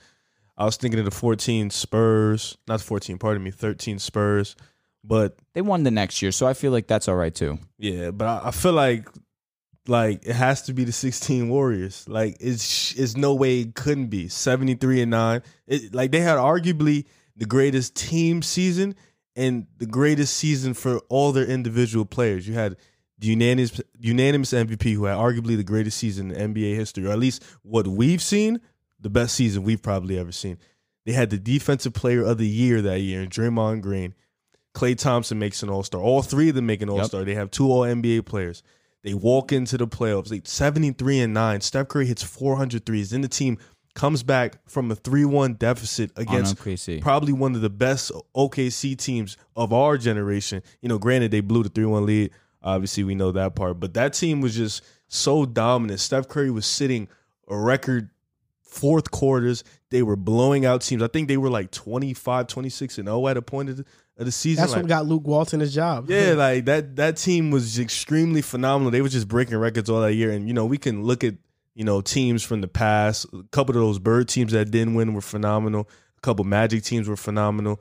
[0.57, 4.55] I was thinking of the 14 Spurs, not 14, pardon me, 13 Spurs.
[5.03, 7.59] But they won the next year, so I feel like that's all right too.
[7.77, 9.07] Yeah, but I, I feel like
[9.87, 12.05] like it has to be the 16 Warriors.
[12.09, 15.41] Like it's it's no way it couldn't be 73 and 9.
[15.67, 17.05] It, like they had arguably
[17.37, 18.95] the greatest team season
[19.35, 22.47] and the greatest season for all their individual players.
[22.47, 22.75] You had
[23.19, 27.19] the unanimous unanimous MVP who had arguably the greatest season in NBA history, or at
[27.19, 28.61] least what we've seen,
[28.99, 30.57] the best season we've probably ever seen.
[31.05, 34.13] They had the defensive player of the year that year Draymond Green.
[34.75, 36.01] Klay Thompson makes an All Star.
[36.01, 37.21] All three of them make an All Star.
[37.21, 37.25] Yep.
[37.25, 38.61] They have two All NBA players.
[39.03, 41.61] They walk into the playoffs, like 73 and 9.
[41.61, 43.11] Steph Curry hits 400 threes.
[43.11, 43.57] Then the team
[43.95, 46.57] comes back from a 3-1 deficit against
[46.99, 50.61] probably one of the best OKC teams of our generation.
[50.81, 52.31] You know, granted they blew the 3-1 lead.
[52.61, 55.99] Obviously, we know that part, but that team was just so dominant.
[55.99, 57.07] Steph Curry was sitting
[57.47, 58.09] a record
[58.63, 59.63] fourth quarters.
[59.89, 61.01] They were blowing out teams.
[61.01, 63.85] I think they were like 25, 26 and 0 at a point of the,
[64.17, 64.61] of the season.
[64.61, 66.09] That's like, what got Luke Walton his job.
[66.09, 68.91] Yeah, like that that team was extremely phenomenal.
[68.91, 70.31] They were just breaking records all that year.
[70.31, 71.35] And you know, we can look at,
[71.73, 73.25] you know, teams from the past.
[73.33, 75.89] A couple of those bird teams that didn't win were phenomenal.
[76.17, 77.79] A couple magic teams were phenomenal.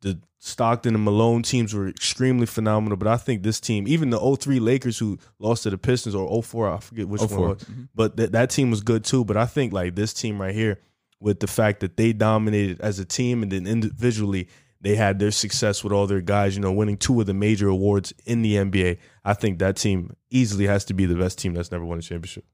[0.00, 4.36] The Stockton and Malone teams were extremely phenomenal, but I think this team, even the
[4.36, 7.38] 03 Lakers who lost to the Pistons or 04, I forget which 04.
[7.38, 7.82] one was, mm-hmm.
[7.94, 9.24] but th- that team was good too.
[9.24, 10.78] But I think like this team right here,
[11.20, 14.48] with the fact that they dominated as a team and then individually
[14.80, 17.68] they had their success with all their guys, you know, winning two of the major
[17.68, 18.98] awards in the NBA.
[19.24, 22.02] I think that team easily has to be the best team that's never won a
[22.02, 22.44] championship.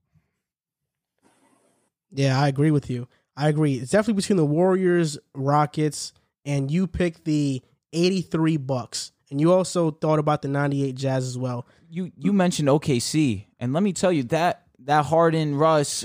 [2.10, 3.08] Yeah, I agree with you.
[3.36, 3.74] I agree.
[3.74, 6.12] It's definitely between the Warriors, Rockets,
[6.44, 7.62] and you picked the
[7.92, 9.12] 83 Bucks.
[9.30, 11.66] And you also thought about the 98 Jazz as well.
[11.90, 16.04] You you mentioned OKC, and let me tell you that that Harden, Russ,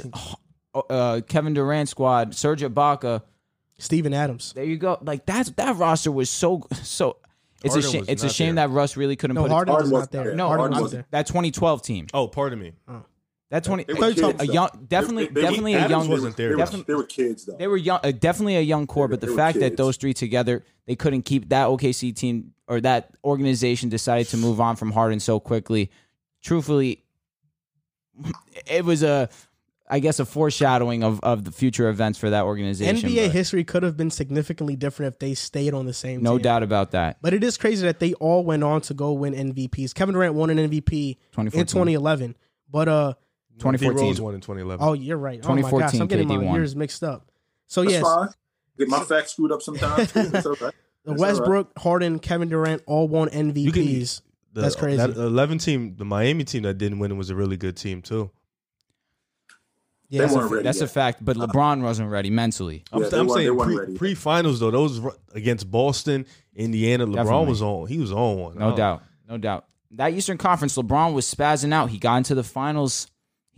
[0.74, 3.22] uh, Kevin Durant squad, Serge Ibaka,
[3.78, 4.54] Steven Adams.
[4.54, 4.98] There you go.
[5.02, 7.18] Like that's that roster was so so.
[7.62, 8.06] It's Harden a shame.
[8.08, 8.68] It's a shame there.
[8.68, 9.52] that Russ really couldn't no, put.
[9.52, 9.82] Harden it.
[9.82, 10.34] was not there.
[10.34, 11.06] No, Harden was there.
[11.12, 12.08] That 2012 team.
[12.14, 12.74] Oh, pardon me.
[12.88, 13.04] Oh.
[13.50, 16.08] That twenty, a young, definitely, they, they, definitely a young.
[16.08, 16.56] Wasn't there?
[16.56, 17.58] They, were, they were kids though.
[17.58, 19.08] They were young, uh, definitely a young core.
[19.08, 19.72] but the fact kids.
[19.72, 24.38] that those three together, they couldn't keep that OKC team or that organization decided to
[24.38, 25.90] move on from Harden so quickly.
[26.44, 27.04] Truthfully,
[28.68, 29.30] it was a
[29.90, 33.10] I guess a foreshadowing of, of the future events for that organization.
[33.10, 36.22] NBA history could have been significantly different if they stayed on the same.
[36.22, 36.44] No team.
[36.44, 37.18] doubt about that.
[37.24, 39.96] But it is crazy that they all went on to go win MVPs.
[39.96, 42.36] Kevin Durant won an MVP in 2011,
[42.70, 43.14] but uh,
[43.60, 44.86] 2014 won in 2011.
[44.86, 45.42] Oh, you're right.
[45.42, 46.56] 2014, oh my gosh, I'm getting KD my won.
[46.56, 47.30] years mixed up.
[47.68, 48.30] So That's yes, fine.
[48.78, 50.12] get my facts screwed up sometimes.
[50.12, 50.74] The
[51.06, 51.84] Westbrook, right.
[51.84, 54.22] Harden, Kevin Durant all won MVPs.
[54.22, 54.98] Can, the, That's crazy.
[54.98, 58.32] That 11 team, the Miami team that didn't win was a really good team too.
[60.10, 61.24] Yeah, that's, a, that's a, fact.
[61.24, 62.84] But LeBron wasn't ready mentally.
[62.92, 65.00] I'm, I'm saying pre, pre-finals though, those
[65.36, 66.26] against Boston,
[66.56, 67.50] Indiana, LeBron Definitely.
[67.50, 67.88] was on.
[67.88, 68.58] He was on one.
[68.58, 69.66] No doubt, no doubt.
[69.92, 71.92] That Eastern Conference, LeBron was spazzing out.
[71.92, 73.08] He got into the finals.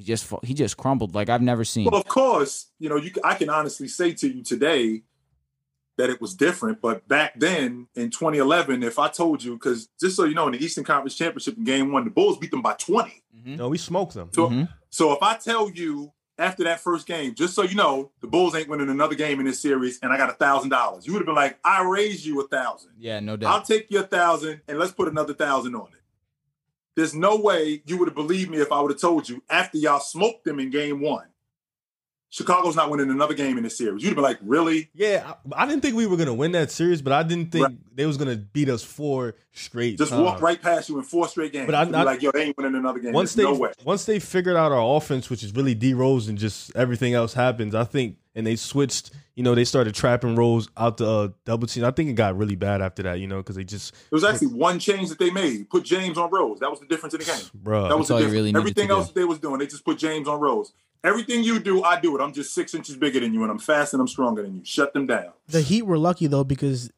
[0.01, 1.85] He just he just crumbled like I've never seen.
[1.85, 5.03] Well, of course, you know, you I can honestly say to you today
[5.97, 6.81] that it was different.
[6.81, 10.53] But back then in 2011, if I told you, because just so you know, in
[10.53, 13.11] the Eastern Conference Championship in Game One, the Bulls beat them by 20.
[13.37, 13.55] Mm-hmm.
[13.57, 14.29] No, we smoked them.
[14.33, 14.63] So, mm-hmm.
[14.89, 18.55] so if I tell you after that first game, just so you know, the Bulls
[18.55, 21.05] ain't winning another game in this series, and I got a thousand dollars.
[21.05, 22.93] You would have been like, I raised you a thousand.
[22.97, 23.53] Yeah, no doubt.
[23.53, 26.00] I'll take your thousand and let's put another thousand on it.
[26.95, 29.77] There's no way you would have believed me if I would have told you after
[29.77, 31.25] y'all smoked them in game one
[32.31, 34.01] Chicago's not winning another game in this series.
[34.05, 34.89] You'd be like, really?
[34.93, 37.67] Yeah, I, I didn't think we were gonna win that series, but I didn't think
[37.67, 37.77] right.
[37.93, 39.97] they was gonna beat us four straight.
[39.97, 40.23] Just times.
[40.23, 41.65] walk right past you in four straight games.
[41.65, 43.11] But I, I like, yo, they ain't winning another game.
[43.11, 43.73] Once There's they no way.
[43.83, 47.33] once they figured out our offense, which is really D Rose and just everything else
[47.33, 49.11] happens, I think, and they switched.
[49.35, 51.83] You know, they started trapping Rose out the uh, double team.
[51.85, 53.19] I think it got really bad after that.
[53.19, 55.69] You know, because they just it was actually one change that they made.
[55.69, 56.59] Put James on Rose.
[56.59, 57.87] That was the difference in the game, bro.
[57.87, 58.33] That was the difference.
[58.33, 59.19] Really Everything else do.
[59.21, 60.73] they was doing, they just put James on Rose.
[61.03, 62.21] Everything you do, I do it.
[62.21, 64.61] I'm just six inches bigger than you, and I'm fast and I'm stronger than you.
[64.63, 65.31] Shut them down.
[65.47, 66.91] The Heat were lucky though because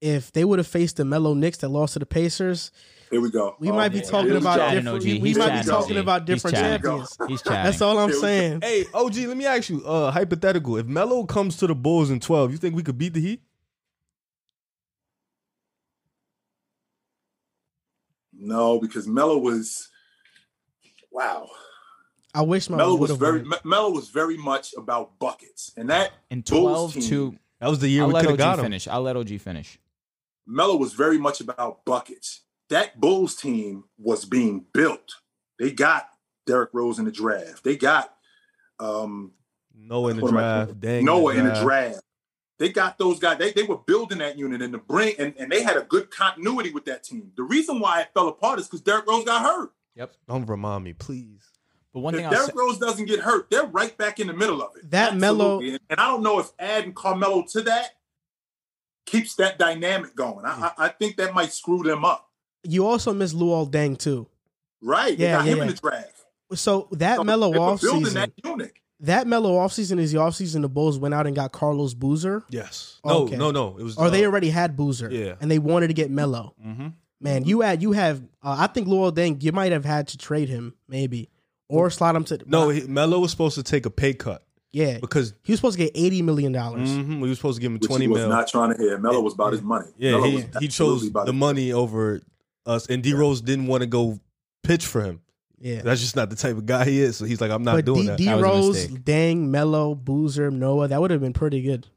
[0.00, 2.70] if they would have faced the Melo Knicks that lost to the Pacers,
[3.10, 3.56] Here we go.
[3.58, 4.96] We Oh, might be talking Here's about chatting, different.
[5.02, 5.04] OG.
[5.04, 6.02] We, we He's might be talking OG.
[6.02, 6.82] about different chatting.
[6.82, 7.16] champions.
[7.28, 7.64] He's chatting.
[7.64, 8.26] That's all I'm Here we go.
[8.26, 8.60] saying.
[8.62, 10.76] Hey, OG, let me ask you, uh, hypothetical.
[10.76, 13.40] If Melo comes to the Bulls in 12, you think we could beat the Heat?
[18.32, 19.88] No, because Melo was
[21.10, 21.48] wow.
[22.34, 23.58] I wish my Melo was very won.
[23.64, 27.38] Melo was very much about buckets, and that In 12 team- to.
[27.60, 28.64] That was the year I'll we let could OG have got him.
[28.66, 28.86] finish.
[28.86, 29.78] I'll let OG finish.
[30.46, 32.42] Melo was very much about buckets.
[32.70, 35.16] That Bulls team was being built.
[35.58, 36.08] They got
[36.46, 37.64] Derrick Rose in the draft.
[37.64, 38.14] They got
[38.78, 39.32] um,
[39.74, 40.80] Noah in the What am I draft.
[40.80, 42.00] Dang Noah in the draft.
[42.58, 43.38] They got those guys.
[43.38, 46.10] They, they were building that unit and to bring and, and they had a good
[46.10, 47.30] continuity with that team.
[47.36, 49.70] The reason why it fell apart is because Derrick Rose got hurt.
[49.94, 50.12] Yep.
[50.26, 51.50] Don't remind me, please.
[51.94, 54.26] But one if thing I'll say, Derrick Rose doesn't get hurt, they're right back in
[54.26, 54.90] the middle of it.
[54.90, 55.70] That Melo- Absolutely.
[55.70, 57.90] And, and I don't know if adding Carmelo to that
[59.06, 60.44] keeps that dynamic going.
[60.44, 62.27] I, I, I think that might screw them up.
[62.64, 64.26] You also miss Luol Deng too.
[64.82, 65.16] Right?
[65.16, 66.12] They Yeah, got yeah, him in the draft.
[66.54, 68.72] So that So Melo they were off season, that unit.
[69.00, 70.62] that Melo off season is the off season.
[70.62, 73.00] The Bulls went out and got Carlos Boozer, Yes.
[73.04, 73.36] No, Okay.
[73.36, 73.76] no, no.
[73.78, 73.96] It was.
[73.98, 75.34] or they uh, already had Boozer, Yeah.
[75.40, 76.54] and they wanted to get Melo.
[76.64, 76.94] mhm.
[77.20, 78.20] Man, you had you have.
[78.42, 81.28] Uh, I think Luol Deng, you might have had to trade him maybe,
[81.68, 82.38] or slot him to.
[82.46, 85.76] No, he, Melo was supposed to take a pay cut yeah, because he was supposed
[85.76, 86.88] to get eighty million dollars.
[86.88, 88.28] mhm, we were supposed to give him Which twenty he was mil.
[88.28, 88.98] not trying to hear.
[88.98, 89.88] Melo was about his money.
[89.98, 92.20] yeah, Melo he, was he chose about the his money over
[92.68, 94.20] us, and D Rose didn't want to go
[94.62, 95.20] pitch for him.
[95.60, 97.16] Yeah, That's just not the type of guy he is.
[97.16, 98.18] So he's like, I'm not but doing D, that.
[98.18, 99.04] D That was a Rose, mistake.
[99.04, 101.88] Deng, Melo, Boozer, Noah, that would have been pretty good.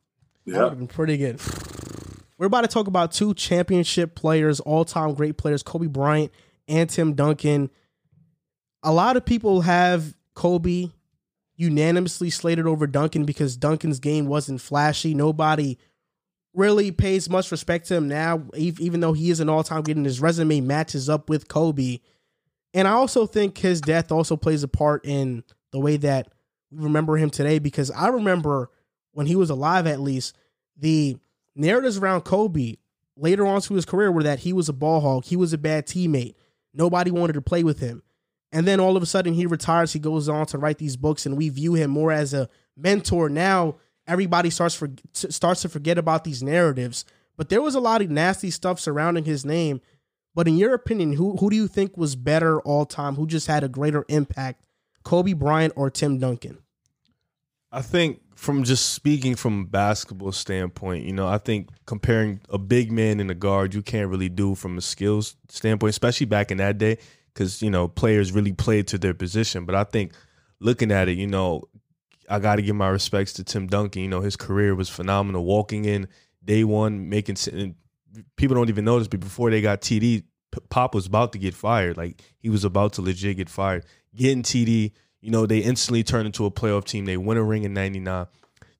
[0.48, 0.70] That would Yeah.
[0.70, 1.40] have been pretty good.
[2.40, 6.32] We're about to talk about two championship players, all time great players, Kobe Bryant
[6.68, 7.70] and Tim Duncan.
[8.82, 10.88] A lot of people have Kobe
[11.56, 15.14] unanimously slated over Duncan because Duncan's game wasn't flashy.
[15.14, 15.78] Nobody
[16.54, 19.98] really pays much respect to him now, even though he is an all time great
[19.98, 22.00] and his resume matches up with Kobe.
[22.74, 26.34] And I also think his death also plays a part in the way that
[26.72, 28.70] we remember him today because I remember
[29.14, 30.38] when he was alive, at least,
[30.78, 31.18] the
[31.56, 32.76] narratives around Kobe
[33.18, 35.58] later on to his career were that he was a ball hog, he was a
[35.58, 36.36] bad teammate,
[36.74, 38.04] nobody wanted to play with him.
[38.54, 41.26] And then all of a sudden he retires, he goes on to write these books,
[41.26, 43.30] and we view him more as a mentor.
[43.30, 43.76] Now
[44.12, 47.06] everybody starts for starts to forget about these narratives.
[47.38, 49.82] But there was a lot of nasty stuff surrounding his name.
[50.36, 53.16] But in your opinion, who who do you think was better all time?
[53.16, 54.64] Who just had a greater impact,
[55.04, 56.58] Kobe Bryant or Tim Duncan?
[57.72, 62.58] I think from just speaking from a basketball standpoint, you know, I think comparing a
[62.58, 66.52] big man and a guard, you can't really do from a skills standpoint, especially back
[66.52, 66.98] in that day,
[67.34, 69.66] because you know players really played to their position.
[69.66, 70.12] But I think
[70.60, 71.64] looking at it, you know,
[72.32, 74.02] I got to give my respects to Tim Duncan.
[74.02, 75.44] You know, his career was phenomenal.
[75.44, 76.08] Walking in
[76.44, 77.36] day one, making
[78.36, 80.24] people don't even notice, but before they got TD,
[80.70, 81.98] Pop was about to get fired.
[81.98, 83.86] Like he was about to legit get fired.
[84.16, 84.92] Getting TD,
[85.22, 87.06] you know, they instantly turned into a playoff team.
[87.06, 88.28] They win a ring in '99.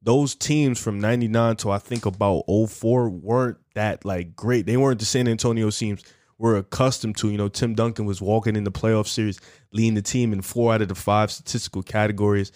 [0.02, 4.66] Those teams from '99 to I think about 04 weren't that like great.
[4.66, 6.04] They weren't the San Antonio teams
[6.38, 7.30] we're accustomed to.
[7.30, 9.40] You know, Tim Duncan was walking in the playoff series,
[9.72, 12.52] leading the team in four out of the five statistical categories.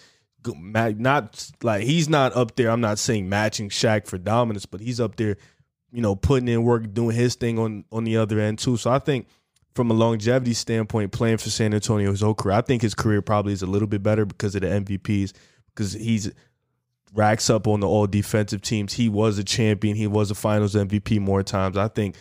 [0.47, 2.69] Not like he's not up there.
[2.69, 5.37] I'm not saying matching Shaq for dominance, but he's up there
[5.95, 8.75] you know, putting in work, doing his thing on on the other end too.
[8.75, 9.27] So I think
[9.75, 13.21] from a longevity standpoint, playing for San Antonio his whole career, I think his career
[13.21, 15.31] probably is a little bit better because of the MVPs,
[15.73, 16.33] because he's
[17.13, 18.91] racks up on the all defensive teams.
[18.91, 19.95] He was a champion.
[19.95, 21.77] He was a Finals MVP more times.
[21.77, 22.17] I think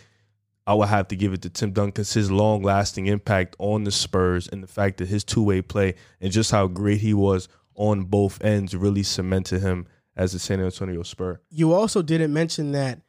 [0.69, 3.91] I would have to give it to Tim Duncan his long lasting impact on the
[3.91, 7.49] Spurs and the fact that his two way play and just how great he was
[7.75, 9.87] on both ends really cemented him
[10.17, 11.41] as a San Antonio Spur.
[11.51, 13.01] You also didn't mention that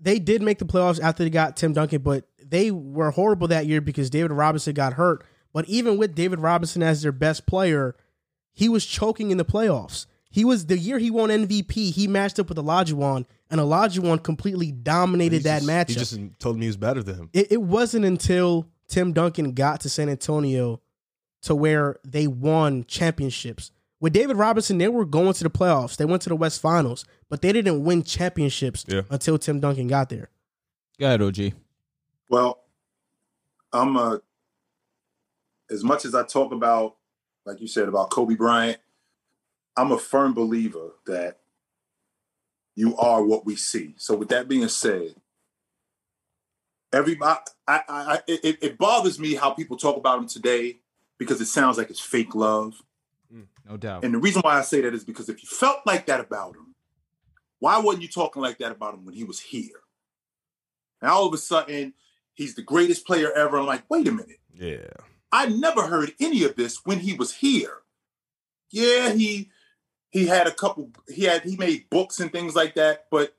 [0.00, 3.66] they did make the playoffs after they got Tim Duncan, but they were horrible that
[3.66, 5.24] year because David Robinson got hurt.
[5.52, 7.94] But even with David Robinson as their best player,
[8.52, 10.06] he was choking in the playoffs.
[10.30, 11.92] He was the year he won MVP.
[11.92, 15.88] He matched up with Olajuwon, and Olajuwon completely dominated that just- matchup.
[15.88, 17.30] He just told me he was better than him.
[17.34, 20.80] it, it wasn't until Tim Duncan got to San Antonio
[21.42, 23.72] to where they won championships.
[24.02, 25.96] With David Robinson, they were going to the playoffs.
[25.96, 29.02] They went to the West Finals, but they didn't win championships Yeah.
[29.10, 30.28] until Tim Duncan got there.
[30.98, 31.54] Go ahead, OG.
[32.28, 32.64] Well,
[33.72, 34.20] I'm a
[35.70, 36.96] as much as I talk about,
[37.46, 38.78] like you said, about Kobe Bryant,
[39.76, 41.38] I'm a firm believer that
[42.74, 43.94] you are what we see.
[43.98, 45.14] So with that being said,
[46.92, 50.80] everybody, I, I, I it, it bothers me how people talk about him today
[51.18, 52.82] because it sounds like it's fake love.
[53.32, 53.46] Mm.
[53.68, 54.04] No doubt.
[54.04, 56.56] And the reason why I say that is because if you felt like that about
[56.56, 56.74] him,
[57.58, 59.80] why wasn't you talking like that about him when he was here?
[61.00, 61.94] And all of a sudden,
[62.34, 63.58] He's the greatest player ever.
[63.58, 64.40] I'm like, wait a minute.
[64.54, 64.88] Yeah.
[65.30, 67.78] I never heard any of this when he was here.
[68.70, 69.50] Yeah, he
[70.10, 73.34] he had a couple he had he made books and things like that, but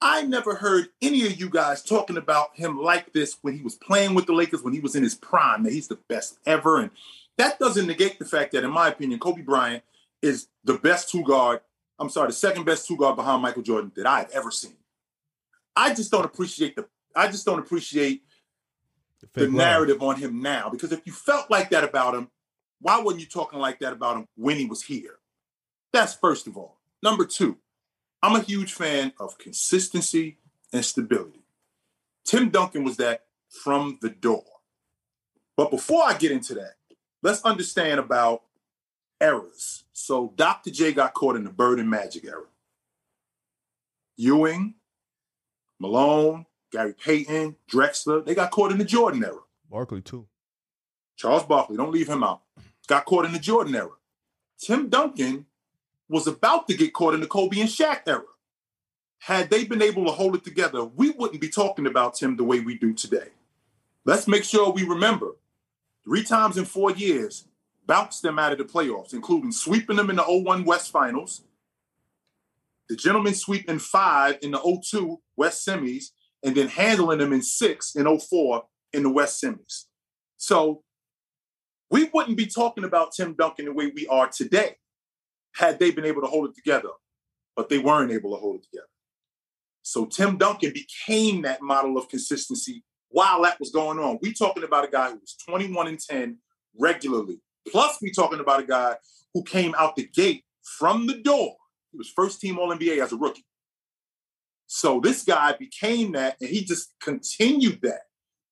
[0.00, 3.76] I never heard any of you guys talking about him like this when he was
[3.76, 6.80] playing with the Lakers when he was in his prime that he's the best ever
[6.80, 6.90] and
[7.38, 9.82] that doesn't negate the fact that in my opinion Kobe Bryant
[10.22, 11.60] is the best two guard,
[11.98, 14.76] I'm sorry, the second best two guard behind Michael Jordan that I've ever seen.
[15.76, 16.86] I just don't appreciate the
[17.16, 18.22] I just don't appreciate
[19.32, 20.68] the narrative on him now.
[20.68, 22.28] Because if you felt like that about him,
[22.80, 25.18] why weren't you talking like that about him when he was here?
[25.92, 26.78] That's first of all.
[27.02, 27.58] Number two,
[28.22, 30.38] I'm a huge fan of consistency
[30.72, 31.44] and stability.
[32.24, 34.44] Tim Duncan was that from the door.
[35.56, 36.74] But before I get into that,
[37.24, 38.42] let's understand about
[39.20, 39.84] errors.
[39.92, 40.70] So Dr.
[40.70, 42.44] J got caught in the Bird and Magic era.
[44.16, 44.74] Ewing,
[45.80, 49.40] Malone, Gary Payton, Drexler, they got caught in the Jordan era.
[49.68, 50.28] Barkley too.
[51.16, 52.42] Charles Barkley, don't leave him out.
[52.86, 53.90] Got caught in the Jordan era.
[54.58, 55.46] Tim Duncan
[56.08, 58.22] was about to get caught in the Kobe and Shaq era.
[59.18, 62.44] Had they been able to hold it together, we wouldn't be talking about Tim the
[62.44, 63.28] way we do today.
[64.04, 65.36] Let's make sure we remember
[66.04, 67.46] three times in four years,
[67.86, 71.42] bounced them out of the playoffs, including sweeping them in the 01 West Finals,
[72.88, 76.06] the gentlemen sweep in five in the 02 West Semis,
[76.42, 79.84] and then handling them in six in 04 in the West Semis.
[80.36, 80.82] So
[81.90, 84.76] we wouldn't be talking about Tim Duncan the way we are today
[85.54, 86.90] had they been able to hold it together,
[87.56, 88.88] but they weren't able to hold it together.
[89.82, 92.82] So Tim Duncan became that model of consistency
[93.14, 94.18] while that was going on.
[94.22, 96.36] We talking about a guy who was 21 and 10
[96.76, 97.40] regularly.
[97.70, 98.96] Plus, we talking about a guy
[99.32, 100.44] who came out the gate
[100.78, 101.54] from the door.
[101.92, 103.46] He was first team All NBA as a rookie.
[104.66, 108.00] So this guy became that, and he just continued that.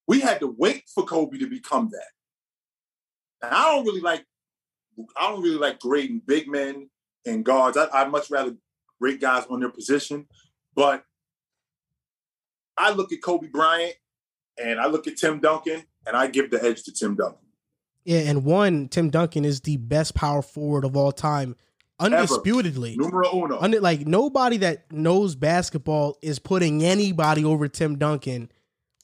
[0.06, 3.44] We had to wait for Kobe to become that.
[3.44, 4.24] And I don't really like,
[5.16, 6.88] I don't really like grading big men
[7.26, 7.76] and guards.
[7.76, 8.54] I, I'd much rather
[9.00, 10.28] rate guys on their position.
[10.76, 11.02] But
[12.78, 13.96] I look at Kobe Bryant
[14.62, 17.38] and I look at Tim Duncan, and I give the edge to Tim Duncan.
[18.04, 21.56] Yeah, and one, Tim Duncan is the best power forward of all time
[22.00, 22.92] undisputedly.
[22.92, 23.02] Ever.
[23.02, 23.58] Numero uno.
[23.58, 28.50] Under, like nobody that knows basketball is putting anybody over Tim Duncan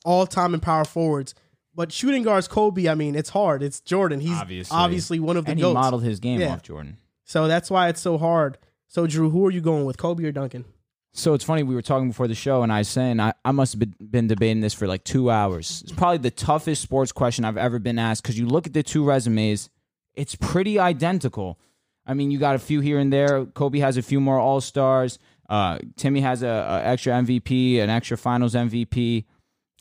[0.04, 1.34] all time in power forwards.
[1.74, 2.88] But shooting guards, Kobe.
[2.88, 3.62] I mean, it's hard.
[3.62, 4.20] It's Jordan.
[4.20, 5.70] He's obviously, obviously one of the and goats.
[5.70, 6.52] he modeled his game yeah.
[6.52, 6.98] off Jordan.
[7.24, 8.58] So that's why it's so hard.
[8.88, 10.64] So Drew, who are you going with, Kobe or Duncan?
[11.12, 11.62] So it's funny.
[11.62, 13.94] We were talking before the show, and I was saying I, I must have been,
[13.98, 15.82] been debating this for like two hours.
[15.82, 18.82] It's probably the toughest sports question I've ever been asked because you look at the
[18.82, 19.70] two resumes,
[20.14, 21.58] it's pretty identical.
[22.06, 23.46] I mean, you got a few here and there.
[23.46, 25.18] Kobe has a few more All Stars.
[25.48, 29.24] Uh, Timmy has a, a, extra MVP, an extra Finals MVP.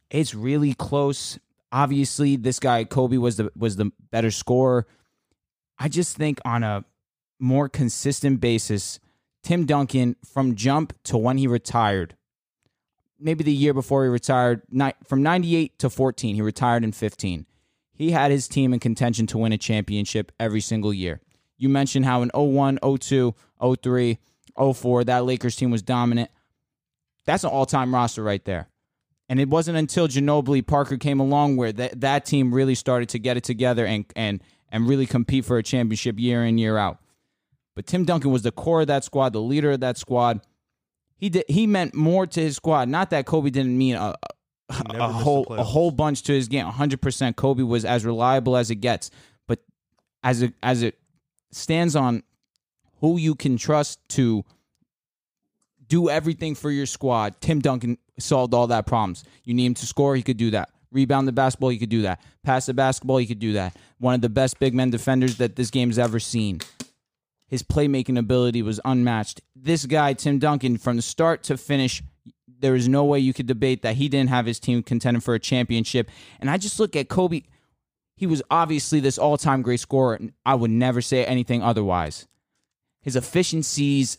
[0.10, 1.40] It's really close.
[1.72, 4.88] Obviously, this guy Kobe was the was the better scorer.
[5.78, 6.86] I just think on a
[7.40, 9.00] more consistent basis,
[9.48, 12.18] Tim Duncan from jump to when he retired,
[13.18, 14.62] maybe the year before he retired,
[15.06, 17.46] from 98 to 14, he retired in 15.
[17.94, 21.22] He had his team in contention to win a championship every single year.
[21.56, 23.34] You mentioned how in 01, 02,
[23.82, 24.20] 03,
[24.74, 26.30] 04, that Lakers team was dominant.
[27.26, 28.68] That's an all time roster right there.
[29.30, 33.20] And it wasn't until Ginobili Parker came along where that, that team really started to
[33.20, 34.44] get it together and, and,
[34.74, 37.00] and really compete for a championship year in, year out.
[37.78, 40.42] But Tim Duncan was the core of that squad, the leader of that squad.
[41.16, 42.90] He did, he meant more to his squad.
[42.90, 44.16] Not that Kobe didn't mean a,
[44.70, 46.66] a, a whole a whole bunch to his game.
[46.66, 49.12] 100% Kobe was as reliable as it gets.
[49.46, 49.60] But
[50.24, 50.98] as it as it
[51.52, 52.24] stands on
[53.00, 54.44] who you can trust to
[55.88, 57.40] do everything for your squad.
[57.42, 59.24] Tim Duncan solved all that problems.
[59.44, 60.72] You need him to score, he could do that.
[60.92, 62.24] Rebound the basketball, he could do that.
[62.42, 63.78] Pass the basketball, he could do that.
[64.00, 66.62] One of the best big men defenders that this game's ever seen.
[67.48, 69.42] His playmaking ability was unmatched.
[69.56, 72.04] This guy, Tim Duncan, from start to finish,
[72.60, 75.34] there is no way you could debate that he didn't have his team contending for
[75.34, 76.10] a championship.
[76.40, 77.44] And I just look at Kobe
[78.18, 82.28] he was obviously this all-time great scorer and I would never say anything otherwise.
[83.00, 84.18] His efficiencies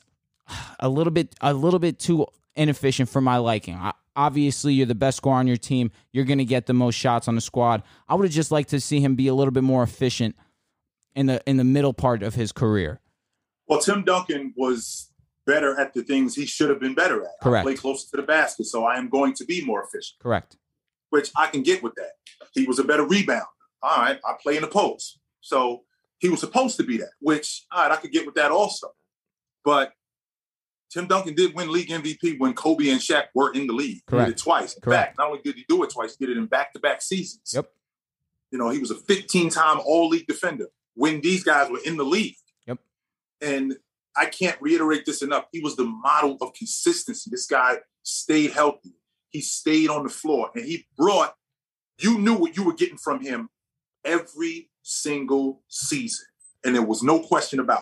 [0.80, 3.74] a little bit a little bit too inefficient for my liking.
[3.74, 5.90] I, obviously you're the best scorer on your team.
[6.12, 7.82] You're going to get the most shots on the squad.
[8.08, 10.36] I would have just liked to see him be a little bit more efficient
[11.14, 13.00] in the in the middle part of his career.
[13.68, 15.12] Well, Tim Duncan was
[15.46, 17.30] better at the things he should have been better at.
[17.42, 17.62] Correct.
[17.62, 20.18] I play closer to the basket, so I am going to be more efficient.
[20.20, 20.56] Correct.
[21.10, 22.12] Which I can get with that.
[22.52, 23.44] He was a better rebounder
[23.82, 25.18] all right, I play in the post.
[25.40, 25.84] So
[26.18, 28.88] he was supposed to be that, which, all right, I could get with that also.
[29.64, 29.92] But
[30.90, 34.04] Tim Duncan did win league MVP when Kobe and Shaq were in the league.
[34.06, 34.26] Correct.
[34.26, 34.74] He did it twice.
[34.74, 35.06] In Correct.
[35.08, 37.52] fact, not only did he do it twice, he did it in back-to-back seasons.
[37.54, 37.70] Yep.
[38.50, 42.36] You know, he was a 15-time all-league defender when these guys were in the league.
[43.40, 43.52] Yep.
[43.54, 43.76] And
[44.16, 45.44] I can't reiterate this enough.
[45.52, 47.30] He was the model of consistency.
[47.30, 48.94] This guy stayed healthy.
[49.30, 51.34] He stayed on the floor and he brought,
[52.00, 53.48] you knew what you were getting from him
[54.04, 56.26] every single season.
[56.64, 57.80] And there was no question about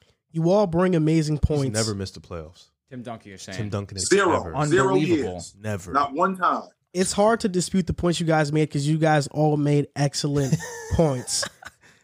[0.00, 0.06] it.
[0.32, 1.74] You all bring amazing He's points.
[1.74, 2.66] never missed the playoffs.
[2.90, 3.58] Tim Duncan, you're saying.
[3.58, 4.30] Tim Duncan is Zero.
[4.32, 5.32] never, Zero Unbelievable.
[5.34, 5.54] years.
[5.60, 5.92] never.
[5.92, 6.62] Not one time.
[6.94, 10.54] it's hard to dispute the points you guys made because you guys all made excellent
[10.94, 11.44] points.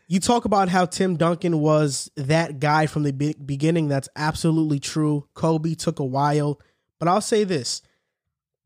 [0.06, 3.88] You talk about how Tim Duncan was that guy from the be- beginning.
[3.88, 5.26] That's absolutely true.
[5.34, 6.60] Kobe took a while,
[6.98, 7.80] but I'll say this: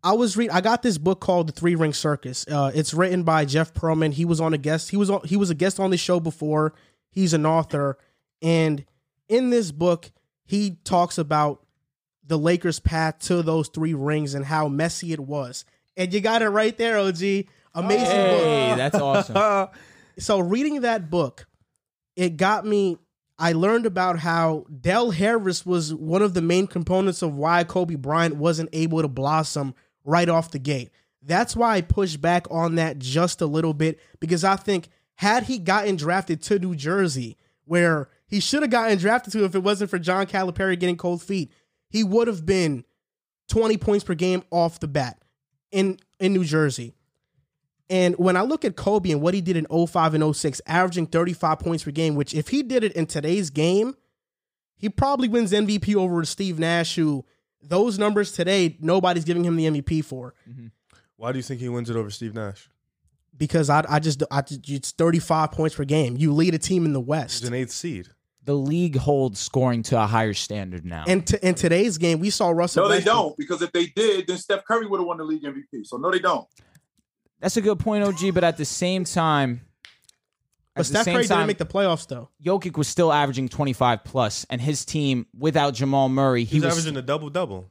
[0.02, 0.51] I was read.
[0.51, 2.44] I got this book called The Three Ring Circus.
[2.48, 4.12] Uh, it's written by Jeff Pearlman.
[4.12, 4.90] He was on a guest.
[4.90, 6.74] He was on, he was a guest on the show before.
[7.10, 7.98] He's an author,
[8.43, 8.85] and
[9.28, 10.10] in this book,
[10.44, 11.65] he talks about
[12.27, 15.65] the Lakers' path to those three rings and how messy it was.
[15.97, 17.23] And you got it right there, OG.
[17.74, 18.77] Amazing Hey, book.
[18.78, 19.69] that's awesome.
[20.19, 21.47] So reading that book,
[22.16, 22.99] it got me.
[23.39, 27.95] I learned about how Del Harris was one of the main components of why Kobe
[27.95, 29.74] Bryant wasn't able to blossom
[30.05, 30.90] right off the gate.
[31.23, 35.45] That's why I pushed back on that just a little bit because I think had
[35.45, 39.62] he gotten drafted to New Jersey, where he should have gotten drafted to if it
[39.62, 41.53] wasn't for John Calipari getting cold feet,
[41.90, 42.85] he would have been
[43.49, 45.23] 20 points per game off the bat
[45.70, 46.95] in in New Jersey.
[47.90, 51.06] And when I look at Kobe and what he did in 05 and 06, averaging
[51.06, 53.94] 35 points per game, which if he did it in today's game,
[54.77, 57.24] he probably wins MVP over Steve Nash, who
[57.62, 60.35] those numbers today, nobody's giving him the MVP for.
[60.48, 60.66] Mm-hmm.
[61.16, 62.69] Why do you think he wins it over Steve Nash?
[63.36, 66.16] Because I, I just, I, it's 35 points per game.
[66.16, 67.44] You lead a team in the He's West.
[67.44, 68.09] an eighth seed.
[68.44, 71.05] the league holds scoring to a higher standard now.
[71.09, 72.85] And to, in today's game, we saw Russell.
[72.85, 73.36] No, they Westbrook- don't.
[73.36, 75.85] Because if they did, then Steph Curry would have won the league MVP.
[75.86, 76.47] So no, they don't.
[77.40, 78.35] That's a good point, OG.
[78.35, 79.60] But at the same time,
[80.74, 82.28] at But the Steph same Curry time, didn't make the playoffs, though.
[82.44, 86.74] Jokic was still averaging 25 plus, and his team without Jamal Murray, he He's was.
[86.78, 87.70] averaging a double double.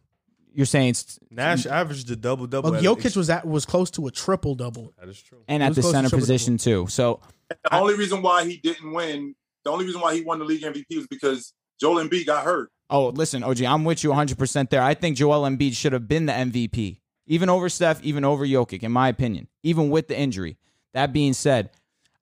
[0.53, 2.71] you're saying, it's, Nash averaged a double double.
[2.71, 4.93] But Jokic was at, was close to a triple double.
[4.99, 5.39] That is true.
[5.47, 6.21] and He at was the close to center triple-double.
[6.33, 6.87] position too.
[6.89, 7.19] So
[7.49, 10.63] The only reason why he didn't win, the only reason why he won the league
[10.63, 12.71] MVP was because Joel Embiid got hurt.
[12.89, 14.81] Oh, listen, OG, I'm with you 100% there.
[14.81, 18.83] I think Joel Embiid should have been the MVP, even over Steph, even over Jokic,
[18.83, 20.57] in my opinion, even with the injury.
[20.93, 21.69] That being said,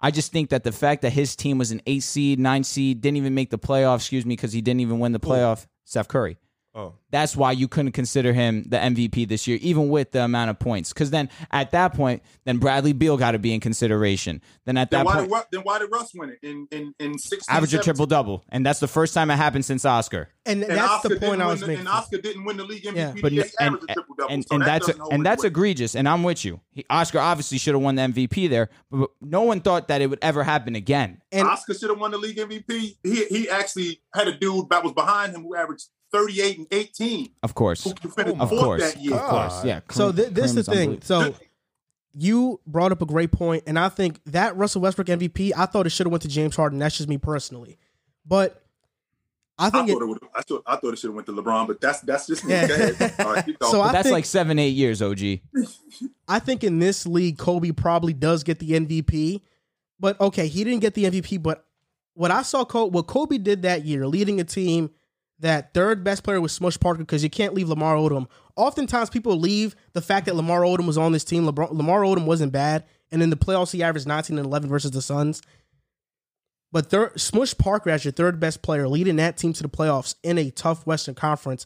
[0.02, 3.02] I just think that the fact that his team was an eight seed, nine seed,
[3.02, 6.08] didn't even make the playoff, excuse me, because he didn't even win the playoff, Steph
[6.08, 6.38] Curry.
[6.78, 10.50] Oh, That's why you couldn't consider him the MVP this year, even with the amount
[10.50, 10.92] of points.
[10.92, 14.42] Because then at that point, then Bradley Beal got to be in consideration.
[14.66, 17.18] Then at Then that point, did, then why did Russ win it in in in
[17.18, 17.56] 16?
[17.56, 20.28] average a triple double, and that's the first time it happened since Oscar.
[20.46, 21.80] And, And that's Oscar the point I was the- making.
[21.80, 22.96] And Oscar didn't win the league MVP.
[22.98, 23.14] Yeah.
[23.22, 24.34] But yet he and averaged a triple double.
[24.34, 25.48] and, so and that that's doesn't and that's weight.
[25.48, 25.96] egregious.
[25.96, 26.60] And I'm with you.
[26.72, 30.10] He, Oscar obviously should have won the MVP there, but no one thought that it
[30.10, 31.22] would ever happen again.
[31.32, 32.98] And Oscar should have won the league MVP.
[33.02, 35.86] He he actually had a dude that was behind him who averaged
[36.16, 37.30] 38 and 18.
[37.44, 39.16] Of course, Who finished of course, that year.
[39.16, 39.82] of course, yeah.
[39.92, 41.02] So th- this is the thing.
[41.02, 41.36] So
[42.14, 45.86] you brought up a great point, and I think that Russell Westbrook MVP, I thought
[45.86, 46.80] it should have went to James Harden.
[46.80, 47.78] That's just me personally,
[48.26, 48.62] but
[49.58, 50.30] I I think thought it, it.
[50.36, 52.52] I thought I thought it should have went to LeBron, but that's that's just me.
[52.54, 52.68] Yeah.
[52.68, 53.14] Go ahead.
[53.20, 53.72] All right, keep going.
[53.72, 55.20] So I that's think- like seven, eight years, OG.
[56.28, 59.42] I think in this league, Kobe probably does get the MVP.
[60.00, 61.42] But okay, he didn't get the MVP.
[61.44, 61.66] But
[62.16, 64.90] what I saw, Kobe, what Kobe did that year, leading a team
[65.40, 68.28] that third best player was Smush Parker because you can't leave Lamar Odom.
[68.56, 71.46] Oftentimes, people leave the fact that Lamar Odom was on this team.
[71.46, 74.92] LeBron, Lamar Odom wasn't bad, and in the playoffs, he averaged 19 and 11 versus
[74.92, 75.42] the Suns.
[76.72, 80.16] But third, Smush Parker as your third best player, leading that team to the playoffs
[80.24, 81.66] in a tough Western Conference.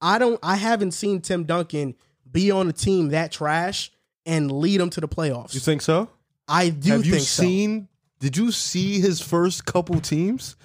[0.00, 0.38] I don't.
[0.42, 1.94] I haven't seen Tim Duncan
[2.30, 3.90] be on a team that trash
[4.24, 5.54] and lead them to the playoffs.
[5.54, 6.10] you think so?
[6.48, 7.42] I do Have you think so.
[7.42, 7.88] seen?
[8.20, 10.56] Did you see his first couple teams?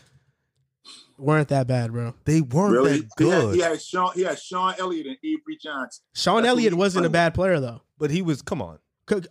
[1.22, 2.14] Weren't that bad, bro.
[2.26, 3.56] They weren't really, that he had, good.
[3.56, 4.12] he had Sean.
[4.14, 6.04] He had Sean Elliott and Avery Johnson.
[6.14, 7.82] Sean That's Elliott wasn't a bad player though.
[7.98, 8.42] But he was.
[8.42, 8.80] Come on.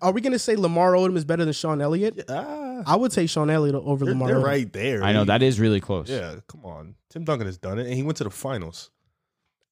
[0.03, 2.25] Are we going to say Lamar Odom is better than Sean Elliott?
[2.29, 4.29] Ah, I would take Sean Elliott over they're, Lamar.
[4.29, 4.45] they're Odom.
[4.45, 5.03] right there.
[5.03, 6.09] I know He- that is really close.
[6.11, 6.97] Yeah, come on.
[7.09, 8.91] Tim Duncan has done it, and he went to the finals.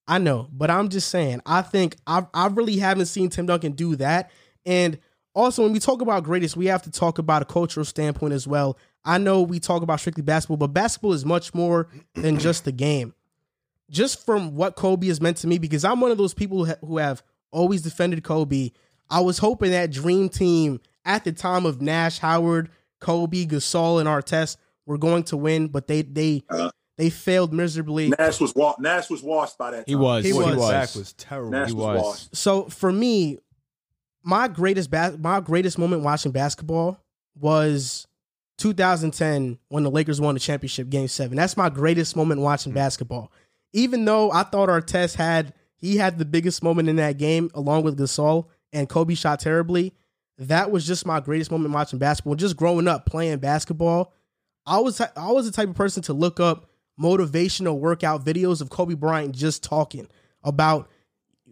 [0.07, 1.43] I know, but I'm just saying.
[1.45, 4.31] I think I I really haven't seen Tim Duncan do that.
[4.65, 4.99] And
[5.35, 8.47] also, when we talk about greatest, we have to talk about a cultural standpoint as
[8.47, 8.78] well.
[9.05, 12.73] I know we talk about strictly basketball, but basketball is much more than just the
[12.73, 13.15] game.
[13.91, 16.99] Just from what Kobe has meant to me, because I'm one of those people who,
[16.99, 18.70] have always defended Kobe.
[19.09, 22.70] I was hoping that dream team at the time of Nash, Howard,
[23.01, 26.70] Kobe, Gasol, and Artest were going to win, but they they Uh.
[26.99, 28.09] They failed miserably.
[28.19, 29.85] Nash was wa- Nash was washed by that.
[29.89, 30.25] He was.
[30.25, 30.57] He He was.
[30.57, 30.97] was.
[30.97, 31.53] Was terrible.
[31.53, 32.03] Nash he was, was.
[32.03, 32.37] washed.
[32.37, 33.39] So for me,
[34.25, 36.99] my greatest bas- my greatest moment watching basketball
[37.39, 38.07] was
[38.59, 41.36] 2010 when the Lakers won the championship game 7.
[41.36, 42.76] That's my greatest moment watching mm.
[42.76, 43.32] basketball.
[43.72, 47.85] Even though I thought Artest had he had the biggest moment in that game along
[47.85, 49.94] with Gasol and Kobe shot terribly,
[50.39, 52.35] that was just my greatest moment watching basketball.
[52.35, 54.12] Just growing up playing basketball,
[54.66, 56.68] I was I was the type of person to look up
[57.01, 60.09] motivational workout videos of Kobe Bryant just talking
[60.43, 60.89] about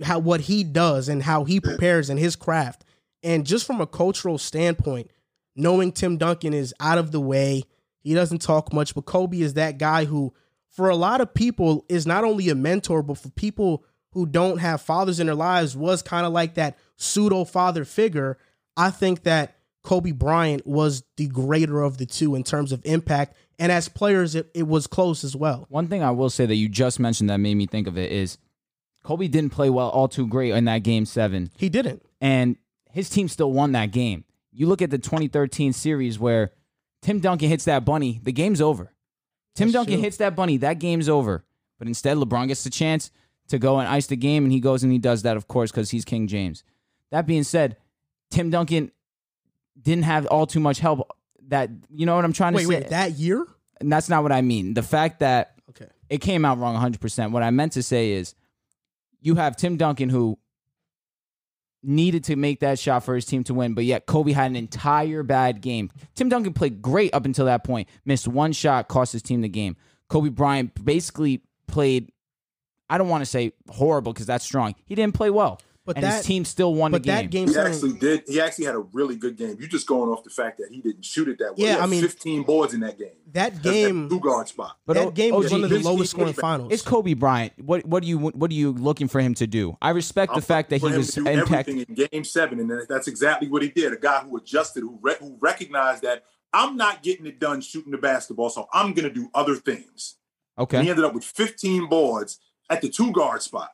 [0.02, 2.84] how what he does and how he prepares and his craft.
[3.22, 5.10] And just from a cultural standpoint,
[5.56, 7.64] knowing Tim Duncan is out of the way,
[8.00, 10.32] he doesn't talk much, but Kobe is that guy who,
[10.70, 14.58] for a lot of people, is not only a mentor, but for people who don't
[14.58, 18.38] have fathers in their lives, was kind of like that pseudo father figure.
[18.76, 23.36] I think that Kobe Bryant was the greater of the two in terms of impact.
[23.58, 25.66] And as players, it, it was close as well.
[25.70, 28.12] One thing I will say that you just mentioned that made me think of it
[28.12, 28.36] is
[29.02, 32.02] Kobe didn't play well all too great in that game seven, He didn't.
[32.20, 32.56] and
[32.90, 34.24] his team still won that game.
[34.56, 36.52] You look at the 2013 series where
[37.02, 38.92] Tim Duncan hits that bunny, the game's over.
[39.54, 40.02] Tim That's Duncan true.
[40.02, 41.44] hits that bunny, that game's over.
[41.78, 43.10] But instead, LeBron gets the chance
[43.48, 45.70] to go and ice the game, and he goes and he does that, of course,
[45.70, 46.64] because he's King James.
[47.10, 47.76] That being said,
[48.30, 48.90] Tim Duncan
[49.80, 51.08] didn't have all too much help.
[51.48, 53.46] That you know what I'm trying to say, wait, wait, that year?
[53.80, 54.74] and that's not what I mean.
[54.74, 55.86] The fact that Okay.
[56.08, 57.30] it came out wrong 100%.
[57.30, 58.34] What I meant to say is
[59.20, 60.38] you have Tim Duncan who
[61.86, 64.56] needed to make that shot for his team to win, but yet Kobe had an
[64.56, 65.90] entire bad game.
[66.14, 69.48] Tim Duncan played great up until that point, missed one shot, cost his team the
[69.48, 69.76] game.
[70.08, 72.12] Kobe Bryant basically played,
[72.88, 74.74] I don't want to say horrible because that's strong.
[74.84, 75.60] He didn't play well.
[75.86, 77.14] But and that- his team still won But the game.
[77.16, 78.24] that game He actually did.
[78.26, 79.56] He actually had a really good game.
[79.58, 81.58] You're just going off the fact that he didn't shoot it that well.
[81.58, 83.10] Yeah, He had I mean- 15 boards in that game.
[83.32, 84.76] that That's game, two guard spot.
[84.84, 86.72] but that O- game was one of the lowest scoring he's- finals.
[86.72, 87.52] It's Kobe Bryant.
[87.58, 89.76] What what do you what are you looking for him to do?
[89.80, 91.88] I respect the I'm fact that he was to do impacted.
[91.88, 93.92] in Game Seven, and that's exactly what he did.
[93.92, 97.92] A guy who adjusted, who re- who recognized that I'm not getting it done shooting
[97.92, 100.16] the basketball, so I'm going to do other things.
[100.58, 102.40] And he ended up with 15 boards
[102.70, 103.70] at the two guard spot.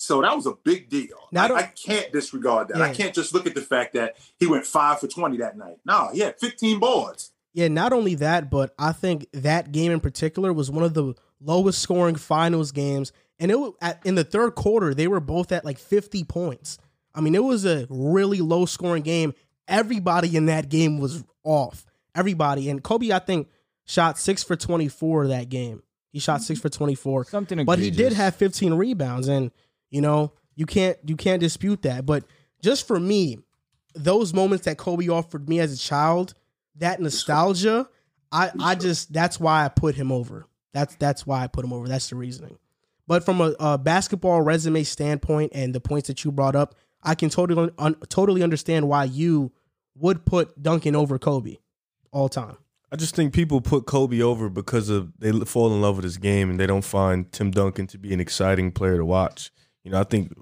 [0.00, 1.28] So that was a big deal.
[1.30, 2.80] Now, I I, can't disregard that.
[2.80, 5.76] I can't just look at the fact that he went five for 20 that night.
[5.84, 7.32] No, he had 15 boards.
[7.52, 11.12] yeah, not only that, but I think that game in particular was one of the
[11.38, 13.12] lowest scoring finals games.
[13.38, 16.78] And it was at, in the third quarter, they were both at like 50 points.
[17.14, 19.34] I mean, it was a really low scoring game.
[19.68, 21.84] Everybody in that game was off.
[22.14, 22.70] Everybody.
[22.70, 23.48] And Kobe, I think,
[23.84, 25.82] shot six for 24 that game.
[26.10, 27.26] He shot six for 24.
[27.26, 27.66] something.
[27.66, 29.50] but he did have 15 rebounds and
[29.90, 32.06] you know you can't you can't dispute that.
[32.06, 32.24] But
[32.62, 33.38] just for me
[33.94, 36.32] those moments that kobe offered me as a child
[36.76, 37.88] that nostalgia
[38.30, 40.46] i i just that's why i put him over.
[40.72, 41.88] That's that's why i put him over.
[41.88, 42.58] That's the reasoning.
[43.06, 47.14] But from a, a basketball resume standpoint and the points that you brought up i
[47.14, 49.50] can totally un, totally understand why you
[49.96, 51.56] would put duncan over kobe
[52.12, 52.56] all time.
[52.92, 56.18] I just think people put Kobe over because of they fall in love with his
[56.18, 59.52] game and they don't find Tim Duncan to be an exciting player to watch.
[59.84, 60.32] You know, I think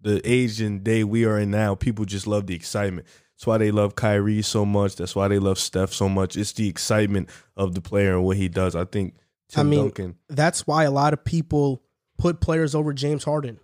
[0.00, 3.06] the age and day we are in now, people just love the excitement.
[3.36, 4.96] That's why they love Kyrie so much.
[4.96, 6.36] That's why they love Steph so much.
[6.36, 8.76] It's the excitement of the player and what he does.
[8.76, 10.16] I think I Tim mean- Duncan.
[10.28, 11.82] that's why a lot of people
[12.16, 13.58] put players over james harden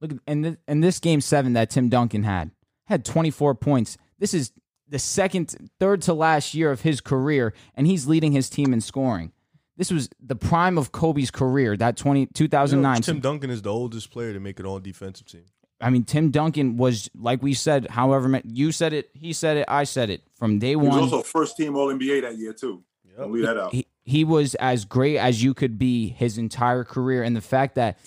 [0.00, 2.50] Look, and this, and this game seven that Tim Duncan had
[2.86, 3.96] had 24 points.
[4.18, 4.52] This is
[4.88, 8.80] the second, third to last year of his career, and he's leading his team in
[8.80, 9.32] scoring.
[9.78, 11.76] This was the prime of Kobe's career.
[11.76, 13.00] That 20, You know, 2009.
[13.02, 15.44] Tim Duncan is the oldest player to make an all defensive team.
[15.80, 17.86] I mean, Tim Duncan was like we said.
[17.88, 20.90] However, you said it, he said it, I said it from day one.
[20.90, 22.82] He was also first team All NBA that year too.
[23.16, 23.72] Don't leave that out.
[23.72, 27.22] he, he was as great as you could be his entire career.
[27.22, 27.98] And the fact that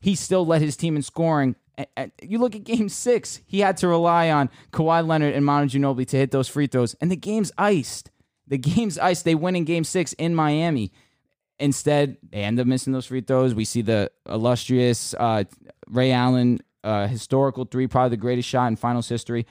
[0.00, 1.56] he still led his team in scoring.
[1.78, 5.44] a- a- You look at game six, he had to rely on Kawhi Leonard and
[5.46, 6.94] Manu Ginobili to hit those free throws.
[7.00, 8.10] And the game's iced.
[8.46, 9.22] The game's ice.
[9.22, 10.92] They win in game six in Miami.
[11.58, 13.54] Instead, they end up missing those free throws.
[13.54, 15.44] We see the illustrious uh,
[15.88, 19.46] Ray Allen uh, historical three, probably the greatest shot in finals history.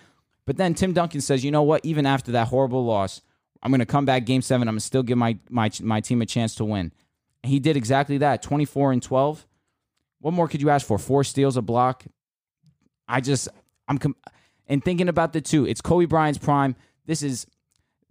[0.46, 1.86] But then Tim Duncan says, you know what?
[1.86, 3.22] Even after that horrible loss,
[3.62, 4.68] I'm going to come back game seven.
[4.68, 6.92] I'm going to still give my, my, my team a chance to win.
[7.44, 9.48] And he did exactly that 24 and 12.
[10.20, 10.98] What more could you ask for?
[10.98, 12.04] Four steals, a block.
[13.08, 13.48] I just,
[13.88, 14.16] I'm, com-
[14.68, 16.76] and thinking about the two, it's Kobe Bryant's prime.
[17.06, 17.48] This is,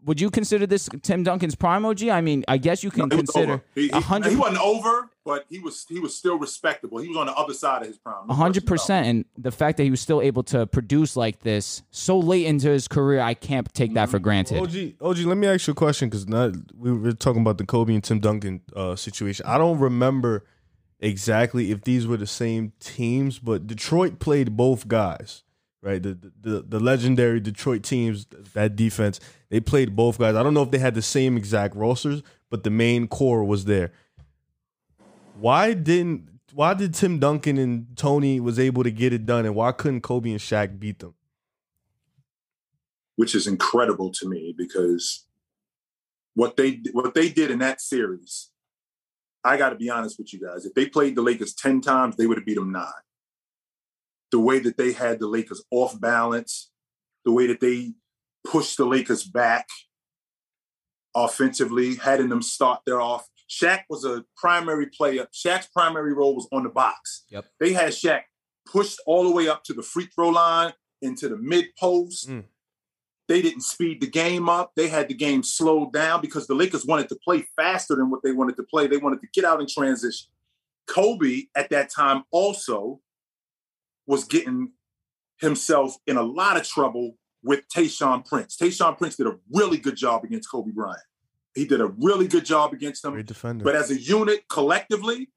[0.04, 2.04] would you consider this Tim Duncan's prime, OG?
[2.08, 3.62] I mean, I guess you can No, consider.
[3.74, 4.30] He, a hundred.
[4.30, 5.08] he wasn't over.
[5.24, 6.98] but he was he was still respectable.
[6.98, 8.28] He was on the other side of his prime.
[8.28, 9.04] A hundred question about it.
[9.04, 12.46] percent, and the fact that he was still able to produce like this so late
[12.46, 14.58] into his career, I can't take that for granted.
[14.60, 16.26] OG, OG, let me ask you a question because
[16.76, 19.46] we were talking about the Kobe and Tim Duncan uh, situation.
[19.46, 20.44] I don't remember
[21.00, 25.42] exactly if these were the same teams, but Detroit played both guys,
[25.82, 26.02] right?
[26.02, 29.20] The the, the legendary Detroit teams, that defense,
[29.52, 30.34] they played both guys.
[30.34, 33.66] I don't know if they had the same exact rosters, but the main core was
[33.66, 33.92] there.
[35.38, 39.54] Why didn't why did Tim Duncan and Tony was able to get it done, and
[39.54, 41.14] why couldn't Kobe and Shaq beat them?
[43.16, 45.26] which is incredible to me because
[46.34, 48.50] what they what they did in that series,
[49.44, 50.64] I got to be honest with you guys.
[50.64, 52.86] If they played the Lakers ten times, they would have beat them nine.
[54.30, 56.70] The way that they had the Lakers off balance,
[57.24, 57.92] the way that they
[58.44, 59.68] pushed the Lakers back
[61.14, 63.28] offensively, having them start their off.
[63.48, 65.26] Shaq was a primary player.
[65.32, 67.24] Shaq's primary role was on the box.
[67.28, 67.46] Yep.
[67.60, 68.22] They had Shaq
[68.66, 72.30] pushed all the way up to the free throw line into the mid post.
[72.30, 72.44] Mm.
[73.28, 74.72] They didn't speed the game up.
[74.76, 78.22] They had the game slowed down because the Lakers wanted to play faster than what
[78.22, 78.86] they wanted to play.
[78.86, 80.28] They wanted to get out in transition.
[80.86, 83.00] Kobe at that time also
[84.06, 84.72] was getting
[85.38, 88.56] himself in a lot of trouble with Tayshaun Prince.
[88.56, 91.00] Tayshaun Prince did a really good job against Kobe Bryant.
[91.54, 93.64] He did a really good job against defender.
[93.64, 95.30] But as a unit, collectively,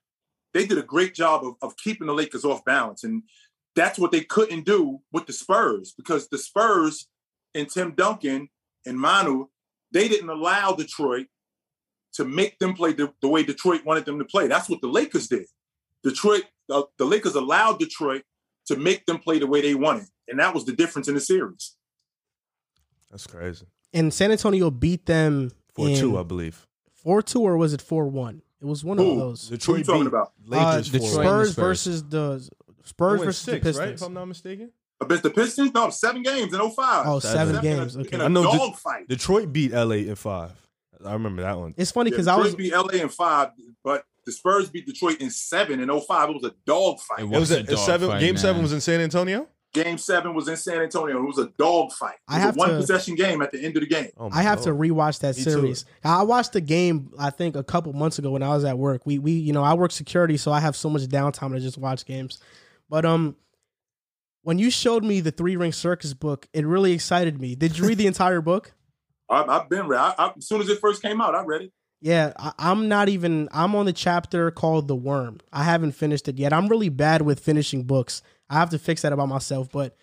[0.53, 3.03] they did a great job of, of keeping the Lakers off balance.
[3.03, 3.23] And
[3.75, 7.07] that's what they couldn't do with the Spurs because the Spurs
[7.53, 8.49] and Tim Duncan
[8.85, 9.47] and Manu,
[9.91, 11.27] they didn't allow Detroit
[12.13, 14.47] to make them play the, the way Detroit wanted them to play.
[14.47, 15.47] That's what the Lakers did.
[16.03, 18.23] Detroit, the, the Lakers allowed Detroit
[18.67, 20.07] to make them play the way they wanted.
[20.29, 21.75] And that was the difference in the series.
[23.11, 23.65] That's crazy.
[23.93, 26.65] And San Antonio beat them Four in two, I believe.
[26.93, 28.41] four two or was it four one?
[28.61, 29.11] It was one Who?
[29.11, 29.47] of those.
[29.49, 30.31] Who you talking beat about?
[30.45, 31.01] Lakers Uh, four Detroit.
[31.01, 31.23] one.
[31.25, 31.55] Spurs, Spurs.
[31.55, 32.49] versus the
[32.83, 33.77] Spurs versus six, the Pistons.
[33.79, 33.93] right?
[33.95, 34.71] If I'm not mistaken.
[35.01, 35.73] Against the Pistons?
[35.73, 37.05] No, seven games in 05.
[37.07, 37.95] Oh, seven seven games.
[37.95, 38.15] In a, Okay.
[38.15, 39.07] in a I know De- dog fight.
[39.09, 40.51] Detroit beat LA in five.
[41.05, 41.73] I remember that one.
[41.77, 43.49] It's funny Yeah, because I was beat LA in five,
[43.83, 46.29] but the Spurs beat Detroit in seven in 05.
[46.29, 47.19] It was a dog fight.
[47.19, 48.09] It It was a a, dog seven.
[48.09, 49.47] fight, game seven was in San Antonio.
[49.75, 51.17] Game seven was in San Antonio.
[51.21, 52.13] It was a dog fight.
[52.15, 54.09] It I have a one to- possession game at the end of the game.
[54.17, 54.79] Oh I have to God.
[54.79, 55.51] rewatch that Me too.
[55.51, 55.85] series.
[56.03, 59.05] I watched the game I think a couple months ago when I was at work.
[59.05, 61.77] We we you know I work security, so I have so much downtime to just
[61.77, 62.39] watch games.
[62.89, 63.35] But um,
[64.43, 67.55] when you showed me the Three Ring Circus book, it really excited me.
[67.55, 68.73] Did you read the entire book?
[69.29, 69.99] I, I've been read.
[69.99, 71.73] I, I, as soon as it first came out, I read it.
[72.01, 73.49] Yeah, I, I'm not even.
[73.51, 75.39] I'm on the chapter called The Worm.
[75.51, 76.53] I haven't finished it yet.
[76.53, 78.21] I'm really bad with finishing books.
[78.49, 79.69] I have to fix that about myself.
[79.71, 79.95] But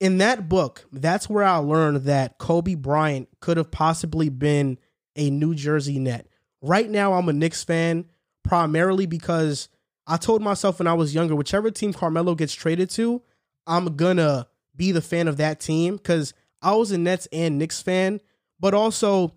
[0.00, 4.78] in that book, that's where I learned that Kobe Bryant could have possibly been
[5.16, 6.26] a New Jersey Net.
[6.62, 8.06] Right now, I'm a Knicks fan
[8.44, 9.68] primarily because
[10.06, 13.22] I told myself when I was younger, whichever team Carmelo gets traded to,
[13.66, 17.80] I'm gonna be the fan of that team because I was a Nets and Knicks
[17.82, 18.20] fan,
[18.58, 19.34] but also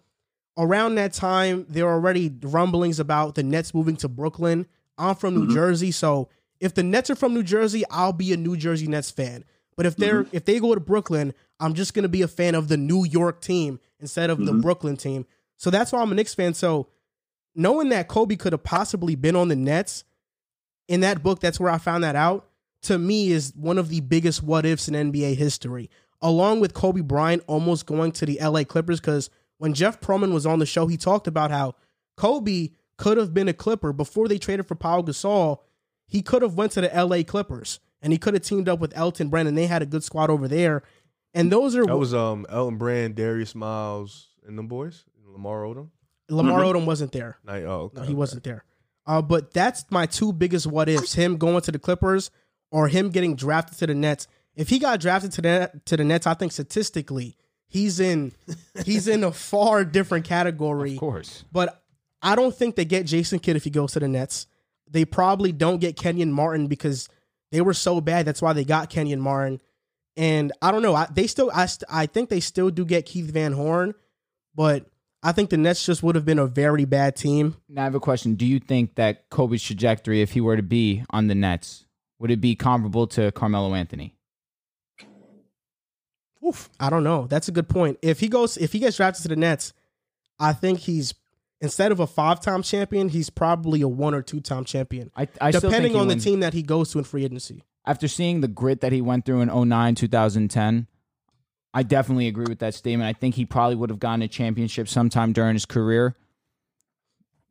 [0.57, 4.67] around that time, there were already rumblings about the Nets moving to Brooklyn.
[4.97, 5.53] I'm from New Mhm.
[5.53, 9.11] Jersey, so if the Nets are from New Jersey, I'll be a New Jersey Nets
[9.11, 9.43] fan.
[9.75, 12.67] But if they're if they go to Brooklyn, I'm just gonna be a fan of
[12.67, 14.61] the New York team instead of the Mhm.
[14.61, 15.25] Brooklyn team.
[15.57, 16.53] So that's why I'm a Knicks fan.
[16.53, 16.87] So
[17.55, 20.03] knowing that Kobe could have possibly been on the Nets
[20.87, 22.47] in that book, that's where I found that out.
[22.83, 25.89] To me, is one of the biggest what ifs in NBA history,
[26.21, 28.99] along with Kobe Bryant almost going to the LA Clippers.
[28.99, 31.75] Because when Jeff Pearlman was on the show, he talked about how
[32.17, 35.59] Kobe could have been a Clipper before they traded for Paul Gasol.
[36.05, 38.95] He could have went to the LA Clippers and he could have teamed up with
[38.97, 40.83] Elton Brand, and they had a good squad over there.
[41.33, 45.05] And those are That was um Elton Brand, Darius Miles, and them boys.
[45.25, 45.89] Lamar Odom.
[46.29, 46.73] Lamar Mhm.
[46.73, 47.37] Odom wasn't there.
[47.43, 47.63] Night.
[47.63, 48.13] Oh, okay, No, he okay.
[48.15, 48.63] wasn't there.
[49.05, 52.29] Uh, but that's my two biggest what ifs: him going to the Clippers
[52.71, 54.27] or him getting drafted to the Nets.
[54.55, 57.35] If he got drafted to the to the Nets, I think statistically
[57.67, 58.33] he's in
[58.85, 60.93] he's in a far different category.
[60.93, 61.43] Of course.
[61.51, 61.83] But
[62.21, 64.45] I don't think they get Jason Kidd if he goes to the Nets.
[64.89, 67.09] They probably don't get Kenyon Martin because
[67.51, 68.25] they were so bad.
[68.25, 69.59] That's why they got Kenyon Martin.
[70.15, 70.93] And I don't know.
[70.93, 73.95] I, they still, I, st- I think they still do get Keith Van Horn,
[74.53, 74.85] but
[75.23, 77.55] I think the Nets just would have been a very bad team.
[77.67, 78.35] Now I have a question.
[78.35, 81.85] Do you think that Kobe's trajectory, if he were to be on the Nets,
[82.19, 84.13] would it be comparable to Carmelo Anthony?
[86.45, 86.69] Oof.
[86.79, 87.25] I don't know.
[87.27, 87.97] That's a good point.
[88.01, 89.73] If he goes, if he gets drafted to the Nets,
[90.39, 91.13] I think he's
[91.63, 95.61] instead of a five-time champion, he's probably a one or two-time champion, I, I still
[95.61, 96.23] think depending on the wins.
[96.23, 97.63] team that he goes to in free agency.
[97.85, 100.87] After seeing the grit that he went through in 09, 2010,
[101.73, 103.07] I definitely agree with that statement.
[103.07, 106.15] I think he probably would have gotten a championship sometime during his career.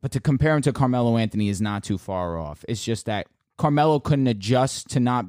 [0.01, 2.63] but to compare him to Carmelo Anthony is not too far off.
[2.67, 3.27] It's just that
[3.57, 5.25] Carmelo couldn't adjust to not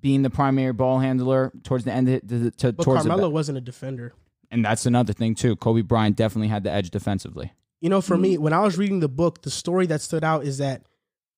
[0.00, 3.58] being the primary ball handler towards the end of the, to, But towards Carmelo wasn't
[3.58, 4.12] a defender.
[4.50, 5.56] and that's another thing too.
[5.56, 7.52] Kobe Bryant definitely had the edge defensively.
[7.86, 8.22] You know, for mm-hmm.
[8.22, 10.82] me, when I was reading the book, the story that stood out is that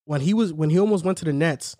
[0.06, 1.76] when he was when he almost went to the Nets,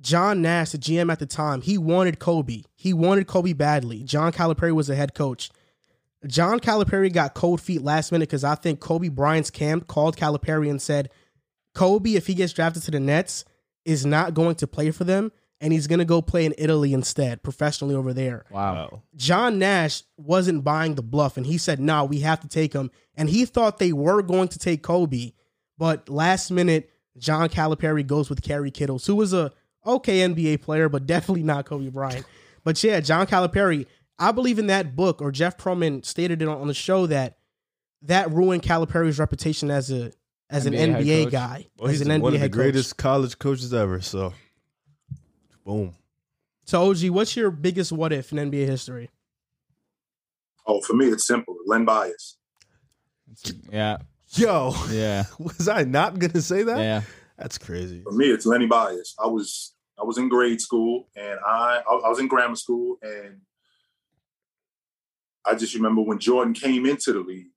[0.00, 2.62] John Nash, the GM at the time, he wanted Kobe.
[2.76, 4.04] He wanted Kobe badly.
[4.04, 5.50] John Calipari was the head coach.
[6.24, 10.70] John Calipari got cold feet last minute because I think Kobe Bryant's camp called Calipari
[10.70, 11.10] and said,
[11.74, 13.44] Kobe, if he gets drafted to the Nets,
[13.84, 16.92] is not going to play for them, and he's going to go play in Italy
[16.92, 18.44] instead, professionally over there.
[18.50, 19.02] Wow.
[19.16, 22.90] John Nash wasn't buying the bluff and he said, no, we have to take him.
[23.14, 25.32] And he thought they were going to take Kobe.
[25.76, 29.52] But last minute, John Calipari goes with Kerry Kittles, who was a
[29.86, 32.24] okay NBA player, but definitely not Kobe Bryant.
[32.64, 33.86] But yeah, John Calipari,
[34.18, 37.38] I believe in that book, or Jeff Pearlman stated it on, on the show that
[38.02, 40.12] that ruined Calipari's reputation as a
[40.48, 42.50] as an NBA head NBA guy, Well, as he's an NBA one of the head
[42.52, 42.56] coach.
[42.56, 44.00] greatest college coaches ever.
[44.00, 44.32] So,
[45.64, 45.94] boom.
[46.64, 49.10] So OG, what's your biggest what if in NBA history?
[50.66, 51.56] Oh, for me, it's simple.
[51.66, 52.36] Len Bias.
[53.70, 53.98] Yeah.
[54.34, 55.24] Yo, Yeah.
[55.38, 56.78] was I not gonna say that?
[56.78, 57.02] Yeah.
[57.36, 58.02] That's crazy.
[58.02, 59.14] For me, it's Lenny Bias.
[59.18, 63.40] I was I was in grade school and I I was in grammar school and
[65.44, 67.48] I just remember when Jordan came into the league,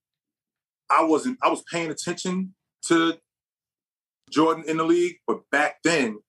[0.89, 2.55] I wasn't I was paying attention
[2.87, 3.17] to
[4.31, 6.19] Jordan in the league, but back then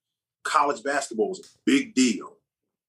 [0.44, 2.36] college basketball was a big deal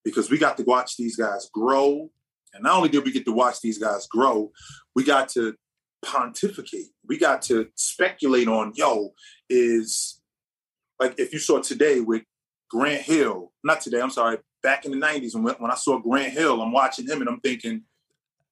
[0.04, 2.10] because we got to watch these guys grow.
[2.54, 4.52] And not only did we get to watch these guys grow,
[4.96, 5.56] we got to
[6.04, 6.88] pontificate.
[7.08, 9.14] We got to speculate on, yo,
[9.50, 10.22] is
[11.00, 12.24] like if you saw today with
[12.70, 16.32] Grant Hill, not today, I'm sorry, back in the 90s when, when I saw Grant
[16.34, 17.82] Hill, I'm watching him and I'm thinking,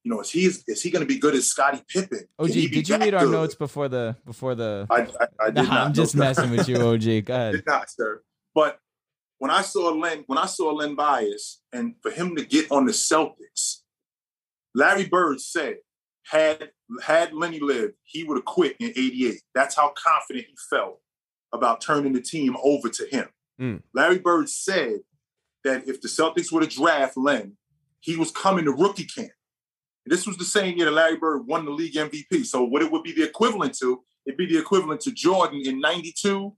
[0.04, 2.26] you know, is he is he going to be good as Scottie Pippen?
[2.38, 3.32] OG, Can he be did you read our good?
[3.32, 4.86] notes before the before the?
[4.90, 5.88] I, I, I did Nah, not.
[5.88, 7.26] I'm just messing with you, OG.
[7.26, 7.54] Go ahead.
[7.54, 8.22] did not, sir.
[8.54, 8.80] But
[9.44, 12.86] when I saw Len, when I saw Len Bias, and for him to get on
[12.86, 13.82] the Celtics,
[14.74, 15.80] Larry Bird said,
[16.26, 16.70] had
[17.02, 19.42] had Lenny lived, he would have quit in '88.
[19.54, 21.02] That's how confident he felt
[21.52, 23.26] about turning the team over to him.
[23.60, 23.82] Mm.
[23.94, 25.00] Larry Bird said
[25.66, 27.58] that if the Celtics were to draft Len,
[28.00, 29.34] he was coming to rookie camp.
[30.06, 32.46] This was the same year that Larry Bird won the league MVP.
[32.46, 35.82] So what it would be the equivalent to, it'd be the equivalent to Jordan in
[35.82, 36.56] 92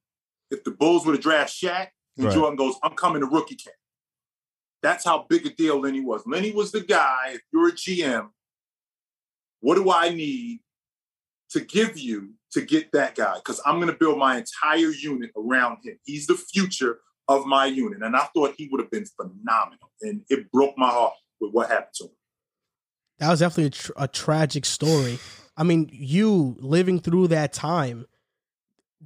[0.51, 1.87] if the Bulls were to draft Shaq
[2.17, 2.33] and Right.
[2.33, 3.75] Jordan goes, I'm coming to rookie camp.
[4.81, 6.23] That's how big a deal Lenny was.
[6.25, 8.29] Lenny was the guy, if you're a GM,
[9.61, 10.59] what do I need
[11.51, 13.35] to give you to get that guy?
[13.35, 15.97] Because I'm going to build my entire unit around him.
[16.03, 18.03] He's the future of my unit.
[18.03, 19.91] And I thought he would have been phenomenal.
[20.01, 22.11] And it broke my heart with what happened to him.
[23.19, 25.17] That was definitely a, tr- a tragic story.
[25.57, 28.05] I mean, you living through that time,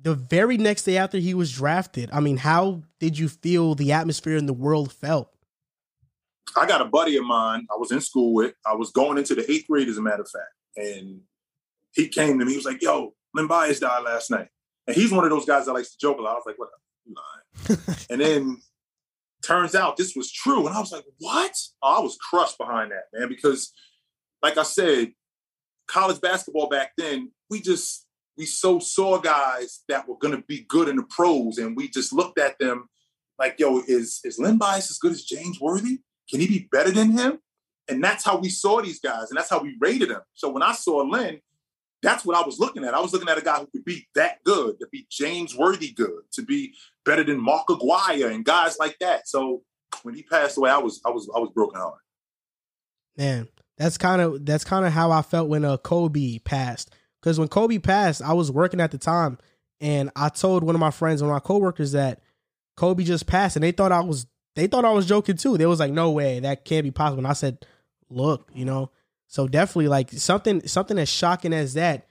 [0.01, 3.91] the very next day after he was drafted, I mean, how did you feel the
[3.91, 5.33] atmosphere in the world felt?
[6.55, 8.53] I got a buddy of mine I was in school with.
[8.65, 10.53] I was going into the eighth grade, as a matter of fact.
[10.75, 11.21] And
[11.93, 12.51] he came to me.
[12.51, 14.47] He was like, yo, Len Bias died last night.
[14.87, 16.33] And he's one of those guys that likes to joke a lot.
[16.33, 16.69] I was like, what?
[17.05, 17.97] Lying.
[18.09, 18.61] and then
[19.43, 20.65] turns out this was true.
[20.67, 21.55] And I was like, what?
[21.81, 23.71] Oh, I was crushed behind that, man, because
[24.41, 25.11] like I said,
[25.87, 28.05] college basketball back then, we just,
[28.39, 31.57] we so saw guys that were going to be good in the pros.
[31.57, 32.87] And we just looked at them
[33.37, 35.99] like, yo, is, is Len Bias as good as James Worthy?
[36.29, 37.39] Can he be better than him?
[37.89, 40.21] And that's how we saw these guys, and that's how we rated them.
[40.35, 41.41] So when I saw Len,
[42.03, 42.93] that's what I was looking at.
[42.93, 45.91] I was looking at a guy who could be that good, to be James Worthy
[45.91, 49.27] good, to be better than Mark Aguirre and guys like that.
[49.27, 49.63] So
[50.03, 51.99] when he passed away, I was I was I was broken hearted.
[53.17, 53.47] Man,
[53.77, 56.93] that's kind of that's kind of how I felt when uh Kobe passed.
[57.21, 59.37] Because when Kobe passed, I was working at the time,
[59.81, 62.21] and I told one of my friends, one of my coworkers, that
[62.77, 64.25] Kobe just passed, and they thought I was
[64.55, 65.57] they thought I was joking too.
[65.57, 67.65] They was like, "No way, that can't be possible." And I said,
[68.09, 68.91] "Look, you know."
[69.27, 72.07] So definitely, like something something as shocking as that,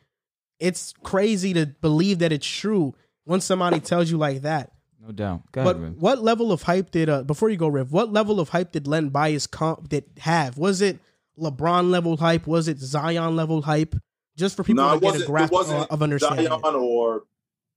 [0.59, 2.95] it's crazy to believe that it's true
[3.25, 4.73] when somebody tells you like that.
[5.01, 5.51] No doubt.
[5.53, 7.93] Go But ahead, what level of hype did uh before you go, Riv?
[7.93, 10.59] What level of hype did Len Bias comp did have?
[10.59, 10.99] Was it
[11.39, 12.47] LeBron level hype?
[12.47, 13.95] Was it Zion level hype?
[14.39, 16.47] Just for people No, to get a grasp of understanding.
[16.47, 17.25] Zion or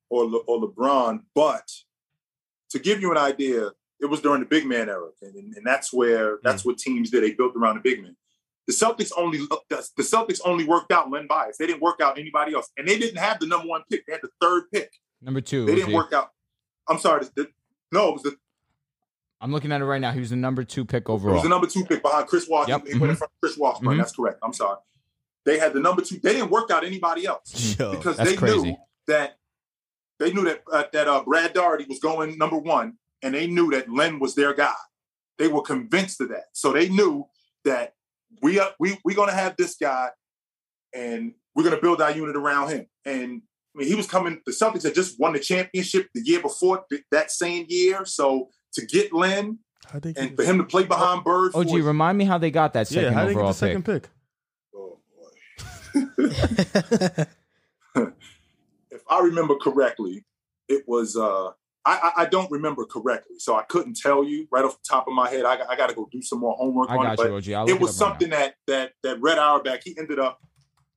[0.09, 1.67] or Le, or LeBron, but
[2.69, 5.65] to give you an idea, it was during the big man era, and, and, and
[5.65, 6.41] that's where hmm.
[6.43, 7.23] that's what teams did.
[7.23, 8.15] They built around the big man.
[8.67, 11.57] The Celtics only uh, the the Celtics only worked out Len Bias.
[11.57, 14.05] They didn't work out anybody else, and they didn't have the number one pick.
[14.05, 14.91] They had the third pick.
[15.21, 15.65] Number two.
[15.65, 15.95] They didn't OG.
[15.95, 16.29] work out.
[16.87, 17.25] I'm sorry.
[17.25, 17.49] The, the-
[17.91, 18.37] no, it was the
[19.41, 20.11] I'm looking at it right now.
[20.11, 22.81] He was the number two pick It was the number two pick behind Chris Washburn.
[22.85, 23.15] Yep, He went in mm-hmm.
[23.15, 23.95] front of Chris Washburn.
[23.95, 23.97] Mhm.
[23.97, 24.39] That's correct.
[24.43, 24.77] I'm sorry.
[25.45, 26.19] They had the number two.
[26.21, 28.61] They didn't work out anybody else Yo, because they crazy.
[28.61, 28.77] knew
[29.07, 29.37] that
[30.19, 33.71] they knew that uh, that uh, Brad Daugherty was going number one, and they knew
[33.71, 34.73] that Len was their guy.
[35.37, 37.25] They were convinced of that, so they knew
[37.65, 37.95] that
[38.41, 40.09] we are we we're gonna have this guy,
[40.93, 42.85] and we're gonna build our unit around him.
[43.05, 43.41] And
[43.75, 44.41] I mean, he was coming.
[44.45, 48.85] The Celtics had just won the championship the year before that same year, so to
[48.85, 49.59] get Len
[50.15, 51.55] and for him to play behind Bird.
[51.55, 53.57] OG, for, remind me how they got that second yeah, how they get overall the
[53.57, 54.09] second pick.
[57.95, 60.25] If I remember correctly,
[60.67, 61.51] it was uh
[61.83, 65.15] I, I don't remember correctly, so I couldn't tell you right off the top of
[65.15, 65.45] my head.
[65.45, 67.47] I, I got to go do some more homework I on got it.
[67.47, 70.39] you, But it was right something that that that Red Auerbach he ended up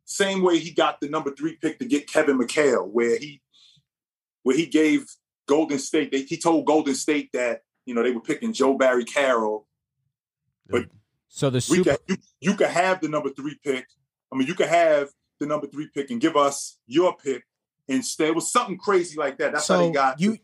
[0.04, 3.40] same way he got the number three pick to get Kevin McHale, where he
[4.42, 5.06] where he gave
[5.46, 6.12] Golden State.
[6.12, 9.66] They, he told Golden State that you know they were picking Joe Barry Carroll.
[10.68, 10.86] But
[11.28, 13.86] So the super could, you, you could have the number three pick.
[14.34, 17.44] I mean, you could have the number three pick and give us your pick
[17.88, 18.28] instead.
[18.28, 19.52] It was something crazy like that.
[19.52, 20.38] That's how so they got you,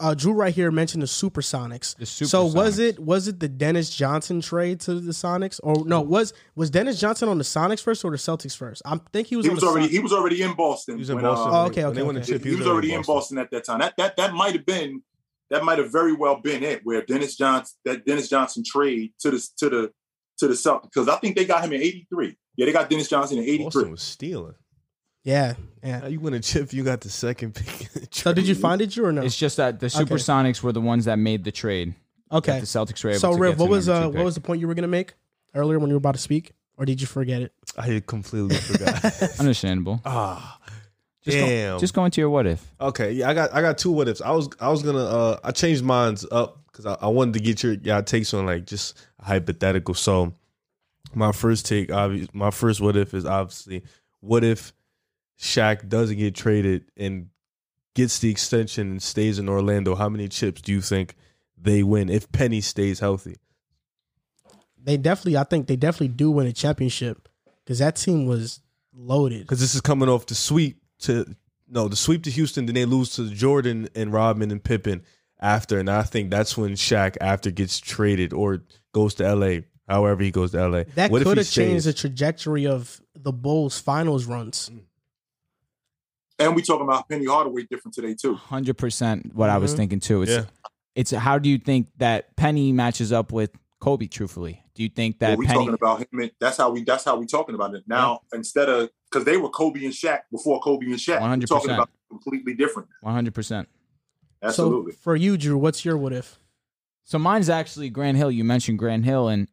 [0.00, 1.96] uh, Drew right here mentioned the Supersonics.
[1.96, 6.00] the so was it was it the Dennis Johnson trade to the Sonics, or no?
[6.00, 8.82] Was was Dennis Johnson on the Sonics first or the Celtics first?
[8.84, 9.46] I think he was.
[9.46, 10.96] he on was the already Son- he was already in Boston.
[10.96, 11.54] He was in when, Boston.
[11.54, 12.20] uh, Oh, okay, okay, okay.
[12.22, 13.78] chip, he, was already in Boston at that time.
[13.78, 15.02] That that that might have been
[15.50, 19.30] that might have very well been it, where Dennis Johnson that Dennis Johnson trade to
[19.30, 19.92] the to the
[20.38, 22.36] to the Celtics because I think they got him in '83.
[22.56, 23.90] Yeah, they got Dennis Johnson in Boston '83.
[23.90, 24.54] was stealing.
[25.24, 26.00] yeah, yeah.
[26.00, 26.72] How you win a chip?
[26.72, 27.88] You got the second pick.
[28.12, 29.22] So did you find it, Drew, or no?
[29.22, 31.94] It's just that the Supersonics were the ones that made the trade.
[32.32, 32.60] Okay.
[32.60, 34.40] The Celtics were able So to Riv, get to what was uh what was the
[34.40, 35.14] point you were gonna make
[35.54, 37.52] earlier when you were about to speak, or did you forget it?
[37.76, 39.04] I completely forgot.
[39.40, 40.00] understandable?
[40.04, 40.58] ah,
[41.22, 41.74] Just damn.
[41.76, 42.64] Go, just go into your what if.
[42.80, 44.20] Okay, yeah, I got I got two what ifs.
[44.20, 47.40] I was I was gonna uh I changed mine's up because I, I wanted to
[47.40, 49.94] get your y'all takes on like just hypothetical.
[49.94, 50.34] So
[51.12, 53.82] my first take, obvious, my first what if is obviously
[54.20, 54.72] what if
[55.38, 57.28] Shaq doesn't get traded and
[57.94, 59.94] gets the extension and stays in Orlando?
[59.94, 61.16] How many chips do you think
[61.56, 63.36] they win if Penny stays healthy?
[64.82, 67.28] They definitely, I think they definitely do win a championship
[67.64, 68.60] because that team was
[68.94, 69.40] loaded.
[69.40, 71.34] Because this is coming off the sweep to
[71.68, 75.02] no the sweep to Houston, then they lose to Jordan and Rodman and Pippen
[75.40, 78.62] after, and I think that's when Shaq after gets traded or
[78.92, 79.60] goes to LA.
[79.88, 80.84] However, he goes to LA.
[80.94, 84.70] That What could he have changed the trajectory of the Bulls' finals runs.
[86.38, 88.34] And we talking about Penny Hardaway different today too.
[88.34, 89.34] Hundred percent.
[89.34, 89.76] What I was Mhm.
[89.76, 90.22] thinking too.
[90.22, 90.44] It's Yeah.
[90.94, 93.50] it's how do you think that Penny matches up with
[93.80, 94.06] Kobe?
[94.08, 95.58] Truthfully, do you think that Well, we Penny?
[95.60, 96.06] talking about him.
[96.20, 96.82] and- That's how we.
[96.82, 98.22] That's how we talking about it now.
[98.32, 101.20] Instead of because they were Kobe and Shaq before Kobe and Shaq.
[101.20, 101.48] We're 100%.
[101.60, 102.88] talking about completely different.
[103.00, 103.68] One hundred percent.
[104.42, 104.92] Absolutely.
[104.92, 106.40] So for you, Drew, what's your what if?
[107.04, 108.30] So mine's actually Grant Hill.
[108.32, 109.46] You mentioned Grant Hill, and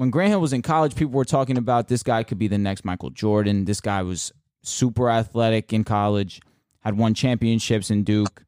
[0.00, 2.56] when Grant Hill was in college, people were talking about this guy could be the
[2.56, 3.66] next Michael Jordan.
[3.66, 4.32] This guy was
[4.62, 6.40] super athletic in college,
[6.78, 8.42] had won championships in Duke,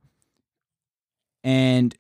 [1.44, 1.94] and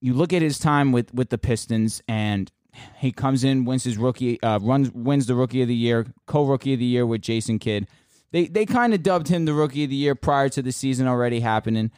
[0.00, 2.50] you look at his time with with the Pistons, and
[2.96, 6.44] he comes in, wins his rookie, uh, runs wins the rookie of the year, co
[6.44, 7.86] rookie of the year with Jason Kidd.
[8.32, 11.06] They they kind of dubbed him the rookie of the year prior to the season
[11.06, 11.92] already happening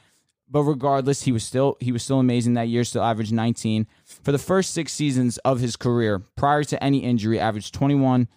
[0.50, 2.82] but regardless, he was still he was still amazing that year.
[2.82, 7.38] Still averaged 19 for the first six seasons of his career prior to any injury.
[7.38, 8.28] Averaged 21,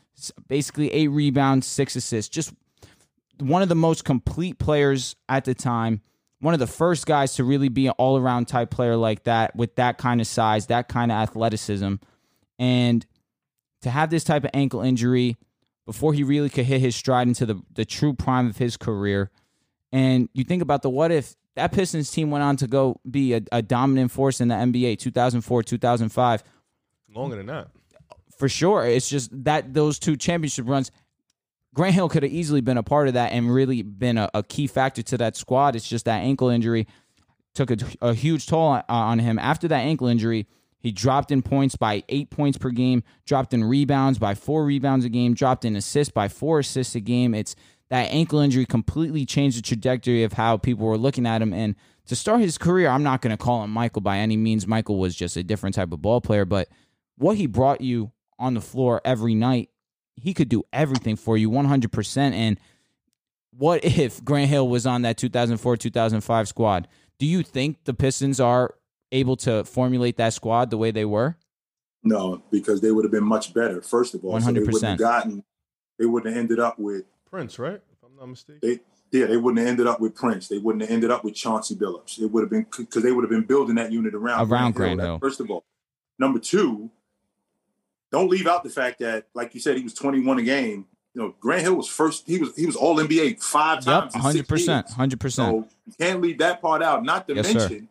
[0.48, 2.30] basically eight rebounds, six assists.
[2.30, 2.53] Just
[3.40, 6.02] one of the most complete players at the time.
[6.40, 9.56] One of the first guys to really be an all around type player like that
[9.56, 11.95] with that kind of size, that kind of athleticism,
[12.60, 13.06] and
[13.81, 15.38] to have this type of ankle injury
[15.85, 19.31] before he really could hit his stride into the the true prime of his career.
[19.91, 23.34] And you think about the what if that Pistons team went on to go be
[23.34, 26.44] a, a dominant force in the NBA 2004, 2005.
[27.14, 27.68] Longer than that.
[28.38, 28.86] For sure.
[28.86, 30.92] It's just that those two championship runs,
[31.74, 34.44] Grant Hill could have easily been a part of that and really been a, a
[34.44, 35.76] key factor to that squad.
[35.76, 36.88] It's just that ankle injury
[37.54, 39.38] took a, a huge toll on, on him.
[39.38, 40.48] After that ankle injury,
[40.80, 45.06] he dropped in points by eight points per game, dropped in rebounds by four rebounds
[45.06, 47.34] a game, dropped in assists by four assists a game.
[47.34, 47.56] It's
[47.94, 51.53] that ankle injury completely changed the trajectory of how people were looking at him.
[51.53, 51.76] And
[52.07, 54.65] to start his career, I'm not going to call him Michael by any means.
[54.65, 56.70] Michael was just a different type of ball player, but
[57.20, 59.70] what he brought you on the floor every night,
[60.15, 62.18] he could do everything for you 100%.
[62.18, 62.60] And
[63.52, 66.88] what if Grant Hill was on that 2004 2005 squad?
[67.20, 68.74] Do you think the Pistons are
[69.11, 71.38] able to formulate that squad the way they were?
[72.02, 73.84] No, because they would have been much better.
[73.84, 75.44] First of all, so they wouldn't have gotten.
[75.99, 77.03] They wouldn't have ended up with.
[77.34, 77.81] Prince, right?
[77.91, 78.60] If I'm not mistaken.
[78.61, 78.80] They
[79.18, 80.47] yeah, they wouldn't have ended up with Prince.
[80.47, 82.19] They wouldn't have ended up with Chauncey Billups.
[82.22, 85.01] It would have been because they would have been building that unit around Around Grant
[85.01, 85.19] Hill.
[85.19, 85.64] First of all,
[86.19, 86.89] number two,
[88.11, 91.22] don't leave out the fact that, like you said, he was 21 a game you
[91.22, 92.23] know, Grant Hill was first.
[92.27, 94.15] He was he was All NBA five times.
[94.15, 95.47] in six hundred percent, hundred percent.
[95.65, 97.03] So you can't leave that part out.
[97.03, 97.60] Not to Yes, sir.
[97.60, 97.88] mention,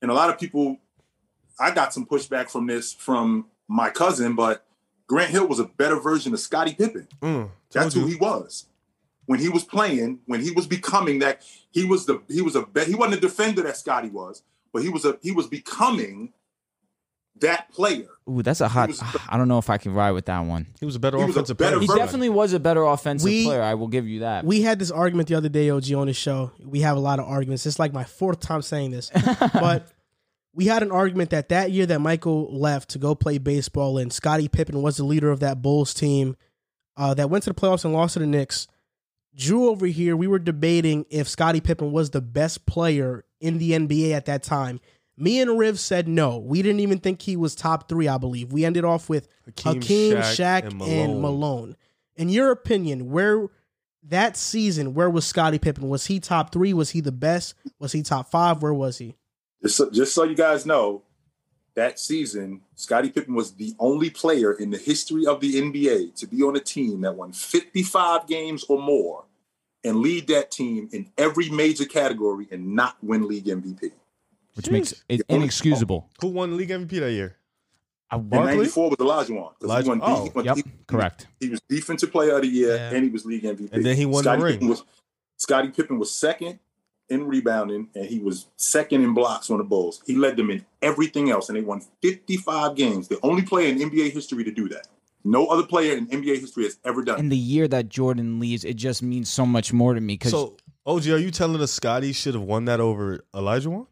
[0.00, 0.76] and a lot of people,
[1.60, 4.64] I got some pushback from this from my cousin, but
[5.12, 7.06] Grant Hill was a better version of Scottie Pippen.
[7.20, 8.14] Mm, That's told who you.
[8.16, 8.64] he was
[9.26, 10.20] when he was playing.
[10.24, 13.20] When he was becoming that, he was the he was a be- he wasn't a
[13.20, 16.32] defender that Scottie was, but he was a he was becoming
[17.40, 18.06] that player.
[18.30, 18.88] Ooh, that's a hot.
[18.88, 20.68] was- I don't know if I can ride with that one.
[20.80, 21.92] He was a better He was a offensive better player.
[21.92, 23.62] He definitely was a better offensive We- player.
[23.62, 24.44] I will give you that.
[24.46, 26.52] We had this argument the other day, OG, on the show.
[26.64, 27.66] We have a lot of arguments.
[27.66, 29.10] It's like my fourth time saying this,
[29.52, 29.88] but
[30.54, 34.12] we had an argument that that year that Michael left to go play baseball and
[34.12, 36.36] Scottie Pippen was the leader of that Bulls team
[36.96, 38.66] uh, that went to the playoffs and lost to the Knicks.
[39.34, 43.72] Drew over here, we were debating if Scottie Pippen was the best player in the
[43.72, 44.78] NBA at that time.
[45.16, 46.38] Me and Riv said no.
[46.38, 48.52] We didn't even think he was top three, I believe.
[48.52, 51.20] We ended off with Hakeem, Hakeem, Shaq, Shaq, and and, Malone.
[51.20, 51.76] Malone.
[52.16, 53.48] In your opinion, where
[54.02, 55.88] that season, where was Scottie Pippen?
[55.88, 56.74] Was he top three?
[56.74, 57.54] Was he the best?
[57.78, 58.62] Was he top five?
[58.62, 59.16] Where was he?
[59.62, 61.02] Just so, just so you guys know,
[61.74, 66.26] that season, Scottie Pippen was the only player in the history of the NBA to
[66.26, 69.24] be on a team that won 55 games or more
[69.84, 73.92] and lead that team in every major category and not win league MVP.
[74.54, 76.10] which makes it The only- inexcusable.
[76.20, 77.36] Who won league MVP that year?
[78.10, 78.56] I In Barkley?
[78.58, 79.52] 94 was Olajuwon.
[79.58, 81.26] 'cause Olajuwon, He won, oh, he, won- Yep, he- correct.
[81.40, 82.90] he was defensive player of the year Yeah.
[82.90, 83.70] and he was league MVP.
[83.72, 84.52] And then he won the ring.
[84.54, 84.84] Pippen was
[85.38, 86.58] Scottie Pippen was second
[87.08, 90.02] in rebounding and he was second in blocks on the Bulls.
[90.06, 93.08] He led them in everything else and they won 55 games.
[93.08, 94.86] The only player in NBA history to do that.
[95.24, 97.16] No other player in NBA history has ever done.
[97.16, 97.20] it.
[97.20, 100.32] And the year that Jordan leaves, it just means so much more to me because
[100.32, 100.56] So,
[100.86, 103.86] OG, are you telling us Scottie should have won that over Olajuwon?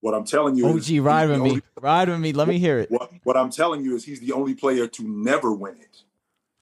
[0.00, 2.32] What I'm telling you is OG, ride with the me, only- ride with me.
[2.32, 2.90] Let me hear it.
[2.90, 6.02] what, what I'm telling you is he's the only player to never win it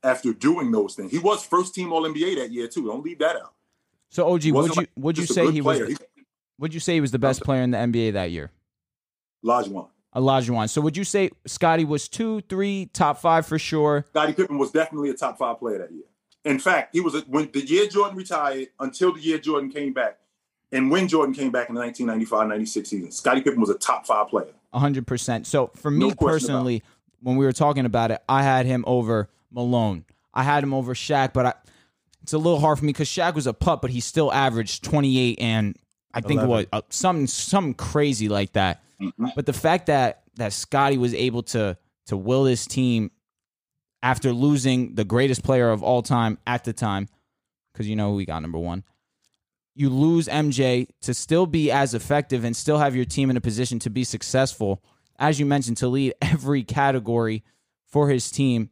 [0.03, 1.11] after doing those things.
[1.12, 2.87] He was first team All NBA that year too.
[2.87, 3.55] Don't leave that out.
[4.11, 5.78] So OG, would you would you say he was?
[5.78, 5.89] player.
[5.91, 5.97] He-
[6.59, 8.51] Would you say he was the best player in the NBA that year?
[9.45, 9.89] Olajuwon.
[10.15, 10.69] Olajuwon.
[10.69, 14.05] So would you say Scottie was two, three, top five for sure?
[14.09, 16.05] Scottie Pippen was definitely a top five player that year.
[16.45, 19.93] In fact, he was a, when the year Jordan retired until the year Jordan came
[19.93, 20.19] back,
[20.73, 24.28] and when Jordan came back in the 1995-96 season, Scottie Pippen was a top five
[24.28, 24.49] player.
[24.73, 25.47] hundred percent.
[25.47, 26.82] So for me No personally,
[27.23, 30.05] when we were talking about it, I had him over Malone.
[30.32, 31.55] I had him over Shaq, but I,
[32.23, 34.85] it's a little hard for me because Shaq was a pup, but he still averaged
[34.85, 35.77] twenty eight and
[36.13, 36.49] I think 11.
[36.49, 38.83] what uh, something something crazy like that.
[39.01, 39.33] Mhm.
[39.35, 41.77] But the fact that that Scottie was able to
[42.07, 43.11] to will this team
[44.03, 47.09] after losing the greatest player of all time at the time,
[47.73, 48.83] because you know who we got number one.
[49.75, 53.41] You lose MJ to still be as effective and still have your team in a
[53.41, 54.83] position to be successful,
[55.19, 57.45] as you mentioned, to lead every category
[57.87, 58.71] for his team.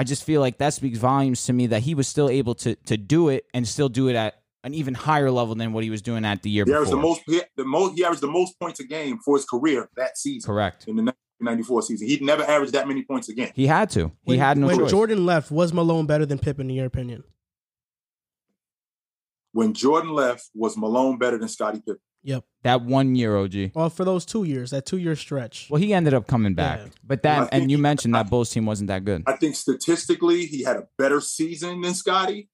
[0.00, 2.74] I just feel like that speaks volumes to me that he was still able to
[2.86, 4.32] to do it and still do it at
[4.64, 6.76] an even higher level than what he was doing at the year He before.
[6.78, 7.20] averaged the most.
[7.26, 7.96] He, the most.
[7.98, 10.46] He averaged the most points a game for his career that season.
[10.50, 10.88] Correct.
[10.88, 13.52] In the 1994 season, he'd never averaged that many points again.
[13.54, 14.10] He had to.
[14.24, 14.90] He When, had no when choice.
[14.90, 17.22] Jordan left, was Malone better than Pippen in your opinion?
[19.52, 22.00] When Jordan left, was Malone better than Scottie Pippen?
[22.22, 22.44] Yep.
[22.64, 23.72] that one year, OG.
[23.74, 25.68] Well, for those two years, that two year stretch.
[25.70, 26.88] Well, he ended up coming back, Yeah.
[27.02, 29.22] but that think and you he- mentioned that Bulls team wasn't that good.
[29.26, 32.48] I think statistically he had a better season than Scottie,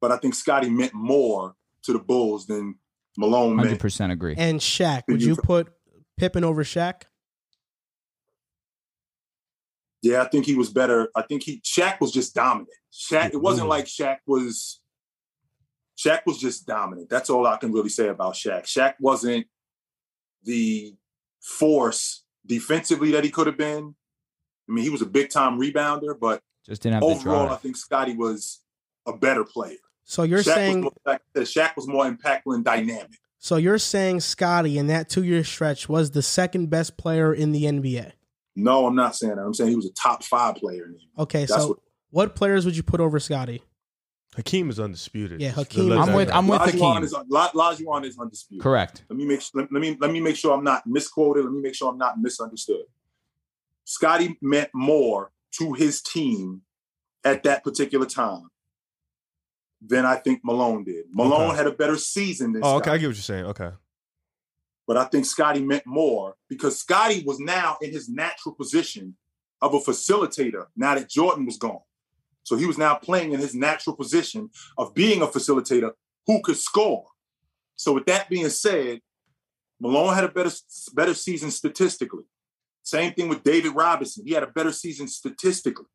[0.00, 2.76] but I think Scottie meant more to the Bulls than
[3.18, 3.80] Malone Hundred meant.
[3.80, 4.34] percent agree.
[4.38, 5.68] And Shaq, Did would you- you put
[6.16, 7.02] Pippen over Shaq?
[10.02, 11.10] Yeah, I think he was better.
[11.14, 12.70] I think he Shaq was just dominant.
[12.92, 14.80] Shaq, it wasn't like Shaq was
[16.02, 17.10] Shaq was just dominant.
[17.10, 18.62] That's all I can really say about Shaq.
[18.64, 19.46] Shaq wasn't
[20.44, 20.94] the
[21.40, 23.94] force defensively that he could have been.
[24.68, 27.76] I mean, he was a big time rebounder, but Just didn't have overall, I think
[27.76, 28.60] Scottie was
[29.06, 29.76] a better player.
[30.04, 33.18] So you're Shaq saying was more, like uh, Shaq was more impactful and dynamic.
[33.38, 37.52] so you're saying Scottie in that two year stretch was the second best player in
[37.52, 38.12] the NBA.
[38.56, 39.42] No, I'm not saying that.
[39.42, 41.22] I'm saying he was a top five player in the NBA.
[41.24, 41.78] Okay, That's so what-
[42.12, 43.62] what players would you put over Scottie?
[44.36, 45.40] Hakeem is undisputed.
[45.40, 47.02] Yeah, Hakeem I'm that with- I'm with Olajuwon Hakeem.
[47.04, 48.62] is La- Olajuwon is undisputed.
[48.62, 49.04] Correct.
[49.08, 51.44] Let me make let, let me let me make sure I'm not misquoted.
[51.44, 52.84] Let me make sure I'm not misunderstood.
[53.84, 56.62] Scottie meant more to his team
[57.24, 58.50] at that particular time
[59.82, 61.06] than I think Malone did.
[61.12, 61.56] Malone Okay.
[61.56, 62.90] had a better season than Oh, okay.
[62.92, 63.46] I get what you're saying.
[63.46, 63.72] Okay.
[64.86, 69.16] but I think Scottie meant more because Scottie was now in his natural position
[69.62, 71.80] of a facilitator now that Jordan was gone.
[72.50, 75.92] So he was now playing in his natural position of being a facilitator
[76.26, 77.04] who could score.
[77.76, 78.98] So with that being said,
[79.80, 80.50] Malone had a better
[80.92, 82.24] better season statistically.
[82.82, 84.24] Same thing with David Robinson.
[84.26, 85.86] He had a better season statistically.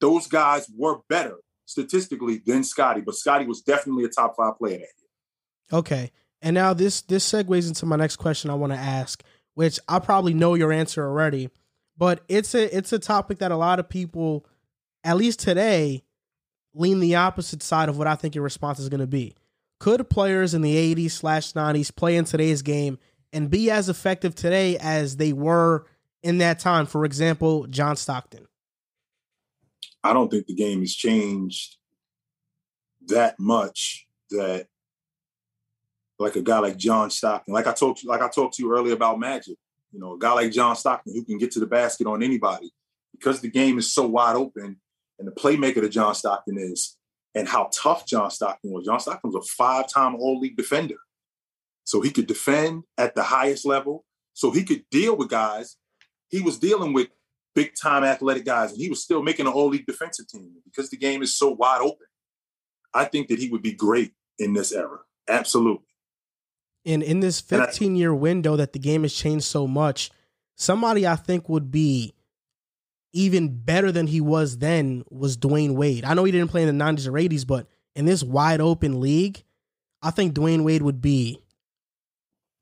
[0.00, 1.36] Those guys were better.
[1.70, 5.78] statistically than Scottie, but Scottie was definitely a top five player that year.
[5.78, 6.10] Okay.
[6.42, 9.22] And now this this segues into my next question I want to ask,
[9.54, 11.50] which I probably know your answer already,
[11.96, 14.46] but it's a it's a topic that a lot of people,
[15.04, 16.04] at least today,
[16.74, 19.34] lean the opposite side of what I think your response is going to be.
[19.78, 22.98] Could players in the 80s slash 90s play in today's game
[23.32, 25.86] and be as effective today as they were
[26.22, 26.86] in that time?
[26.86, 28.46] For example, John Stockton.
[30.04, 31.76] I don't think the game has changed
[33.08, 34.66] that much that
[36.18, 38.94] like a guy like John Stockton, like I you, like I talked to you earlier
[38.94, 39.56] about Magic,
[39.92, 42.70] you know, a guy like John Stockton who can get to the basket on anybody
[43.12, 44.76] because the game is so wide open
[45.20, 46.96] and the playmaker that John Stockton is
[47.34, 48.86] and how tough John Stockton was.
[48.86, 50.96] John Stockton was a five-time all-league defender.
[51.84, 54.04] So he could defend at the highest level.
[54.32, 55.76] So he could deal with guys.
[56.28, 57.08] He was dealing with
[57.54, 60.90] big time athletic guys, and he was still making an all league defensive team because
[60.90, 62.06] the game is so wide open.
[62.94, 64.98] I think that he would be great in this era.
[65.28, 65.86] Absolutely.
[66.84, 70.10] And in this 15 year window that the game has changed so much,
[70.56, 72.14] somebody I think would be
[73.12, 76.04] even better than he was then was Dwyane Wade.
[76.04, 79.00] I know he didn't play in the 90s or 80s, but in this wide open
[79.00, 79.42] league,
[80.02, 81.42] I think Dwyane Wade would be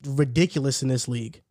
[0.05, 1.41] ridiculous in this league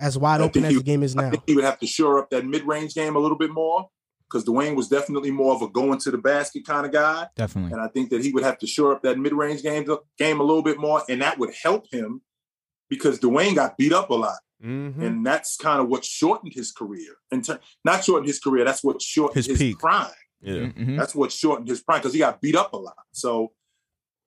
[0.00, 1.28] as wide I open as he, the game is now.
[1.28, 3.50] I think he would have to shore up that mid range game a little bit
[3.50, 3.88] more
[4.28, 7.28] because Dwyane was definitely more of a going to the basket kind of guy.
[7.36, 7.72] Definitely.
[7.72, 9.86] And I think that he would have to shore up that mid range game,
[10.18, 11.02] game a little bit more.
[11.08, 12.22] And that would help him
[12.88, 14.38] because Dwyane got beat up a lot.
[14.64, 15.02] Mm-hmm.
[15.02, 17.16] And that's kind of what shortened his career.
[17.30, 20.10] And ter- not shortened his career, that's what shortened his, his prime.
[20.40, 20.54] Yeah.
[20.54, 20.96] Mm-hmm.
[20.96, 22.96] That's what shortened his prime because he got beat up a lot.
[23.12, 23.52] So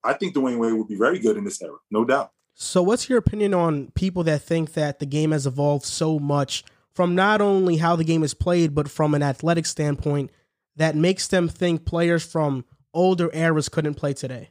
[0.04, 2.32] I think Dwyane Wade would be very good in this era, no doubt.
[2.54, 6.64] So, what's your opinion on people that think that the game has evolved so much
[6.92, 10.32] from not only how the game is played, but from an athletic standpoint
[10.74, 14.50] that makes them think players from older eras couldn't play today?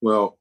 [0.00, 0.38] Well,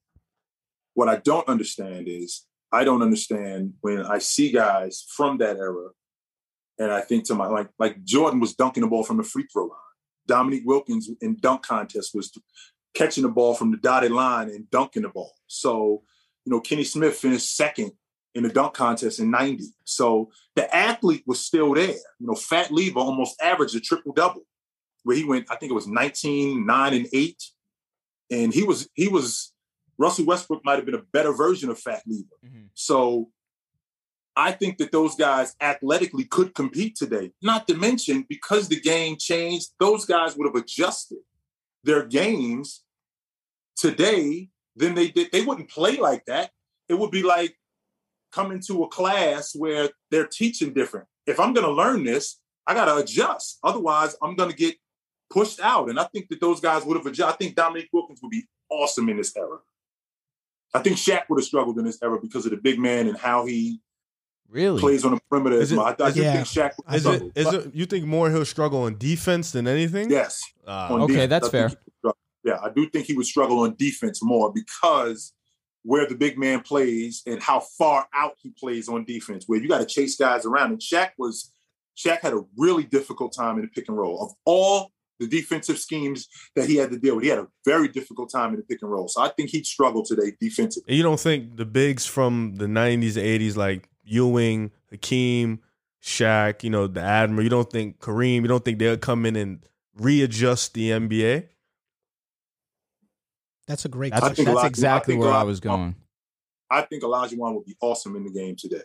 [0.94, 5.90] what I don't understand is I don't understand when I see guys from that era,
[6.78, 9.48] and I think to my like like Jordan was dunking the ball from the free
[9.52, 9.78] throw line.
[10.28, 12.32] Dominique Wilkins in dunk contest was
[12.94, 15.34] catching the ball from the dotted line and dunking the ball.
[15.48, 16.04] So
[16.46, 17.92] you know, Kenny Smith finished second
[18.34, 19.66] in the dunk contest in 90.
[19.84, 21.90] So the athlete was still there.
[22.20, 24.44] You know, Fat Lever almost averaged a triple double
[25.04, 27.44] where he went, I think it was 19, 9, and 8.
[28.30, 29.54] And he was, he was,
[29.98, 32.28] Russell Westbrook might have been a better version of Fat Lever.
[32.46, 32.66] Mm-hmm.
[32.74, 33.30] So
[34.36, 37.32] I think that those guys athletically could compete today.
[37.42, 41.20] Not to mention, because the game changed, those guys would have adjusted
[41.84, 42.84] their games
[43.76, 46.52] today then they did they wouldn't play like that.
[46.88, 47.58] It would be like
[48.32, 51.08] coming to a class where they're teaching different.
[51.26, 53.60] If I'm gonna learn this, I gotta adjust.
[53.64, 54.76] Otherwise, I'm gonna get
[55.30, 55.90] pushed out.
[55.90, 57.34] And I think that those guys would have adjusted.
[57.34, 59.58] I think Dominique Wilkins would be awesome in this era.
[60.74, 63.18] I think Shaq would have struggled in this era because of the big man and
[63.18, 63.80] how he
[64.50, 65.56] really plays on the perimeter.
[65.56, 66.44] Is it, I, I yeah.
[66.44, 67.32] think Shaq would is struggle.
[67.36, 70.10] It, is it, you think more he'll struggle on defense than anything?
[70.10, 70.42] Yes.
[70.66, 71.30] Uh, okay, defense.
[71.30, 71.72] that's fair
[72.48, 75.34] yeah, I do think he would struggle on defense more because
[75.84, 79.68] where the big man plays and how far out he plays on defense, where you
[79.68, 80.72] got to chase guys around.
[80.72, 81.52] And Shaq was
[81.98, 84.24] Shaq had a really difficult time in the pick and roll.
[84.24, 87.88] Of all the defensive schemes that he had to deal with, he had a very
[87.88, 89.08] difficult time in the pick and roll.
[89.08, 90.86] So I think he'd struggle today defensively.
[90.90, 95.60] And you don't think the bigs from the '90s, and '80s, like Ewing, Hakeem,
[96.02, 99.36] Shaq, you know, the Admiral, you don't think Kareem, you don't think they'll come in
[99.36, 99.66] and
[99.96, 101.48] readjust the NBA?
[103.68, 104.46] That's a great that's, question.
[104.46, 105.96] That's exactly I where I was going.
[106.70, 108.84] I think Olajuwon would be awesome in the game today.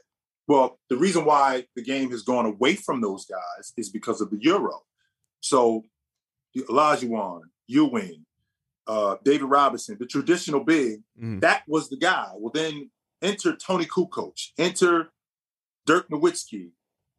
[0.48, 4.30] Well, the reason why the game has gone away from those guys is because of
[4.30, 4.82] the Euro.
[5.40, 5.84] So
[6.56, 8.24] Olajuwon, Ewing,
[8.86, 11.40] uh, David Robinson, the traditional big, mm.
[11.40, 12.30] that was the guy.
[12.34, 12.90] Well, then
[13.22, 15.12] enter Toni Kukoc, enter
[15.86, 16.70] Dirk Nowitzki.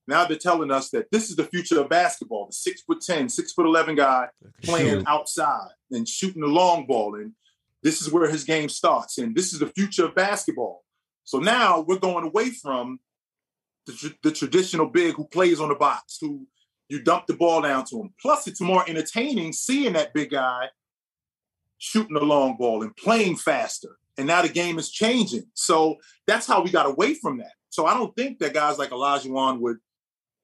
[0.05, 2.47] Now they're telling us that this is the future of basketball.
[2.47, 4.27] The six foot 10, six foot 11 guy
[4.61, 7.33] playing outside and shooting the long ball and
[7.83, 10.83] this is where his game starts, and this is the future of basketball.
[11.25, 12.99] So now we're going away from
[13.85, 16.47] the, the traditional big who plays on the box, who
[16.89, 18.13] you dump the ball down to him.
[18.21, 20.69] Plus, it's more entertaining seeing that big guy
[21.77, 23.97] shooting the long ball and playing faster.
[24.17, 25.45] And now the game is changing.
[25.53, 25.97] So
[26.27, 27.53] that's how we got away from that.
[27.69, 29.77] So I don't think that guys like Olajuwon would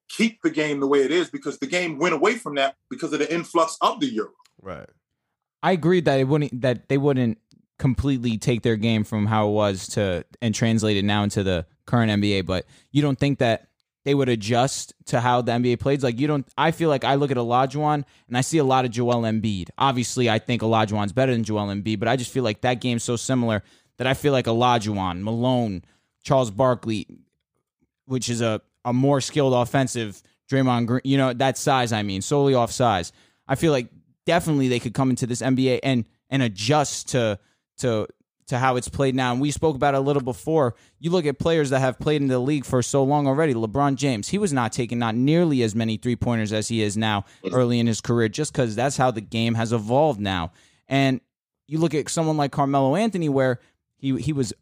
[0.10, 3.14] keep the game the way it is because the game went away from that because
[3.14, 4.32] of the influx of the Euro.
[4.62, 4.90] Right.
[5.62, 7.38] I agree that it wouldn't that they wouldn't
[7.78, 11.66] completely take their game from how it was to and translate it now into the
[11.86, 12.46] current NBA.
[12.46, 13.69] But you don't think that
[14.06, 16.04] they would adjust to how the NBA plays.
[16.04, 18.86] Like you don't I feel like I look at Olajuwon and I see a lot
[18.86, 19.70] of Joel Embiid.
[19.78, 23.04] Obviously, I think Olajuwon's better than Joel Embiid, but I just feel like that game's
[23.04, 23.64] so similar
[23.98, 25.84] that I feel like Olajuwon, Malone,
[26.24, 27.06] Charles Barkley,
[28.06, 32.22] which is a, a more skilled offensive Draymond Green, you know, that size I mean,
[32.22, 33.12] solely off size.
[33.48, 33.90] I feel like
[34.26, 37.40] definitely they could come into this NBA and and adjust to
[37.80, 38.08] to
[38.50, 39.32] to how it's played now.
[39.32, 40.76] And we spoke about it a little before.
[41.00, 43.54] You look at players that have played in the league for so long already.
[43.54, 46.98] LeBron James, he was not taking not nearly as many three pointers as he is
[46.98, 50.52] now early in his career, just because that's how the game has evolved now.
[50.88, 51.22] And
[51.68, 53.60] you look at someone like Carmelo Anthony, where
[53.98, 54.54] he he was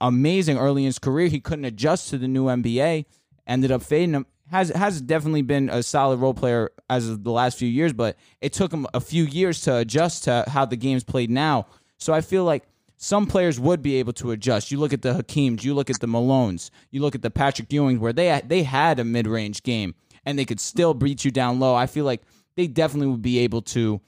[0.00, 1.28] amazing early in his career.
[1.28, 3.04] He couldn't adjust to the new NBA,
[3.46, 4.26] ended up fading him.
[4.50, 8.16] Has has definitely been a solid role player as of the last few years, but
[8.40, 11.66] it took him a few years to adjust to how the game's played now.
[11.98, 12.64] So I feel like
[12.96, 14.70] some players would be able to adjust.
[14.70, 17.68] You look at the Hakeems, you look at the Malones, you look at the Patrick
[17.68, 19.94] Ewings, where they they had a mid range game
[20.24, 21.74] and they could still beat you down low.
[21.74, 22.22] I feel like
[22.56, 24.00] they definitely would be able to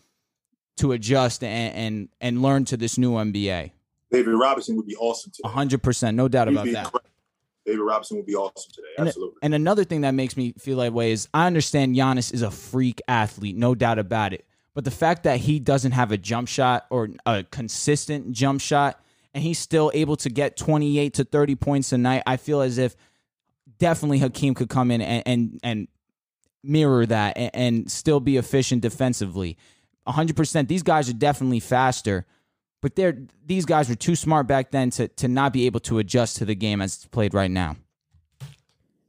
[0.79, 3.73] to adjust and and, and learn to this new NBA.
[4.11, 5.49] David Robinson would be awesome today.
[5.49, 7.03] hundred percent, no doubt He'd about that.
[7.67, 8.87] David Robinson would be awesome today.
[8.97, 9.39] And, Absolutely.
[9.43, 12.51] and another thing that makes me feel that way is I understand Giannis is a
[12.51, 14.47] freak athlete, no doubt about it.
[14.77, 19.01] But the fact that he doesn't have a jump shot or a consistent jump shot,
[19.33, 22.77] and he's still able to get 28 to 30 points a night, I feel as
[22.77, 22.95] if
[23.79, 25.89] definitely Hakeem could come in and and, and
[26.63, 29.57] mirror that and, and still be efficient defensively.
[30.07, 30.69] 100%.
[30.69, 32.27] These guys are definitely faster,
[32.83, 33.17] but they're
[33.47, 36.45] these guys were too smart back then to to not be able to adjust to
[36.45, 37.77] the game as it's played right now.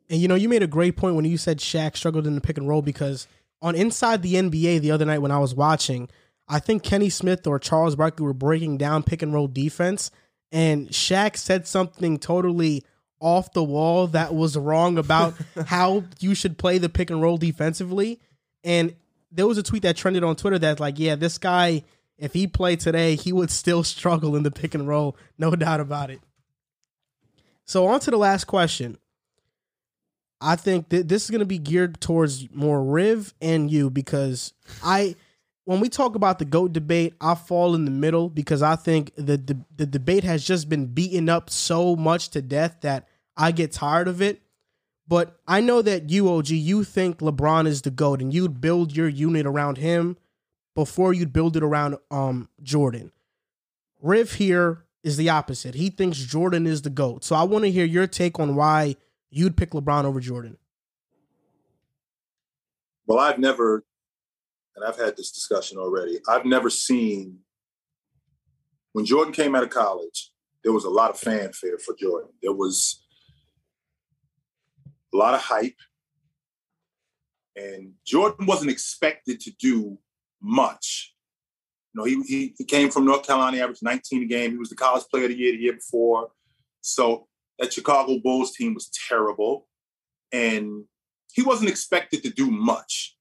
[0.10, 2.42] And you know, you made a great point when you said Shaq struggled in the
[2.42, 3.28] pick and roll because
[3.62, 6.10] on Inside the NBA the other night when I was watching,
[6.48, 10.12] I think Kenny Smith or Charles Barkley were breaking down pick and roll defense,
[10.52, 12.84] and Shaq said something totally
[13.20, 15.34] off the wall that was wrong about
[15.66, 18.20] how you should play the pick and roll defensively.
[18.64, 18.96] And
[19.32, 21.84] there was a tweet that trended on Twitter that's like, yeah, this guy,
[22.18, 25.80] if he played today, he would still struggle in the pick and roll, no doubt
[25.80, 26.22] about it.
[27.66, 28.98] So on to the last question.
[30.40, 34.54] I think that this is going to be geared towards more Riv and you because
[34.84, 35.16] I,
[35.66, 39.14] when we talk about the goat debate, I fall in the middle because I think
[39.16, 43.52] the, the the debate has just been beaten up so much to death that I
[43.52, 44.42] get tired of it.
[45.08, 48.96] But I know that you, OG, you think LeBron is the goat, and you'd build
[48.96, 50.18] your unit around him
[50.76, 53.12] before you'd build it around um Jordan.
[54.02, 55.76] Riv here is the opposite.
[55.76, 57.24] He thinks Jordan is the goat.
[57.24, 58.96] So I want to hear your take on why
[59.30, 60.58] you'd pick LeBron over Jordan.
[63.06, 63.86] Well, I've never,
[64.76, 67.40] and I've had this discussion already, I've never seen,
[68.94, 70.32] when Jordan came out of college,
[70.64, 72.32] there was a lot of fanfare for Jordan.
[72.42, 73.06] There was
[75.14, 75.78] a lot of hype.
[77.56, 79.98] And Jordan wasn't expected to do
[80.42, 81.16] much.
[81.94, 84.52] You know, he, he, he came from North Carolina, averaged 19 a game.
[84.52, 86.30] He was the college player of the year the year before.
[86.82, 87.27] So
[87.60, 89.68] that Chicago Bulls team was terrible.
[90.32, 90.86] And
[91.34, 93.16] he wasn't expected to do much.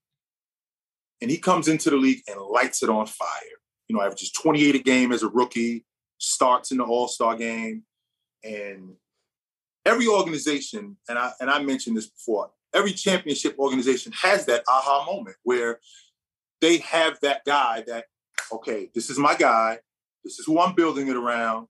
[1.21, 3.57] And he comes into the league and lights it on fire.
[3.87, 5.85] You know, averages 28 a game as a rookie,
[6.17, 7.83] starts in the All-Star game.
[8.43, 8.95] And
[9.85, 15.05] every organization, and I and I mentioned this before, every championship organization has that aha
[15.05, 15.79] moment where
[16.61, 18.05] they have that guy that,
[18.51, 19.79] okay, this is my guy,
[20.23, 21.67] this is who I'm building it around,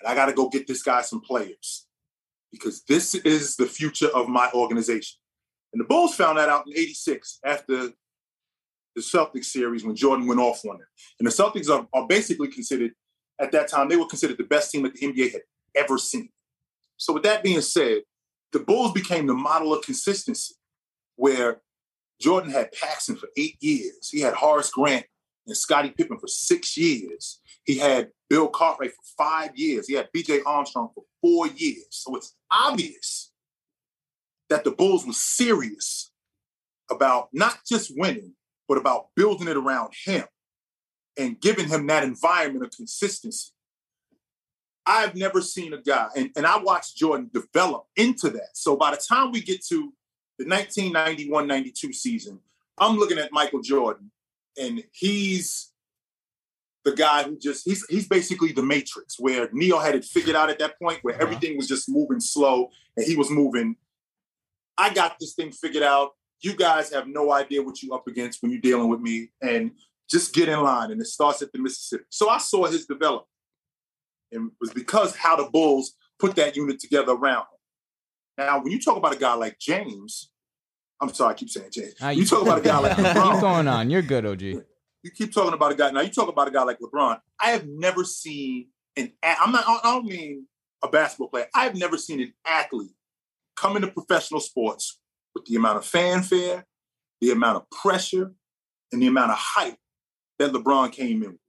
[0.00, 1.86] and I got to go get this guy some players
[2.52, 5.18] because this is the future of my organization.
[5.72, 7.88] And the Bulls found that out in 86 after
[8.94, 10.86] the Celtics series when Jordan went off on them.
[11.18, 12.92] And the Celtics are, are basically considered,
[13.40, 15.42] at that time, they were considered the best team that the NBA had
[15.74, 16.28] ever seen.
[16.98, 18.02] So, with that being said,
[18.52, 20.54] the Bulls became the model of consistency
[21.16, 21.62] where
[22.20, 24.10] Jordan had Paxson for eight years.
[24.10, 25.06] He had Horace Grant
[25.46, 27.40] and Scottie Pippen for six years.
[27.64, 29.88] He had Bill Cartwright for five years.
[29.88, 31.86] He had BJ Armstrong for four years.
[31.90, 33.32] So it's obvious
[34.48, 36.12] that the Bulls were serious
[36.90, 38.34] about not just winning,
[38.68, 40.24] but about building it around him
[41.18, 43.50] and giving him that environment of consistency.
[44.84, 48.50] I've never seen a guy, and, and I watched Jordan develop into that.
[48.54, 49.92] So by the time we get to
[50.38, 52.40] the 1991 92 season,
[52.78, 54.10] I'm looking at Michael Jordan,
[54.58, 55.72] and he's
[56.84, 60.50] the guy who just he's he's basically the matrix where Neo had it figured out
[60.50, 61.22] at that point where uh-huh.
[61.22, 63.76] everything was just moving slow and he was moving.
[64.76, 66.10] I got this thing figured out.
[66.40, 69.72] You guys have no idea what you're up against when you're dealing with me, and
[70.10, 70.90] just get in line.
[70.90, 72.04] And it starts at the Mississippi.
[72.08, 73.28] So I saw his development,
[74.32, 77.58] and it was because how the Bulls put that unit together around him.
[78.38, 80.31] Now, when you talk about a guy like James,
[81.02, 81.94] I'm sorry, I keep saying James.
[82.00, 83.32] Ah, you talk about a guy like LeBron.
[83.32, 83.90] keep going on.
[83.90, 84.42] You're good, OG.
[84.42, 85.90] You keep talking about a guy.
[85.90, 87.18] Now you talk about a guy like LeBron.
[87.40, 89.12] I have never seen an.
[89.20, 89.64] I'm not.
[89.66, 90.46] I don't mean
[90.82, 91.46] a basketball player.
[91.54, 92.92] I have never seen an athlete
[93.56, 95.00] come into professional sports
[95.34, 96.66] with the amount of fanfare,
[97.20, 98.32] the amount of pressure,
[98.92, 99.78] and the amount of hype
[100.38, 101.40] that LeBron came in with.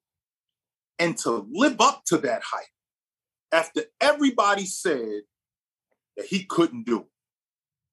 [0.98, 2.66] And to live up to that hype
[3.52, 5.22] after everybody said
[6.18, 7.06] that he couldn't do it.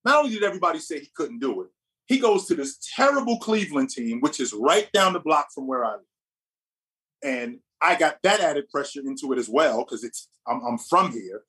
[0.04, 1.68] Not only did everybody say he couldn't do it,
[2.06, 5.84] he goes to this terrible Cleveland team, which is right down the block from where
[5.84, 6.00] I live.
[7.22, 11.12] And I got that added pressure into it as well, because it's I'm, I'm from
[11.12, 11.42] here,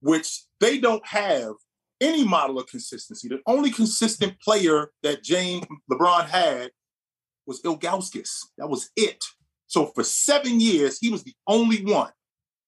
[0.00, 1.54] which they don't have
[2.00, 3.28] any model of consistency.
[3.28, 6.70] The only consistent player that James LeBron had
[7.46, 8.30] was Ilgauskas.
[8.58, 9.24] That was it.
[9.66, 12.12] So for seven years, he was the only one.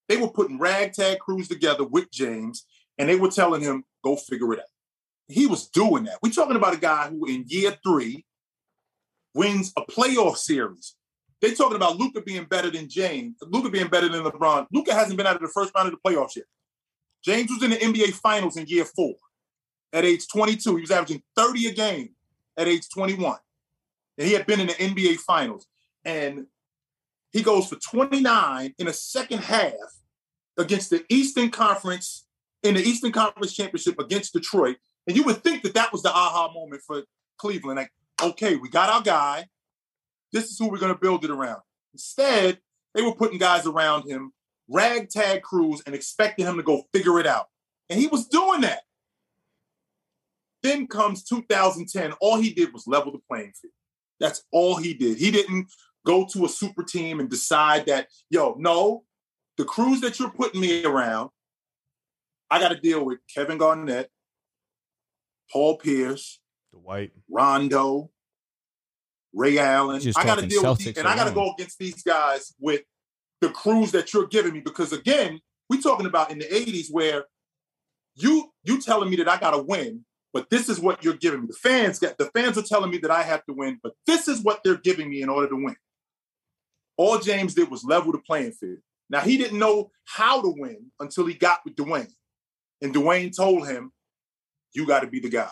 [0.08, 2.66] They were putting ragtag crews together with James,
[2.98, 4.66] and they were telling him, go figure it out.
[5.28, 6.18] He was doing that.
[6.22, 8.24] We're talking about a guy who in year three
[9.34, 10.94] wins a playoff series.
[11.40, 14.66] They're talking about Luka being better than James, Luka being better than LeBron.
[14.72, 16.46] Luka hasn't been out of the first round of the playoffs yet.
[17.24, 19.14] James was in the NBA Finals in year four
[19.92, 20.76] at age 22.
[20.76, 22.10] He was averaging 30 a game
[22.56, 23.38] at age 21.
[24.18, 25.66] And he had been in the NBA Finals.
[26.04, 26.46] And
[27.32, 29.72] he goes for 29 in a second half
[30.58, 32.26] against the Eastern Conference,
[32.62, 34.76] in the Eastern Conference Championship against Detroit.
[35.06, 37.02] And you would think that that was the aha moment for
[37.38, 37.76] Cleveland.
[37.76, 39.46] Like, okay, we got our guy.
[40.32, 41.60] This is who we're going to build it around.
[41.92, 42.58] Instead,
[42.94, 44.32] they were putting guys around him,
[44.68, 47.46] ragtag crews, and expecting him to go figure it out.
[47.90, 48.80] And he was doing that.
[50.62, 52.12] Then comes 2010.
[52.20, 53.72] All he did was level the playing field.
[54.18, 55.18] That's all he did.
[55.18, 55.66] He didn't
[56.06, 59.04] go to a super team and decide that, yo, no,
[59.58, 61.30] the crews that you're putting me around,
[62.50, 64.10] I got to deal with Kevin Garnett,
[65.52, 66.40] Paul Pierce,
[66.72, 67.12] Dwight.
[67.30, 68.10] Rondo,
[69.32, 70.00] Ray Allen.
[70.16, 72.82] I got to deal with these, and I got to go against these guys with
[73.40, 74.60] the crews that you're giving me.
[74.60, 77.24] Because again, we're talking about in the 80s where
[78.16, 81.42] you you telling me that I got to win, but this is what you're giving
[81.42, 81.46] me.
[81.48, 84.28] The fans get the fans are telling me that I have to win, but this
[84.28, 85.76] is what they're giving me in order to win.
[86.96, 88.78] All James did was level the playing field.
[89.10, 92.12] Now he didn't know how to win until he got with Dwyane,
[92.80, 93.92] and Dwyane told him,
[94.74, 95.50] "You got to be the guy."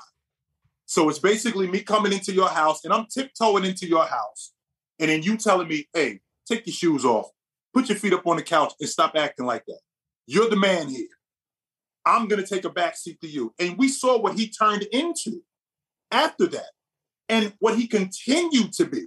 [0.92, 4.52] So it's basically me coming into your house and I'm tiptoeing into your house.
[4.98, 7.30] And then you telling me, hey, take your shoes off,
[7.72, 9.80] put your feet up on the couch and stop acting like that.
[10.26, 11.08] You're the man here.
[12.04, 13.54] I'm going to take a back seat to you.
[13.58, 15.42] And we saw what he turned into
[16.10, 16.72] after that
[17.28, 19.04] and what he continued to be.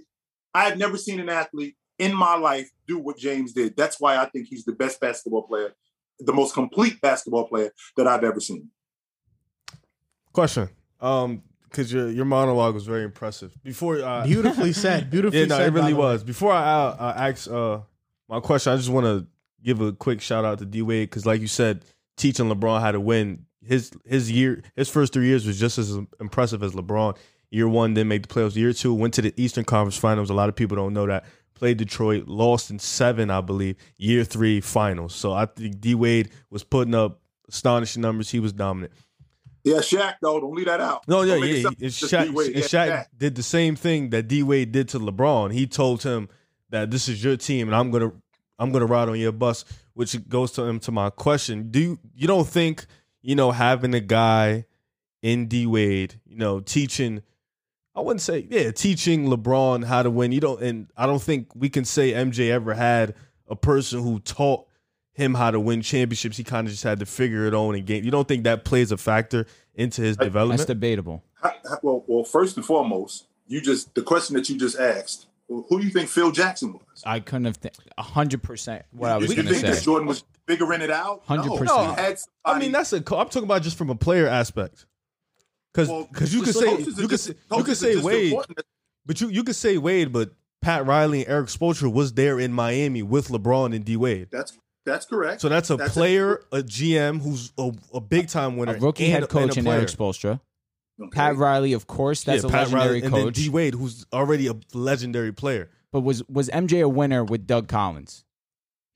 [0.54, 3.76] I have never seen an athlete in my life do what James did.
[3.76, 5.74] That's why I think he's the best basketball player,
[6.18, 8.70] the most complete basketball player that I've ever seen.
[10.36, 10.68] Question.
[11.00, 13.56] Um, because your your monologue was very impressive.
[13.64, 15.10] Before uh, Beautifully said.
[15.10, 15.68] Beautifully yeah, no, said.
[15.68, 16.22] it really was.
[16.22, 17.78] Before I uh, ask uh,
[18.28, 19.26] my question, I just want to
[19.62, 21.86] give a quick shout out to D Wade because, like you said,
[22.18, 23.46] teaching LeBron how to win.
[23.64, 27.16] His his year, his first three years was just as impressive as LeBron.
[27.48, 28.56] Year one didn't make the playoffs.
[28.56, 30.28] Year two went to the Eastern Conference Finals.
[30.28, 31.24] A lot of people don't know that.
[31.54, 33.76] Played Detroit, lost in seven, I believe.
[33.96, 35.14] Year three finals.
[35.14, 38.30] So I think D Wade was putting up astonishing numbers.
[38.30, 38.92] He was dominant.
[39.66, 41.08] Yeah, Shaq, though, don't leave that out.
[41.08, 41.66] No, yeah, yeah.
[41.66, 43.06] And Shaq, and Yeah, Shaq Shaq.
[43.18, 45.52] did the same thing that D Wade did to LeBron.
[45.52, 46.28] He told him
[46.70, 48.12] that this is your team, and I'm gonna
[48.60, 49.64] I'm gonna ride on your bus.
[49.94, 52.86] Which goes to him to my question: Do you you don't think
[53.22, 54.66] you know having a guy
[55.20, 57.22] in D Wade, you know, teaching?
[57.96, 60.30] I wouldn't say yeah, teaching LeBron how to win.
[60.30, 63.14] You don't, and I don't think we can say MJ ever had
[63.48, 64.65] a person who taught
[65.16, 66.36] him how to win championships.
[66.36, 68.04] He kind of just had to figure it on in game.
[68.04, 70.58] You don't think that plays a factor into his development?
[70.58, 71.24] That's debatable.
[71.42, 75.26] How- how- Well, well, first and foremost, you just the question that you just asked.
[75.48, 77.02] Who do you think Phil Jackson was?
[77.06, 79.82] I couldn't have th- hundred percent what I was going to think that.
[79.82, 81.22] Jordan was figuring it out?
[81.30, 81.36] No.
[81.36, 81.96] 100%.
[81.96, 83.00] He had I mean, that's a.
[83.00, 84.86] co- I'm talking about just from a player aspect.
[85.72, 88.60] Because well, you could say you could say, you could say Wade, important.
[89.06, 90.30] but you you could say Wade, but
[90.62, 94.28] Pat Riley and Erik Spoelstra was there in Miami with LeBron and D Wade.
[94.32, 94.56] That's
[94.86, 95.42] that's correct.
[95.42, 99.04] So that's a That's player, a, GM who's a, a big time winner, A rookie
[99.04, 100.10] and head coach and in a Erik player.
[100.12, 100.40] Spoelstra.
[100.98, 101.10] Okay.
[101.12, 103.34] Pat Riley, of course, that's Yeah, a Pat legendary Riley, and then coach.
[103.34, 105.68] D Wade, who's already a legendary player.
[105.92, 108.24] but was was MJ a winner with Doug Collins?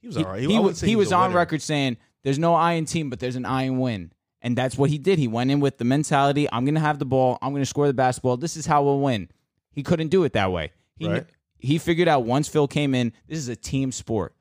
[0.00, 0.40] He was He, all right.
[0.40, 1.36] he I was, wouldn't he was a on winner.
[1.36, 4.96] record saying, "There's no iron team, but there's an iron win," and that's what he
[4.96, 5.18] did.
[5.18, 7.36] He went in with the mentality: "I'm going to have the ball.
[7.42, 8.38] I'm going to score the basketball.
[8.38, 9.28] This is how we'll win."
[9.72, 10.72] He couldn't do it that way.
[10.96, 11.26] He Right.
[11.58, 14.34] he figured out once Phil came in, this is a team sport.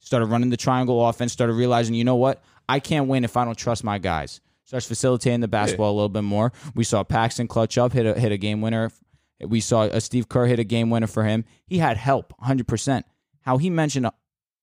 [0.00, 1.32] Started running the triangle offense.
[1.32, 2.42] Started realizing, you know what?
[2.68, 4.40] I can't win if I don't trust my guys.
[4.64, 6.52] starts facilitating the basketball a little bit more.
[6.74, 8.90] We saw Paxson clutch up, hit a hit a game winner.
[9.40, 11.44] We saw a Steve Kerr hit a game winner for him.
[11.66, 13.04] He had help, hundred percent.
[13.42, 14.10] How he mentioned uh,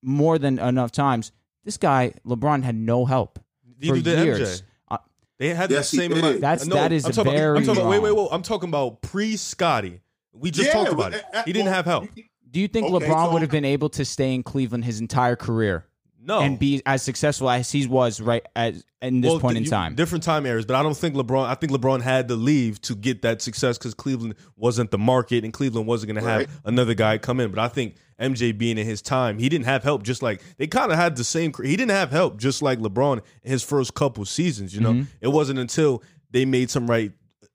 [0.02, 1.32] more than enough times,
[1.64, 3.40] this guy LeBron had no help
[3.80, 4.62] Neither for did years.
[4.62, 4.64] MJ.
[4.92, 4.98] Uh,
[5.40, 6.20] They had Yes, the same did.
[6.20, 6.42] amount.
[6.42, 8.28] That's- no, that is I'm talking about- very I'm talking about, wait, wait, wait.
[8.32, 10.02] I'm talking about pre Scottie.
[10.34, 11.24] We just Yeah, talked about it.
[11.34, 12.10] uh, He didn't well, have help.
[12.54, 14.86] You- do you think Okay, LeBron so- would have been able to stay in Cleveland
[14.86, 15.86] his entire career
[16.26, 16.40] No.
[16.40, 19.64] and be as successful as he was right at in this Well, point th- in
[19.66, 19.96] you- time?
[19.96, 21.46] Different time eras, but I don't think LeBron.
[21.46, 25.44] I think LeBron had to leave to get that success because Cleveland wasn't the market,
[25.44, 27.50] and Cleveland wasn't going to have another guy come in.
[27.52, 30.04] But I think MJ being in his time, he didn't have help.
[30.04, 31.52] Just like they kind of had the same.
[31.62, 34.74] He didn't have help, just like LeBron in his first couple seasons.
[34.74, 35.04] You know, Mm-hmm.
[35.20, 36.02] it wasn't until
[36.32, 37.12] they made some right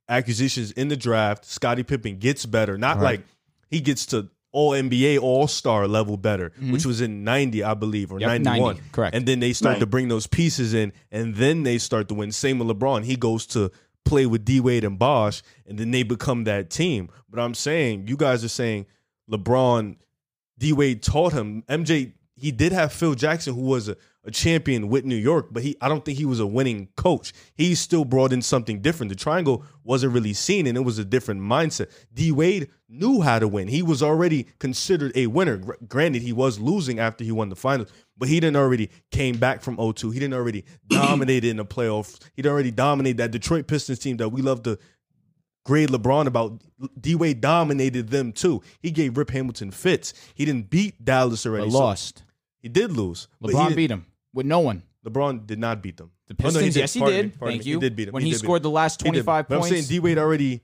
[0.08, 1.44] acquisitions in the draft.
[1.44, 3.02] Scottie Pippen gets better, not Right.
[3.20, 3.26] like
[3.70, 4.28] he gets to.
[4.52, 8.30] All NBA, All Star level better, which was in '90, I believe, or Mm-hmm.
[8.30, 8.74] Yep, '91.
[8.76, 9.14] 90, correct.
[9.16, 9.80] And then they start Right.
[9.80, 12.32] to bring those pieces in, and then they start to win.
[12.32, 13.04] Same with LeBron.
[13.04, 13.70] He goes to
[14.04, 17.10] play with D Wade and Bosh, and then they become that team.
[17.28, 18.86] But I'm saying, you guys are saying
[19.30, 19.96] LeBron,
[20.58, 21.62] D Wade taught him.
[21.68, 23.96] MJ, he did have Phil Jackson, who was a,
[24.28, 27.32] a champion with New York, but he I don't think he was a winning coach.
[27.54, 29.08] He still brought in something different.
[29.08, 31.90] The triangle wasn't really seen, and it was a different mindset.
[32.12, 33.68] D Wade knew how to win.
[33.68, 35.56] He was already considered a winner.
[35.56, 37.88] Gr- granted, he was losing after he won the finals,
[38.18, 40.12] but he didn't already came back from 0-2.
[40.12, 42.20] He didn't already dominated in the playoffs.
[42.36, 44.78] He'd already dominated that Detroit Pistons team that we love to
[45.64, 46.62] grade LeBron about.
[47.00, 48.60] D Wade dominated them too.
[48.80, 50.12] He gave Rip Hamilton fits.
[50.34, 51.64] He didn't beat Dallas already.
[51.66, 52.24] but so- lost.
[52.60, 53.26] he did lose.
[53.40, 54.82] but he LeBron beat him with no one.
[55.06, 56.10] LeBron did not beat them.
[56.26, 57.26] The Oh, no, Pistons, yes, he Pardon did.
[57.26, 57.70] me, pardon Thank me.
[57.70, 57.76] you.
[57.76, 58.12] He did beat them.
[58.14, 58.70] When he, did beat scored them.
[58.70, 59.66] the last 25 points.
[59.66, 60.62] I'm saying D Wade already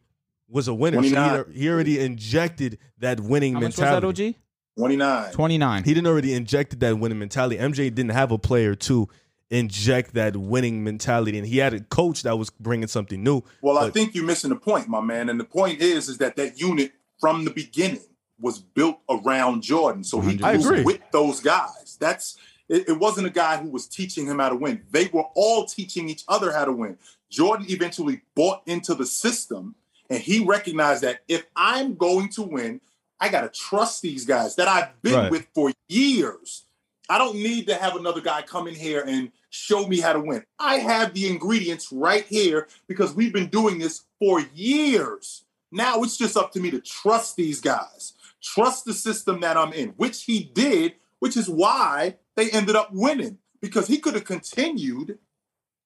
[0.49, 0.99] was a winner.
[0.99, 1.45] So he, 29.
[1.55, 4.23] he already injected that winning How much was mentality.
[4.23, 4.35] that, OG?
[4.77, 5.33] 29.
[5.33, 5.85] 29.
[5.85, 7.57] He didn't already injected that winning mentality.
[7.57, 9.09] MJ didn't have a player to
[9.51, 13.43] inject that winning mentality, and he had a coach that was bringing something new.
[13.63, 15.29] Well, I think you're missing the point, my man.
[15.29, 18.01] And the point is, is that that unit from the beginning
[18.41, 20.03] was built around Jordan.
[20.03, 20.83] So he I was agree.
[20.83, 21.97] with those guys.
[22.01, 22.37] That's
[22.69, 24.83] it, it wasn't a guy who was teaching him how to win.
[24.91, 26.99] They were all teaching each other how to win.
[27.31, 29.75] Jordan eventually bought into the system
[30.11, 32.81] and he recognized that if I'm going to win,
[33.21, 35.31] I got to trust these guys that I've been Right.
[35.31, 36.65] with for years.
[37.09, 40.21] I don't need to have another guy come in here and show me how to
[40.21, 40.45] win.
[40.59, 45.45] I have the ingredients right here because we've been doing this for years.
[45.71, 49.73] Now it's just up to me to trust these guys, trust the system that I'm
[49.73, 54.25] in, which he did, which is why they ended up winning because he could have
[54.25, 55.19] continued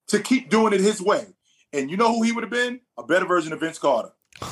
[0.09, 1.27] to keep doing it his way.
[1.73, 2.81] And you know who he would have been?
[2.97, 4.13] A better version of Vince Carter.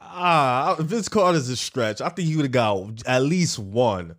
[0.00, 2.00] Ah, Vince Carter's a stretch.
[2.00, 4.16] I think he would have got at least one.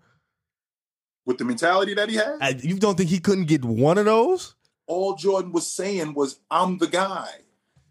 [1.26, 4.06] With the mentality that he had, Uh, You don't think he couldn't get one of
[4.06, 4.56] those?
[4.88, 7.28] all Jordan was saying was, I'm the guy.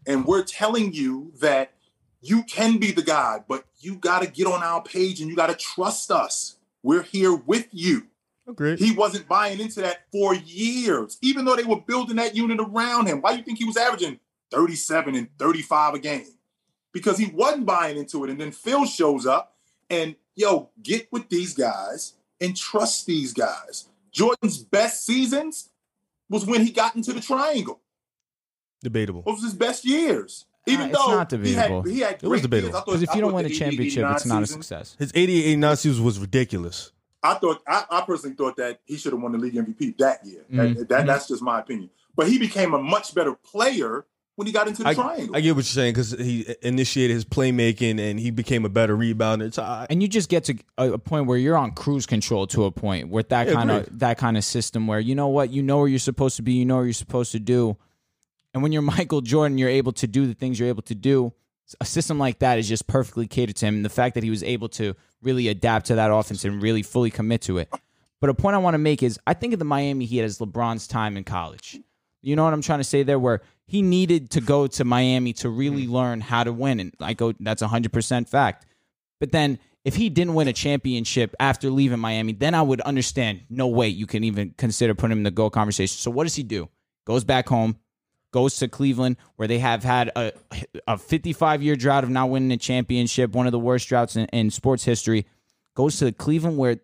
[0.07, 1.73] And we're telling you that
[2.21, 5.35] you can be the guy, but you got to get on our page and you
[5.35, 6.55] got to trust us.
[6.85, 8.03] We're here with you.
[8.47, 8.77] Oh, Agreed.
[8.77, 13.07] He wasn't buying into that for years, even though they were building that unit around
[13.07, 13.21] him.
[13.21, 14.19] Why do you think he was averaging
[14.51, 16.27] 37 and 35 a game?
[16.91, 18.29] Because he wasn't buying into it.
[18.29, 19.55] And then Phil shows up
[19.89, 23.89] and, yo, get with these guys and trust these guys.
[24.11, 25.69] Jordan's best seasons
[26.29, 27.79] was when he got into the triangle.
[28.83, 29.23] Debatable.
[29.23, 30.45] Those was his best years.
[30.67, 31.81] Even Uh, it's though not he had, debatable.
[31.83, 32.67] he had It was debatable.
[32.69, 32.75] years.
[32.75, 34.95] I thought- Because if I you don't win a the championship, it's not a success.
[34.97, 36.91] His 88 89 season was ridiculous.
[37.23, 40.25] I thought I, I personally thought that he should have won the league MVP that
[40.25, 40.45] year.
[40.51, 40.87] That- Mhm.
[40.87, 41.07] that- Mhm.
[41.07, 41.89] that's just my opinion.
[42.15, 45.35] But he became a much better player when he got into the I, triangle.
[45.35, 48.95] I get what you're saying because he initiated his playmaking and he became a better
[48.97, 49.43] rebounder.
[49.47, 52.45] It's, I, and you just get to a, a point where you're on cruise control
[52.47, 55.27] to a point with that Yeah, kind of that kind of system where you know
[55.29, 57.77] what you know where you're supposed to be you know what you're supposed to do
[58.55, 61.31] and when you're michael jordan you're able to do the things you're able to do.
[61.81, 63.77] A system like that is just perfectly catered to him.
[63.77, 64.93] And the fact that he was able to
[65.23, 67.73] really adapt to that offense and really fully commit to it.
[68.21, 70.39] But a point i want to make is i think of the miami heat as
[70.39, 71.79] lebron's time in college.
[72.21, 73.19] You know what i'm trying to say there?
[73.19, 75.91] Where he needed to go to miami to really mm.
[75.91, 76.79] learn how to win.
[76.79, 78.65] And i go that's 100% fact.
[79.19, 83.41] But then if he didn't win a championship after leaving Miami, then I would understand.
[83.51, 85.95] No way you can even consider putting him in the GOAT conversation.
[85.95, 86.69] So what does he do?
[87.05, 87.77] Goes back home,
[88.35, 90.33] goes to Cleveland, where they have had a
[90.87, 94.25] a 55 year drought of not winning a championship, one of the worst droughts in,
[94.25, 95.25] in sports history.
[95.73, 96.81] Goes to Cleveland, where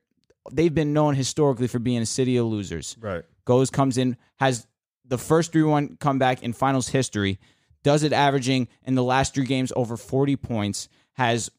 [0.49, 3.23] they've been known historically for being a city of losers right.
[3.43, 4.65] goes, comes in, has
[5.05, 7.37] the first 3 1 comeback in finals history,
[7.83, 11.51] does it averaging in the last three games over 40 points, has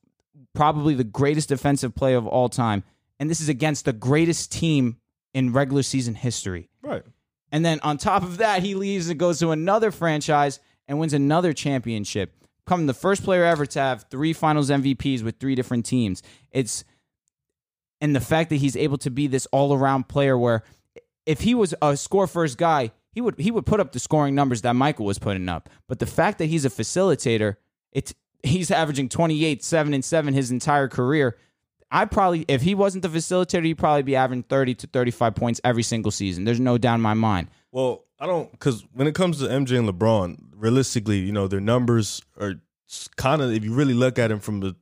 [0.55, 2.83] probably the greatest defensive play of all time.
[3.21, 4.97] And this is against the greatest team
[5.35, 6.71] in regular season history.
[6.83, 7.05] Right.
[7.53, 10.59] And then on top of that, he leaves and goes to another franchise
[10.89, 12.35] and wins another championship.
[12.65, 16.23] Becoming the first player ever to have three finals MVPs with three different teams.
[16.51, 16.85] It's
[18.01, 20.65] and the fact that he's able to be this all around player where
[21.25, 24.35] if he was a score first guy, he would he would put up the scoring
[24.35, 25.69] numbers that Michael was putting up.
[25.89, 27.57] But the fact that he's a facilitator,
[27.93, 31.37] it's he's averaging 28, 7 and 7 his entire career.
[31.93, 35.61] I probably if he wasn't the facilitator, he'd probably be averaging 30 to 35 points
[35.63, 36.45] every single season.
[36.45, 37.49] There's no doubt in my mind.
[37.71, 41.61] Well, I don't because when it comes to MJ and LeBron, realistically, you know, their
[41.61, 42.55] numbers are
[43.17, 44.75] kind of if you really look at them from the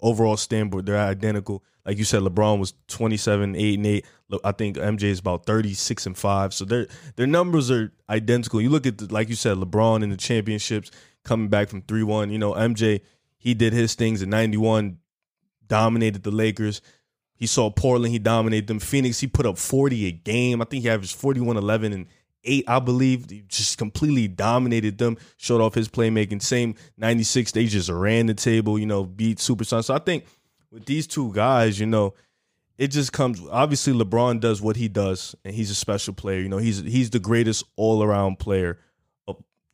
[0.00, 1.64] overall standpoint, they're identical.
[1.84, 4.06] Like you said, LeBron was 27, 8 and 8.
[4.42, 6.54] I think MJ is about 36 and 5.
[6.54, 8.60] So their their numbers are identical.
[8.60, 10.90] You look at the, like you said, LeBron in the championships
[11.24, 12.30] coming back from 3-1.
[12.30, 13.00] You know, MJ,
[13.36, 14.98] he did his things in 91,
[15.68, 16.80] dominated the Lakers.
[17.34, 18.78] He saw Portland, he dominated them.
[18.78, 20.62] Phoenix, he put up 40 a game.
[20.62, 22.06] I think he averaged 41, 11, and
[22.44, 23.28] 8, I believe.
[23.28, 26.42] He just completely dominated them, showed off his playmaking.
[26.42, 29.86] Same 96, they just ran the table, you know, beat Supersonics.
[29.86, 30.26] So I think
[30.70, 32.14] with these two guys, you know,
[32.76, 36.40] it just comes obviously LeBron does what he does and he's a special player.
[36.40, 38.78] You know, he's he's the greatest all-around player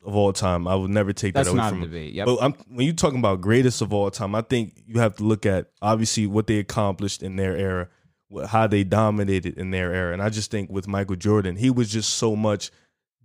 [0.03, 0.67] of, all time.
[0.67, 2.13] I would never take That's that away not from a debate.
[2.13, 2.25] Yep.
[2.25, 5.23] But I'm, when you're talking about greatest of all time, I think you have to
[5.23, 7.89] look at obviously what they accomplished in their era,
[8.47, 10.13] how they dominated in their era.
[10.13, 12.71] And I just think with Michael Jordan, he was just so much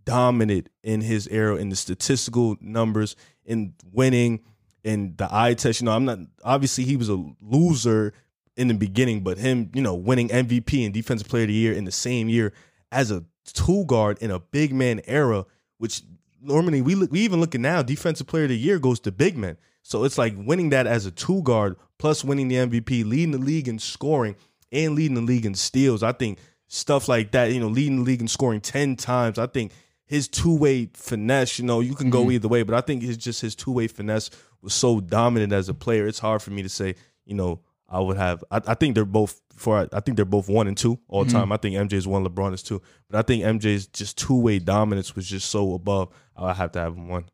[0.04, 4.40] dominant in his era in the statistical numbers, in winning,
[4.84, 5.80] in the eye test.
[5.80, 8.14] You know, I'm not obviously he was a loser
[8.56, 11.72] in the beginning, but him, you know, winning MVP and Defensive Player of the Year
[11.72, 12.52] in the same year
[12.90, 15.44] as a two guard in a big man era,
[15.78, 16.02] which
[16.46, 19.12] normally we look, we even look at now, Defensive Player of the Year goes to
[19.12, 19.56] big men.
[19.82, 23.38] So it's like winning that as a two guard plus winning the MVP, leading the
[23.38, 24.36] league in scoring
[24.72, 26.02] and leading the league in steals.
[26.02, 29.38] I think stuff like that, you know, leading the league in scoring 10 times.
[29.38, 29.72] I think
[30.04, 32.32] his two way finesse, you know, you can go mm-hmm.
[32.32, 34.30] either way, but I think it's just his two way finesse
[34.62, 36.06] was so dominant as a player.
[36.06, 36.94] It's hard for me to say,
[37.24, 38.42] you know, I would have.
[38.50, 39.88] I, I think they're both for.
[39.92, 41.36] I think they're both one and two all mm-hmm.
[41.36, 41.52] time.
[41.52, 42.80] I think MJ is one, LeBron is two.
[43.10, 46.10] But I think MJ's just two way dominance was just so above.
[46.36, 47.26] I have to have him one.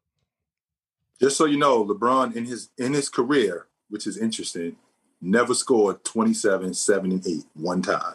[1.20, 4.76] Just so you know, LeBron in his in his career, which is interesting,
[5.20, 8.15] never scored 27, 7, and 8 one time.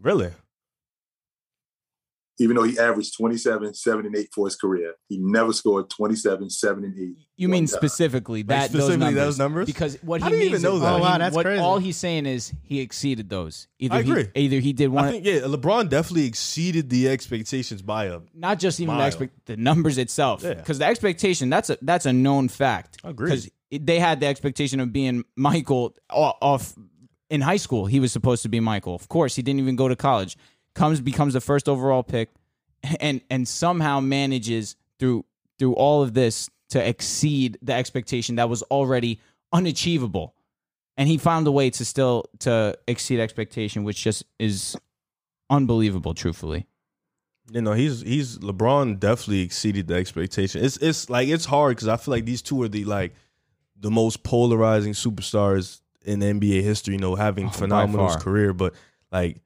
[0.00, 0.30] Really?
[2.40, 6.48] Even though he averaged 27, 7, and 8 for his career, he never scored 27,
[6.50, 7.16] 7, and 8.
[7.36, 7.76] You mean time.
[7.78, 9.14] specifically that specifically those numbers?
[9.24, 9.66] those numbers?
[9.66, 10.94] Because what he I didn't means even know that.
[10.94, 11.60] Oh, wow, that's what, crazy.
[11.60, 13.68] All he's saying is he exceeded those.
[13.78, 14.28] Either I he agree.
[14.34, 18.20] either he did one I think yeah, LeBron definitely exceeded the expectations by a.
[18.34, 19.06] not just even the Mile.
[19.06, 20.54] expect the numbers itself Yeah.
[20.54, 23.26] because the expectation that's a that's a known fact Agreed.
[23.28, 26.74] because they had the expectation of being michael off
[27.28, 29.88] in high school he was supposed to be michael of course he didn't even go
[29.88, 30.36] to college
[30.80, 32.28] comes becomes the first overall pick
[33.00, 35.24] and and somehow manages through
[35.58, 39.20] through all of this to exceed the expectation that was already
[39.52, 40.34] unachievable
[40.96, 44.76] and he found a way to still to exceed expectation which just is
[45.50, 46.66] unbelievable truthfully
[47.52, 50.64] You know, he's he's LeBron definitely exceeded the expectation.
[50.64, 53.12] It's it's like it's hard because I feel like these two are the like
[53.76, 56.94] the most polarizing superstars in NBA history.
[56.94, 58.72] You know, having Oh, phenomenal career, but
[59.10, 59.40] like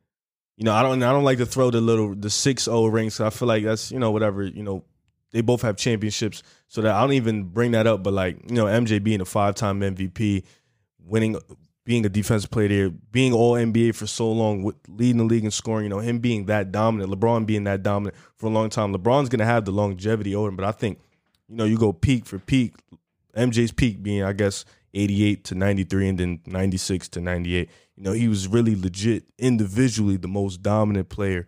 [0.56, 3.20] you know, I don't I don't like to throw the little the six zero rings.
[3.20, 4.84] I feel like that's you know whatever you know.
[5.32, 8.04] They both have championships, so that I don't even bring that up.
[8.04, 10.44] But like you know, MJ being a five time MVP,
[11.04, 11.36] winning,
[11.84, 15.44] being a defensive player, there, being all NBA for so long, with leading the league
[15.44, 15.86] in scoring.
[15.86, 18.94] You know, him being that dominant, LeBron being that dominant for a long time.
[18.94, 21.00] LeBron's gonna have the longevity over him, but I think
[21.48, 22.74] you know you go peak for peak.
[23.36, 27.68] MJ's peak being, I guess, 88 to 93 and then 96 to 98.
[27.96, 31.46] You know, he was really legit individually the most dominant player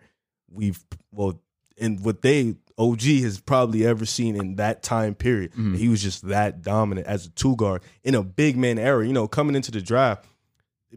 [0.49, 1.41] we've, well,
[1.79, 5.51] and what they, OG has probably ever seen in that time period.
[5.51, 5.75] Mm-hmm.
[5.75, 9.05] He was just that dominant as a two guard in a big man era.
[9.05, 10.25] You know, coming into the draft,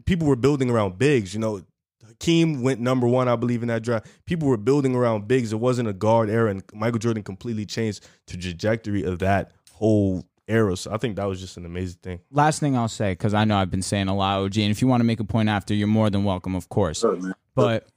[0.05, 1.33] people were building around bigs.
[1.33, 1.61] You know,
[2.07, 4.07] Hakeem went number one, I believe, in that draft.
[4.25, 5.51] People were building around bigs.
[5.51, 10.23] It wasn't a guard era, and Michael Jordan completely changed the trajectory of that whole
[10.51, 10.75] era.
[10.77, 12.19] So I think that was just an amazing thing.
[12.31, 14.81] last thing I'll say, because I know I've been saying a lot, OG, and if
[14.81, 16.99] you want to make a point after, you're more than welcome, of course.
[16.99, 17.33] Sure, man.
[17.55, 17.87] But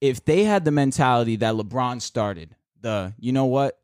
[0.00, 3.78] if they had the mentality that LeBron started, the you know what,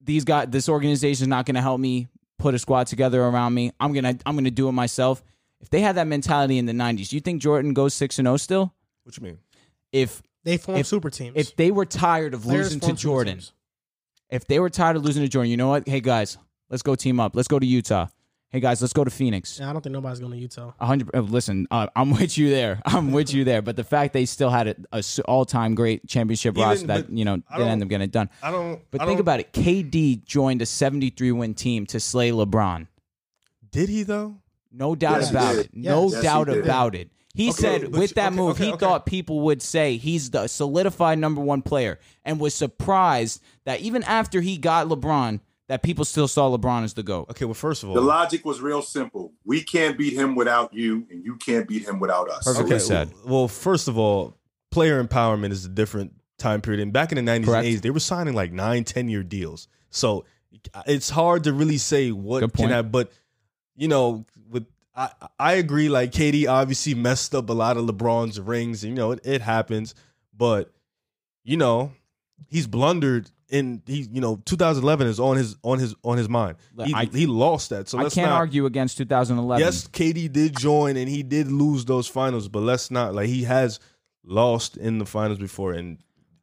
[0.00, 3.54] these guys, this organization is not going to help me put a squad together around
[3.54, 3.70] me.
[3.78, 5.22] I'm gonna I'm gonna do it myself.
[5.60, 8.26] If they had that mentality in the '90s, do you think Jordan goes six and
[8.26, 8.74] zero still?
[9.04, 9.38] What you mean?
[9.92, 11.34] If They form If- super teams.
[11.36, 13.52] if they were tired of Players losing to Jordan, teams.
[14.32, 15.86] If they were tired of losing to Jordan, you know what?
[15.86, 16.38] Hey guys,
[16.70, 17.36] let's go team up.
[17.36, 18.06] Let's go to Utah.
[18.48, 19.58] hey guys, let's go to Phoenix.
[19.60, 20.72] Yeah, I don't think nobody's going to Utah.
[20.80, 21.14] Hundred.
[21.14, 22.82] uh, Listen, uh, I'm with you there.
[22.86, 23.62] I'm with you there.
[23.62, 27.06] But the fact they still had a, a s- all-time great championship Even- roster that
[27.08, 28.30] but you know I didn't end don't- up getting it done.
[28.42, 28.80] I don't.
[28.90, 29.52] But I think don't- about it.
[29.52, 32.88] KD joined a 73 win team to slay LeBron.
[33.70, 34.36] Did he though?
[34.74, 35.64] No doubt Yes, he about did.
[35.66, 35.70] it.
[35.74, 36.12] No Yes.
[36.12, 36.64] Yes, he doubt did.
[36.64, 37.10] about it.
[37.34, 38.78] He Okay, said but with you- that okay, move, okay, he okay.
[38.86, 44.02] thought people would say he's the solidified number one player and was surprised that even
[44.02, 47.30] after he got LeBron, that people still saw LeBron as the GOAT.
[47.30, 47.46] Okay.
[47.46, 49.32] Well, first of all, The logic was real simple.
[49.46, 52.44] We can't beat him without you, and you can't beat him without us.
[52.44, 52.84] Perfectly okay.
[52.84, 53.12] said.
[53.24, 54.36] Well, first of all,
[54.70, 56.82] player empowerment is a different time period.
[56.82, 57.58] And back in the nineties Correct.
[57.60, 59.68] and eighties, they were signing like nine, 10 year deals.
[59.88, 60.26] So
[60.86, 62.70] it's hard to really say what can point.
[62.72, 62.92] have.
[62.92, 63.10] But
[63.76, 65.88] you know, with I, I agree.
[65.88, 68.84] Like KD obviously messed up a lot of LeBron's rings.
[68.84, 69.94] And, you know, it, it happens.
[70.36, 70.72] But
[71.44, 71.92] you know,
[72.48, 73.30] he's blundered.
[73.48, 76.56] In he, you know, 2011 is on his on his on his mind.
[76.86, 77.86] He, I- he lost that.
[77.86, 79.62] So I let's can't not, argue against 2011.
[79.62, 83.42] Yes, KD did join and he did lose those finals, but let's not like he
[83.44, 83.78] has
[84.24, 85.74] lost in the finals before.
[85.74, 85.98] And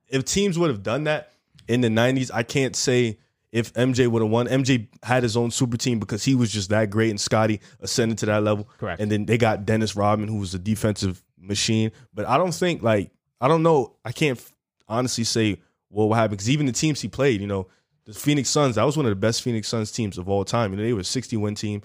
[0.08, 1.32] if teams would have done that
[1.68, 3.18] in the '90s, I can't say
[3.52, 4.48] if MJ would have won.
[4.48, 8.18] MJ had his own super team because he was just that great, and Scottie ascended
[8.19, 8.69] to that level.
[8.78, 9.02] Correct.
[9.02, 11.92] And then they got Dennis Rodman, who was a defensive machine.
[12.14, 13.11] But I don't think like
[13.42, 13.95] I don't know.
[14.06, 14.53] I can't f-
[14.88, 17.68] honestly say what will happen because even the teams he played, you know,
[18.06, 20.72] the Phoenix Suns, that was one of the best Phoenix Suns teams of all time.
[20.72, 21.82] You know, they were a 60 win team.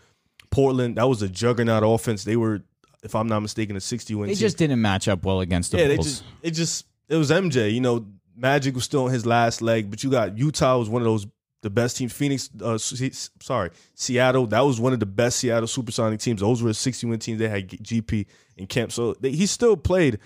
[0.51, 2.25] Portland, that was a juggernaut offense.
[2.25, 2.63] They were,
[3.03, 4.41] if I'm not mistaken, a 60 win they team.
[4.41, 6.07] just didn't match up well against the yeah, they Bulls.
[6.21, 7.73] just it just it was MJ.
[7.73, 11.03] You know, Magic was still on his last leg, but you got Utah was one
[11.03, 11.27] of those
[11.65, 12.09] the best team.
[12.09, 16.41] Phoenix, uh, sorry, Seattle, that was one of the best Seattle Supersonic teams.
[16.41, 17.41] Those were 60 win teams.
[17.41, 18.27] They had GP
[18.57, 20.19] and Kemp, so they, he still played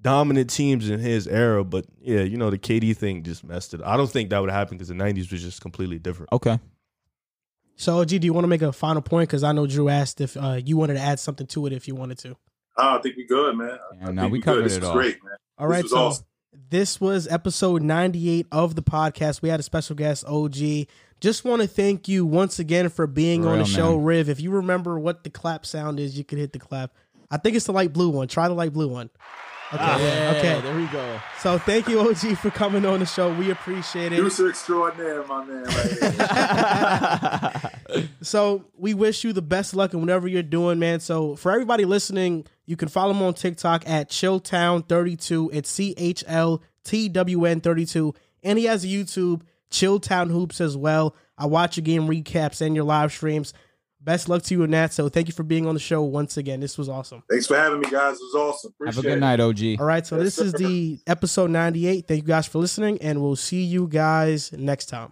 [0.00, 1.62] dominant teams in his era.
[1.64, 3.80] But yeah, you know, the KD thing just messed it.
[3.84, 6.32] I don't think that would happen because the 90s was just completely different.
[6.32, 6.58] okay.
[7.78, 9.28] So, OG, do you want to make a final point?
[9.28, 11.86] Because I know Drew asked if uh, you wanted to add something to it if
[11.86, 12.34] you wanted to.
[12.78, 13.78] Oh, I think we good, man.
[14.00, 14.44] Yeah, I no, think we good.
[14.44, 14.94] covered This it was all.
[14.94, 15.34] great, man.
[15.58, 16.24] All This right, was so awesome.
[16.70, 19.42] This was episode 98 of the podcast.
[19.42, 20.86] We had a special guest, OG.
[21.20, 24.04] Just want to thank you once again for being For on the real, show, man.
[24.04, 24.28] Riv.
[24.28, 26.92] If you remember what the clap sound is, you could hit the clap.
[27.30, 28.28] I think it's the light blue one.
[28.28, 29.10] Try the light blue one.
[29.72, 29.82] Okay.
[29.82, 30.36] Ah.
[30.36, 30.60] okay.
[30.60, 31.20] There we go.
[31.40, 33.32] So thank you, OG, for coming on the show.
[33.34, 34.16] We appreciate it.
[34.16, 35.64] Producer extraordinaire, my man.
[35.64, 37.70] Right here.
[38.22, 41.00] So we wish you the best luck in whatever you're doing, man.
[41.00, 45.50] So for everybody listening, you can follow him on TikTok at Chilltown32.
[45.52, 48.14] It's C H L T W N 32.
[48.42, 51.14] And he has a YouTube, Chilltown Hoops, as well.
[51.38, 53.52] I watch your game recaps and your live streams.
[54.00, 54.92] Best luck to you in that.
[54.92, 56.60] So thank you for being on the show once again.
[56.60, 57.24] This was awesome.
[57.28, 58.14] Thanks for having me, guys.
[58.14, 58.72] It was awesome.
[58.84, 59.20] Have a good it.
[59.20, 59.80] night, OG.
[59.80, 60.06] All right.
[60.06, 62.06] So Yes, this is the episode 98.
[62.06, 65.10] Thank you guys for listening, and we'll see you guys next time.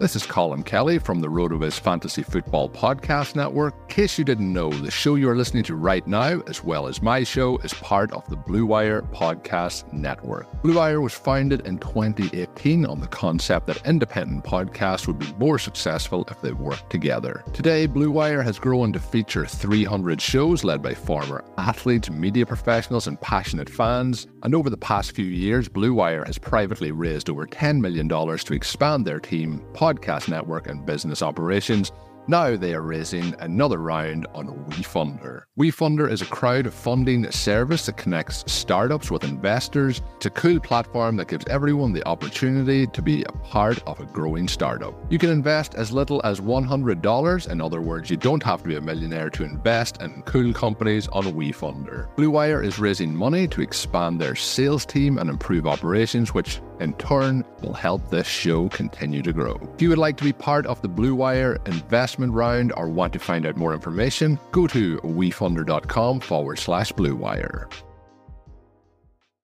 [0.00, 3.74] This is Colin Kelly from the RotoViz Fantasy Football Podcast Network.
[3.80, 6.86] In case you didn't know, the show you are listening to right now, as well
[6.86, 10.46] as my show, is part of the Blue Wire Podcast Network.
[10.62, 15.58] Blue Wire was founded in 2018 on the concept that independent podcasts would be more
[15.58, 17.42] successful if they worked together.
[17.52, 23.08] Today, Blue Wire has grown to feature 300 shows led by former athletes, media professionals,
[23.08, 24.28] and passionate fans.
[24.44, 28.54] And over the past few years, Blue Wire has privately raised over $10 million to
[28.54, 29.64] expand their team,
[30.28, 31.92] network, and business operations.
[32.30, 35.44] Now they are raising another round on WeFunder.
[35.58, 40.02] WeFunder is a crowdfunding service that connects startups with investors.
[40.16, 44.04] It's a cool platform that gives everyone the opportunity to be a part of a
[44.04, 44.94] growing startup.
[45.10, 47.48] You can invest as little as $100.
[47.48, 51.08] In other words, you don't have to be a millionaire to invest in cool companies
[51.08, 52.14] on WeFunder.
[52.14, 56.92] Blue Wire is raising money to expand their sales team and improve operations, which in
[56.94, 59.58] turn will help this show continue to grow.
[59.74, 61.58] If you would like to be part of the Blue Wire
[62.18, 67.14] investment round or want to find out more information, go to wefunder.com forward slash Blue
[67.14, 67.68] Wire.